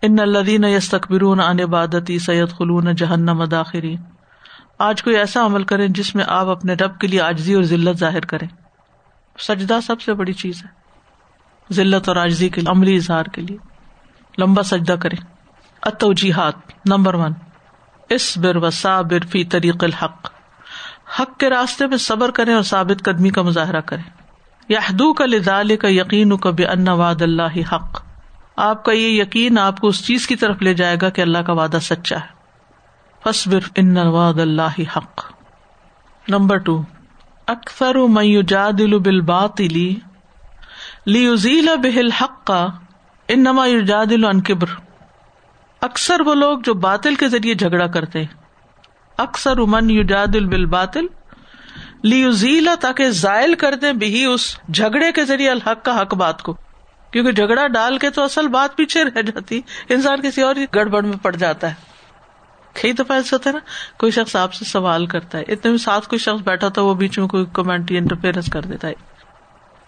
ان 0.07 0.19
الذین 0.21 0.65
یستکبرون 0.65 1.41
عن 1.41 1.61
عبادتی 1.61 2.19
سیدخلون 2.19 2.95
جہنم 2.95 3.45
داخرین۔ 3.45 3.99
آج 4.79 5.03
کوئی 5.03 5.17
ایسا 5.17 5.47
عمل 5.47 5.65
کریں 5.65 5.89
جس 5.89 6.15
میں 6.15 6.25
آپ 6.29 6.47
اپنے 6.47 6.75
رب 6.75 6.99
کے 6.99 7.07
لیے 7.07 7.21
آجزی 7.21 7.55
اور 7.55 7.63
ذلت 7.63 7.99
ظاہر 7.99 8.21
کریں۔ 8.21 8.49
سجدہ 9.39 9.79
سب 9.87 10.01
سے 10.01 10.15
بڑی 10.15 10.33
چیز 10.33 10.65
ہے۔ 10.65 10.69
ذلت 11.75 12.09
اور 12.09 12.17
آجزی 12.17 12.49
کے 12.49 12.61
لیے، 12.61 12.71
عملی 12.71 12.97
اظہار 12.97 13.25
کے 13.25 13.43
لیے۔ 13.43 13.57
لمبا 14.39 14.63
سجدہ 14.63 14.93
کریں۔ 14.93 15.25
اتوجیحات 15.83 16.55
نمبر 16.85 17.15
ون۔ 17.15 17.33
اس 18.09 18.39
بر 18.39 18.57
و 18.57 18.71
صابر 18.71 19.27
فی 19.27 19.45
طریق 19.45 19.85
الحق۔ 19.85 20.31
حق 21.21 21.39
کے 21.39 21.51
راستے 21.51 21.87
میں 21.87 21.97
صبر 21.97 22.31
کریں 22.31 22.55
اور 22.55 22.63
ثابت 22.63 23.05
قدمی 23.05 23.31
کا 23.31 23.43
مظاہرہ 23.43 23.81
کریں۔ 23.81 24.03
یادو 24.69 25.13
کا 25.13 25.27
لدال 25.27 25.77
کا 25.77 25.89
یقین 25.91 26.37
کب 26.37 26.55
ان 26.73 26.89
واد 26.89 27.23
اللہ 27.23 27.75
حق۔ 27.75 28.06
آپ 28.57 28.85
کا 28.85 28.93
یہ 28.93 29.23
یقین 29.23 29.59
آپ 29.59 29.81
کو 29.81 29.89
اس 29.89 30.07
چیز 30.07 30.27
کی 30.27 30.37
طرف 30.37 30.63
لے 30.63 30.75
جائے 30.75 30.97
گا 31.03 31.09
کہ 31.09 31.21
اللہ 31.21 31.39
کا 31.39 31.53
وعدہ 31.53 31.79
سچا 31.83 32.17
ہے۔ 32.17 32.37
فصبر 33.25 33.59
ان 33.77 33.97
واد 33.97 34.35
اللہ 34.35 34.81
حق۔ 34.97 35.33
نمبر 36.29 36.57
ٹو 36.57 36.83
اکثر 37.47 37.95
میوجادل 37.95 38.99
بالباطل 38.99 39.95
لیزیل 41.07 41.69
بہل 41.83 42.11
حق 42.11 42.47
کا 42.47 42.67
ان 43.29 43.43
نما 43.43 43.67
کبر۔ 44.47 44.67
اکثر 45.81 46.21
وہ 46.21 46.35
لوگ 46.35 46.59
جو 46.59 46.75
باطل 46.75 47.15
کے 47.15 47.29
ذریعے 47.29 47.55
جھگڑا 47.55 47.87
کرتے 47.87 48.19
ہیں۔ 48.19 48.35
اکثر 49.17 49.59
امن 49.59 49.91
یوجاد 49.91 50.37
البل 50.37 50.67
باطل 50.67 51.07
تاکہ 52.81 53.11
زائل 53.11 53.55
کر 53.55 53.75
دیں 53.75 53.93
بھی 53.93 54.25
اس 54.25 54.59
جھگڑے 54.75 55.13
کے 55.13 55.25
ذریعے 55.25 55.51
الحق 55.51 55.85
کا 55.85 56.03
حق 56.03 56.15
بات 56.15 56.43
کو۔ 56.43 56.57
کیونکہ 57.11 57.33
جھگڑا 57.33 57.67
ڈال 57.67 57.99
کے 57.99 58.11
تو 58.11 58.23
اصل 58.23 58.49
بات 58.49 58.77
پیچھے 58.77 59.05
رہ 59.05 59.23
جاتی 59.23 59.61
انسان 59.89 60.21
کسی 60.21 60.43
اور 60.43 60.55
گڑبڑ 60.75 61.03
میں 61.03 61.17
پڑ 61.23 61.37
جاتا 61.37 61.71
ہے۔ 61.71 61.75
کئی 62.83 62.93
دفعہ 62.93 63.17
ایسا 63.17 63.29
ہوتا 63.33 63.51
ہے 63.51 63.55
نا، 63.55 63.61
کوئی 63.99 64.13
شخص 64.13 64.37
آپ 64.37 64.55
سے 64.55 64.65
سوال 64.65 65.07
کرتا 65.07 65.39
ہے۔ 65.39 65.43
اتنے 65.49 65.71
میں 65.71 65.79
ساتھ 65.79 66.09
کوئی 66.09 66.19
شخص 66.19 66.43
بیٹھا 66.43 66.69
تھا 66.69 66.83
وہ 66.83 66.95
بیچ 66.95 67.19
میں 67.19 67.29
کوئی 67.29 67.45
کمنٹ 67.53 67.93
انٹرفیئرنس 67.95 68.51
کر 68.53 68.63
دیتا 68.63 68.89
ہے۔ 68.89 68.93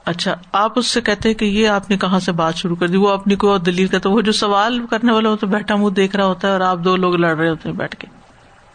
اچھا 0.04 0.34
آپ 0.52 0.78
اس 0.78 0.86
سے 0.86 1.00
کہتے 1.00 1.28
ہیں 1.28 1.36
کہ 1.36 1.44
یہ 1.44 1.68
آپ 1.68 1.90
نے 1.90 1.96
کہاں 1.96 2.18
سے 2.18 2.32
بات 2.32 2.54
شروع 2.54 2.76
کر 2.76 2.86
دی؟ 2.86 2.96
وہ 2.96 3.08
اپنی 3.08 3.36
کوئی 3.36 3.50
اور 3.50 3.60
دلیل 3.60 3.86
کرتا 3.86 4.08
وہ 4.08 4.20
جو 4.20 4.32
سوال 4.32 4.86
کرنے 4.86 5.12
والا 5.12 5.28
ہوتا 5.28 5.46
ہے، 5.46 5.52
بیٹھا 5.52 5.76
منہ 5.76 5.88
دیکھ 5.88 6.16
رہا 6.16 6.24
ہوتا 6.24 6.48
ہے 6.48 6.52
اور 6.52 6.60
آپ 6.60 6.78
دو 6.78 6.96
لوگ 6.96 7.14
لڑ 7.14 7.36
رہے 7.36 7.48
ہوتے 7.48 7.68
ہیں 7.68 7.76
بیٹھ 7.76 7.96
کے۔ 7.96 8.06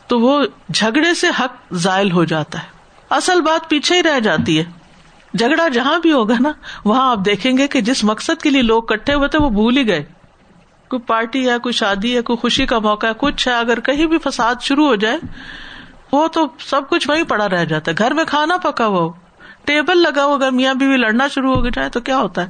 تو 0.07 0.19
وہ 0.19 0.45
جھگڑے 0.73 1.13
سے 1.13 1.27
حق 1.39 1.73
زائل 1.73 2.11
ہو 2.11 2.23
جاتا 2.23 2.59
ہے۔ 2.59 2.67
اصل 3.09 3.41
بات 3.41 3.69
پیچھے 3.69 3.95
ہی 3.95 4.03
رہ 4.03 4.19
جاتی 4.19 4.59
ہے۔ 4.59 4.63
جھگڑا 5.39 5.67
جہاں 5.67 5.99
بھی 5.99 6.11
ہوگا 6.11 6.33
نا، 6.39 6.51
وہاں 6.85 7.11
آپ 7.11 7.17
دیکھیں 7.25 7.57
گے 7.57 7.67
کہ 7.67 7.81
جس 7.81 8.03
مقصد 8.03 8.41
کے 8.41 8.49
لیے 8.49 8.61
لوگ 8.61 8.83
کٹھے 8.83 9.13
ہوئے 9.13 9.27
تھے، 9.27 9.39
وہ 9.39 9.49
بھول 9.49 9.77
ہی 9.77 9.87
گئے۔ 9.87 10.03
کوئی 10.87 11.01
پارٹی 11.01 11.49
ہے 11.49 11.59
کوئی 11.59 11.73
شادی 11.73 12.17
ہے 12.17 12.21
کوئی 12.21 12.37
خوشی 12.37 12.65
کا 12.65 12.79
موقع 12.79 13.07
ہے 13.07 13.11
کچھ 13.17 13.47
ہے، 13.47 13.53
اگر 13.53 13.79
کہیں 13.79 14.05
بھی 14.05 14.17
فساد 14.17 14.55
شروع 14.61 14.87
ہو 14.87 14.95
جائے، 14.95 15.17
وہ 16.11 16.27
تو 16.27 16.47
سب 16.59 16.81
کچھ 16.89 17.09
وہیں 17.09 17.23
پڑا 17.23 17.49
رہ 17.49 17.65
جاتا 17.65 17.91
ہے۔ 17.91 17.95
گھر 17.97 18.13
میں 18.13 18.25
کھانا 18.25 18.57
پکا 18.57 18.85
ہوا 18.85 19.13
ٹیبل 19.65 19.97
لگا 19.97 20.23
ہوا 20.23 20.35
اگر 20.35 20.51
میاں 20.51 20.73
بیوی 20.73 20.97
لڑنا 20.97 21.27
شروع 21.27 21.55
ہو 21.55 21.69
جائے 21.69 21.89
تو 21.89 21.99
کیا 21.99 22.17
ہوتا 22.17 22.41
ہے؟ 22.41 22.49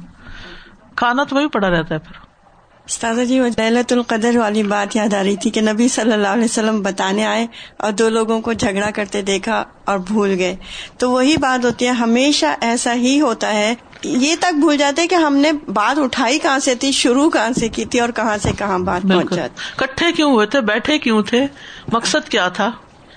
کھانا 0.96 1.24
تو 1.24 1.36
وہی 1.36 1.46
پڑا 1.46 1.70
رہتا 1.70 1.94
ہے 1.94 2.00
پھر۔ 2.00 2.23
استاذہ 2.86 3.20
جی 3.20 3.40
وہ 3.40 3.60
للت 3.60 3.92
القدر 3.92 4.36
والی 4.36 4.62
بات 4.62 4.96
یاد 4.96 5.14
آ 5.14 5.22
رہی 5.22 5.36
تھی 5.36 5.50
کہ 5.50 5.60
نبی 5.60 5.88
صلی 5.88 6.12
اللہ 6.12 6.28
علیہ 6.28 6.44
وسلم 6.44 6.82
بتانے 6.82 7.24
آئے 7.24 7.46
اور 7.76 7.92
دو 7.92 8.08
لوگوں 8.08 8.40
کو 8.40 8.52
جھگڑا 8.52 8.90
کرتے 8.90 9.22
دیکھا 9.22 9.64
اور 9.84 9.98
بھول 9.98 10.34
گئے۔ 10.38 10.56
تو 10.98 11.10
وہی 11.10 11.36
بات 11.36 11.64
ہوتی 11.64 11.84
ہے 11.84 11.90
ہمیشہ 11.90 12.46
ایسا 12.60 12.94
ہی 12.94 13.20
ہوتا 13.20 13.54
ہے۔ 13.54 13.74
یہ 14.02 14.36
تک 14.40 14.54
بھول 14.54 14.76
جاتے 14.76 15.06
کہ 15.06 15.14
ہم 15.14 15.36
نے 15.36 15.52
بات 15.52 15.98
اٹھائی 15.98 16.38
کہاں 16.38 16.58
سے 16.58 16.74
تھی 16.74 16.92
شروع 16.92 17.30
کہاں 17.30 17.50
سے 17.60 17.68
کی 17.68 17.84
تھی 17.84 18.00
اور 18.00 18.08
کہاں 18.08 18.36
سے 18.42 18.50
کہاں 18.58 18.78
بات 18.78 19.02
پہنچ 19.02 19.34
جاتی 19.34 19.62
کٹھے 19.76 20.12
کیوں 20.12 20.32
ہوئے 20.32 20.46
تھے؟ 20.46 20.60
بیٹھے 20.60 20.98
کیوں 20.98 21.22
تھے؟ 21.22 21.46
مقصد 21.92 22.28
کیا 22.28 22.48
تھا؟ 22.48 22.70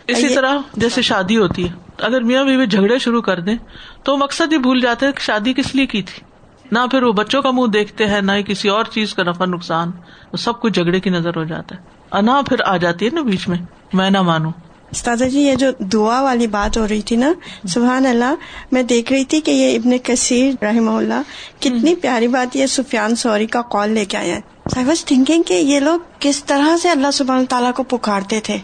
اسی 0.07 0.36
طرح 0.36 0.57
جیسے 0.74 1.01
شادی 1.01 1.38
ہوتی 1.38 1.70
ہے۔ 1.70 1.88
اگر 1.97 2.22
میاں 2.22 2.43
بیوی 2.43 2.65
جھگڑے 2.65 2.97
شروع 2.97 3.22
کر 3.22 3.39
دیں 3.39 3.55
تو 4.03 4.18
مقصد 4.18 4.53
ہی 4.53 4.57
بھول 4.57 4.82
جاتے 4.82 5.11
کہ 5.11 5.22
شادی 5.22 5.53
کس 5.53 5.76
لیے 5.76 5.86
کی 5.86 6.01
تھی؟ 6.01 6.26
نہ 6.72 6.80
پھر 6.91 7.03
وہ 7.03 7.11
بچوں 7.11 7.41
کا 7.41 7.51
منہ 7.51 7.68
دیکھتے 7.68 8.05
ہیں 8.05 8.22
نہ 8.22 8.32
ہی 8.32 8.43
کسی 8.43 8.70
اور 8.70 8.86
چیز 8.86 9.13
کا 9.13 9.24
نفع 9.24 9.45
نقصان 9.45 9.91
سب 10.38 10.61
کچھ 10.61 10.74
جھگڑے 10.74 10.99
کی 10.99 11.09
نظر 11.09 11.38
ہو 11.38 11.43
جاتا 11.43 11.76
ہے۔ 11.76 11.82
انا 12.11 12.41
پھر 12.49 12.61
آ 12.65 12.78
جاتی 12.78 13.05
ہے 13.05 13.09
نا 13.13 13.22
بیچ 13.22 13.47
میں۔ 13.47 13.57
میں 13.93 14.09
نہ 14.09 14.22
مانوں۔ 14.22 14.51
استاذہ 14.91 15.26
جی 15.26 15.41
یہ 15.41 15.55
جو 15.55 15.72
دعا 15.80 16.22
والی 16.22 16.47
بات 16.47 16.78
ہو 16.78 16.88
رہی 16.88 17.01
تھی 17.01 17.15
نا 17.15 17.34
سبحان 17.68 18.05
اللہ 18.05 18.36
میں 18.72 18.84
دیکھ 18.84 19.13
رہی 19.13 19.26
تھی 19.26 19.41
کہ 19.41 19.51
یہ 19.51 19.76
ابن 19.76 19.97
کثیر 20.03 20.63
رحم 20.63 20.89
اللہ 20.89 21.22
کتنی 21.59 21.95
پیاری 21.95 22.28
بات 22.28 22.55
یہ 22.55 22.65
سفیان 22.65 23.15
سوری 23.15 23.45
کا 23.45 23.61
کال 23.61 23.91
لے 23.91 24.05
کے 24.05 24.18
آیا 24.18 24.39
واز 24.76 25.05
تھنکنگ 25.05 25.43
کہ 25.43 25.53
یہ 25.53 25.80
لوگ 25.80 25.99
کس 26.20 26.43
طرح 26.43 26.78
سے 26.78 26.89
اللہ 26.89 27.11
سبحان 27.13 27.45
تعالیٰ 27.45 27.74
کو 27.74 27.84
پکارتے 27.84 28.39
تھے۔ 28.39 28.57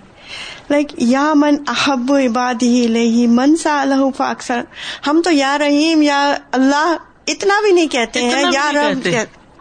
لائک 0.70 0.88
یا 0.97 1.34
من 1.34 1.56
احب 1.68 2.14
عباد 2.14 2.64
ہی 2.64 3.28
من 3.28 3.56
سا 3.56 3.82
اللہ 3.82 4.22
اکثر 4.22 4.62
ہم 5.08 5.22
تو 5.24 5.32
یا 5.32 5.58
رحیم 5.58 6.01
یا 6.01 6.36
اللہ 6.51 6.95
اتنا 7.28 7.53
بھی 7.61 7.71
نہیں 7.71 7.88
کہتے 7.88 8.24
ہیں 8.24 8.43
یار 8.53 8.74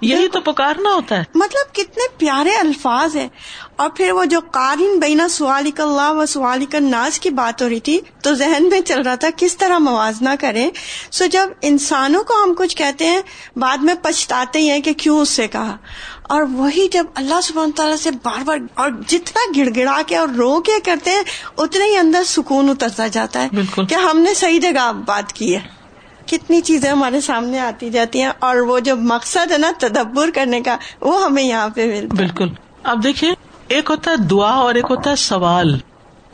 یہی 0.01 0.29
تو 0.29 0.41
پکارنا 0.41 0.95
ہوتا 0.95 1.17
ہے۔ 1.17 1.25
مطلب 1.35 1.75
کتنے 1.75 2.03
پیارے 2.19 2.51
الفاظ 2.51 3.17
ہیں۔ 3.17 3.29
اور 3.77 3.91
پھر 3.91 4.11
وہ 4.11 4.25
جو 4.25 4.41
قارن 4.41 4.99
بینا 4.99 5.29
سوالی 5.29 5.71
اللہ 5.79 6.13
و 6.13 6.27
سوالی 6.27 6.67
ناز 6.81 7.21
کی 7.21 7.31
بات 7.31 7.63
ہو 7.63 7.69
رہی 7.69 7.81
تھی 7.81 8.01
تو 8.23 8.35
ذہن 8.35 8.69
میں 8.71 8.81
چل 8.81 9.03
رہا 9.03 9.15
تھا 9.15 9.29
کس 9.37 9.57
طرح 9.57 9.79
موازنہ 9.79 10.29
کریں۔ 10.41 10.71
سو 11.11 11.27
جب 11.27 11.49
انسانوں 11.63 12.25
کو 12.25 12.45
ہم 12.45 12.55
کچھ 12.59 12.77
کہتے 12.77 13.07
ہیں 13.07 13.21
بعد 13.57 13.79
میں 13.79 13.95
پچھتاتے 14.03 14.61
ہیں 14.61 14.81
کہ 14.81 14.93
کیوں 14.93 15.21
اس 15.21 15.29
سے 15.29 15.49
کہا۔ 15.49 15.77
اور 16.23 16.43
وہی 16.43 16.89
جب 16.89 17.07
اللہ 17.15 17.41
سبحانہ 17.43 17.73
تعالیٰ 17.73 17.97
سے 17.97 18.11
بار 18.11 18.43
بار 18.45 18.59
اور 18.75 18.91
جتنا 19.07 19.53
گڑ 19.57 19.69
گڑا 19.77 20.03
کے 20.07 20.17
اور 20.17 20.29
رو 20.29 20.61
کے 20.61 20.73
کرتے 20.85 21.11
ہیں 21.11 21.23
اتنے 21.57 21.85
ہی 21.85 21.97
اندر 21.97 22.23
سکون 22.27 22.71
اترتا 22.71 23.07
جاتا 23.07 23.43
ہے 23.43 23.49
کہ 23.89 23.95
ہم 23.95 24.19
نے 24.19 24.35
صحیح 24.35 24.61
جگہ 24.61 24.93
بات 25.07 25.33
کی 25.33 25.55
ہے۔ 25.55 25.82
کتنی 26.27 26.61
چیزیں 26.61 26.91
ہمارے 26.91 27.21
سامنے 27.21 27.61
آتی 27.61 27.91
جاتی 27.91 28.23
ہیں 28.23 28.31
اور 28.39 28.57
وہ 28.57 28.81
جو 28.81 28.97
مقصد 28.97 29.53
ہے 29.53 29.59
نا 29.59 29.71
تدبر 29.79 30.31
کرنے 30.35 30.61
کا، 30.61 30.77
وہ 31.01 31.25
ہمیں 31.25 31.43
یہاں 31.43 31.69
پہ 31.69 32.01
ملتا 32.01 32.15
بالکل۔ 32.17 32.49
اب 32.83 33.05
دیکھیے 33.05 33.31
ایک 33.69 33.91
ہوتا 33.91 34.11
ہے 34.11 34.17
دعا 34.17 34.51
اور 34.51 34.75
ایک 34.75 34.85
ہوتا 34.91 35.11
ہے 35.11 35.17
سوال۔ 35.17 35.79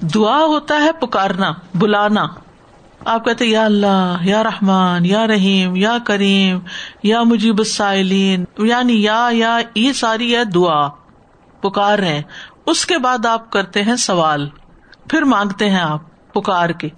دعا 0.01 0.45
ہوتا 0.45 0.83
ہے 0.83 0.93
پکارنا، 0.93 1.53
بلانا۔ 1.75 2.27
آپ 3.05 3.25
کہتے 3.25 3.45
یا 3.45 3.65
اللہ، 3.65 4.17
یا 4.23 4.43
رحمان، 4.43 5.07
یا 5.07 5.27
رحیم، 5.27 5.77
یا 5.77 5.99
کریم، 6.05 6.59
یا 7.03 7.23
مجیب 7.23 7.59
السائلین 7.59 8.45
یعنی 8.59 9.03
یا 9.03 9.29
یا 9.33 9.59
یہ 9.75 9.93
ساری 9.93 10.37
ہے 10.37 10.45
دعا۔ 10.45 10.89
پکار 11.61 11.99
رہے 11.99 12.23
اس 12.67 12.87
کے 12.87 12.99
بعد 12.99 13.27
آپ 13.27 13.51
کرتے 13.51 13.83
ہیں 13.83 13.97
سوال۔ 13.97 14.49
پھر 15.11 15.23
مانگتے 15.23 15.71
ہیں 15.71 15.81
آپ 15.81 16.33
پکار 16.33 16.71
کے۔ 16.71 16.89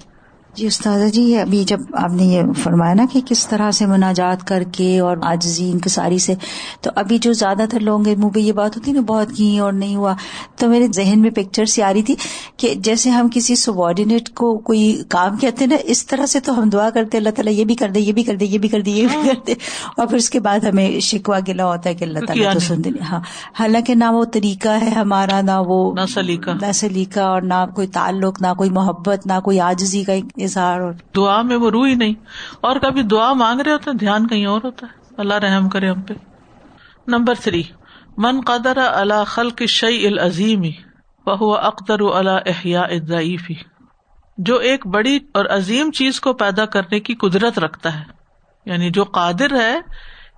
جی 0.57 0.67
استاذہ 0.67 1.09
جی 1.09 1.37
ابھی 1.37 1.65
جب 1.65 1.81
آپ 1.93 2.11
نے 2.11 2.25
یہ 2.25 2.43
فرمایا 2.63 2.95
نا 2.95 3.05
کہ 3.13 3.21
کس 3.27 3.49
طرح 3.49 3.71
سے 3.71 3.87
مناجات 3.87 4.47
کر 4.47 4.63
کے 4.73 4.99
اور 4.99 5.17
آجزی 5.23 5.71
انکساری 5.71 6.19
سے 6.19 6.35
تو 6.81 6.91
ابھی 6.95 7.19
جو 7.19 7.33
زیادہ 7.33 7.65
تر 7.71 7.79
کے 7.79 8.15
منہ 8.17 8.29
پہ 8.29 8.41
یہ 8.41 8.53
بات 8.53 8.77
ہوتی 8.77 8.93
نا 8.93 9.01
بہت 9.01 9.33
کی 9.37 9.59
اور 9.59 9.73
نہیں 9.73 9.97
ہوا۔ 9.97 10.15
تو 10.57 10.69
میرے 10.69 10.87
ذہن 10.95 11.21
میں 11.21 11.31
پکچر 11.31 11.65
سی 11.65 11.83
آ 11.83 11.93
رہی 11.93 12.03
تھی 12.03 12.15
کہ 12.57 12.75
جیسے 12.75 13.11
ہم 13.11 13.29
کسی 13.33 13.55
سبارڈینیٹ 13.55 14.29
کو 14.31 14.59
کوئی 14.59 15.03
کام 15.09 15.37
کہتے 15.37 15.67
نا 15.67 15.77
اس 15.85 16.07
طرح 16.07 16.27
سے 16.27 16.41
تو 16.41 16.63
ہم 16.63 16.69
دعا 16.69 16.91
کرتے 16.91 17.19
اللہ 17.19 17.31
تعالیٰ 17.31 17.53
یہ 17.53 17.65
بھی 17.65 17.75
کر 17.75 17.89
دے 17.89 18.01
یہ 18.01 18.13
بھی 18.13 18.23
کر 18.23 18.37
دے 18.37 18.45
یہ 18.45 18.59
بھی 18.59 18.69
کر 18.69 18.81
دے 18.81 18.91
یہ 18.91 19.07
بھی 19.07 19.29
کر 19.29 19.39
دے۔ 19.47 19.53
اور 19.97 20.07
پھر 20.07 20.17
اس 20.17 20.31
کے 20.31 20.41
بعد 20.41 20.59
ہمیں 20.59 21.01
شکوا 21.01 21.39
گلا 21.49 21.67
ہوتا 21.67 21.91
ہے 21.91 21.95
کہ 21.95 22.05
اللہ 22.05 22.19
تعالیٰ 22.27 22.53
تو 22.53 22.59
سن 22.59 22.85
دیں 22.85 22.93
ہاں۔ 23.11 23.21
حالانکہ 23.55 23.95
نہ 23.95 24.05
وہ 24.11 24.25
طریقہ 24.25 24.69
ہے 24.69 24.91
ہمارا 24.91 25.41
نہ 25.41 25.61
وہ 25.67 25.95
نہ 25.95 26.07
سلیقہ۔ 26.15 26.51
نہ 26.51 26.73
سلیقہ 26.73 27.21
اور 27.21 27.43
نہ 27.43 27.65
کوئی 27.75 27.87
تعلق 27.87 28.43
نہ 28.43 28.55
کوئی 28.59 28.71
محبت 28.71 29.27
نہ 29.27 29.41
کوئی 29.45 29.61
آجزی 29.61 30.05
کا 30.05 30.13
اظہار 30.43 30.81
اور 30.81 30.93
دعا 31.17 31.43
میں 31.43 31.57
وہ 31.57 31.71
روح 31.71 31.89
ہی 31.89 31.95
نہیں۔ 31.95 32.15
اور 32.61 32.77
کبھی 32.77 33.03
دعا 33.03 33.33
مانگ 33.33 33.61
رہے 33.61 33.73
ہوتے 33.73 33.91
ہیں، 33.91 33.99
دھیان 33.99 34.27
کہیں 34.27 34.47
اور 34.47 34.61
ہوتا 34.65 34.87
ہے۔ 34.87 35.15
اللہ 35.19 35.35
رحم 35.35 35.69
کرے 35.69 35.89
ہم 35.89 36.01
پہ۔ 36.01 36.15
Number 37.07 37.35
three. 37.35 37.63
من 38.19 38.41
قدر 38.41 38.77
اللہ 38.77 39.25
خل 39.27 39.51
کی 39.51 39.67
شعی 39.67 40.07
العظیم 40.07 40.63
وہ 41.27 41.57
اختر 41.57 42.01
اللہ 42.01 42.39
احیا 42.47 42.83
ضعیفی 43.03 43.55
جو 44.39 44.57
ایک 44.57 44.87
بڑی 44.87 45.19
اور 45.35 45.45
عظیم 45.45 45.91
چیز 45.91 46.21
کو 46.21 46.33
پیدا 46.33 46.65
کرنے 46.65 47.01
کی 47.01 47.15
قدرت 47.15 47.59
رکھتا 47.59 48.01
ہے۔ 48.01 48.05
یعنی 48.67 48.91
جو 48.91 49.05
قادر 49.05 49.61
ہے 49.61 49.81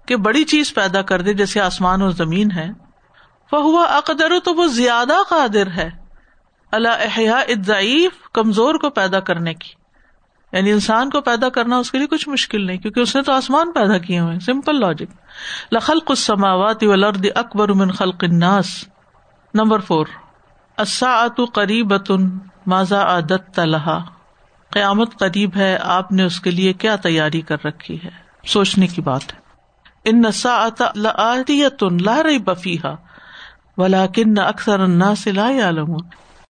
کہ 0.07 0.17
بڑی 0.17 0.45
چیز 0.45 0.75
پیدا 0.75 1.03
کر 1.03 1.21
دے، 1.21 1.35
جیسے 1.35 1.61
آسمان 1.61 2.03
اور 2.03 2.11
زمین 2.11 2.51
ہے۔ 2.51 2.71
وہ 3.53 3.63
ہوا 3.63 3.85
اقدر 3.85 4.33
تو 4.45 4.55
وہ 4.55 4.67
زیادہ 4.67 5.15
قادر 5.29 5.67
ہے 5.67 5.91
اللہ 6.73 6.89
احیا 6.89 7.41
ضعیف 7.67 8.11
کمزور 8.33 8.75
کو 8.75 8.91
پیدا 8.91 9.21
کرنے 9.21 9.55
کی۔ 9.55 9.82
یعنی 10.53 10.73
انسان 10.73 11.11
کو 11.11 11.21
پیدا 11.21 11.49
کرنا 11.49 11.77
اس 11.77 11.91
کے 11.91 11.99
لیے 11.99 12.07
کچھ 12.07 12.29
مشکل 12.29 12.67
نہیں، 12.67 12.79
کیونکہ 12.79 13.01
اس 13.01 13.17
نے 13.17 13.23
تو 13.23 13.33
آسمان 13.33 13.73
پیدا 13.73 13.99
کیے 13.99 14.19
ہوئے 14.21 14.39
سمپل 14.41 14.81
لاجک 14.81 15.75
لخل 15.75 15.99
السماوات 16.07 16.83
والارض 16.85 17.27
اکبر 17.35 17.73
من 17.73 17.91
خلق 17.91 18.25
الناس۔ 18.25 18.67
نمبر 19.55 19.81
فور 19.81 20.07
اساعت 20.79 21.41
قریب 21.55 21.93
ماضا 22.67 23.03
عادت 23.03 23.55
تلحا 23.55 23.99
قیامت 24.71 25.19
قریب 25.19 25.57
ہے، 25.57 25.77
آپ 25.83 26.13
نے 26.13 26.25
اس 26.25 26.41
کے 26.41 26.51
لیے 26.51 26.73
کیا 26.73 26.97
تیاری 26.97 27.41
کر 27.41 27.65
رکھی 27.65 27.99
ہے؟ 28.05 28.11
سوچنے 28.47 28.87
کی 28.87 29.01
بات 29.01 29.33
ہے۔ 29.35 29.41
ان 30.05 30.21
نسا 30.21 30.69
لا 32.01 32.23
رہی 32.23 32.39
بفیحا 32.39 32.95
ولاکن 33.77 34.39
اکثر 34.39 34.81
الناس 34.81 35.27
لا 35.27 35.51
يعلمون۔ 35.51 36.22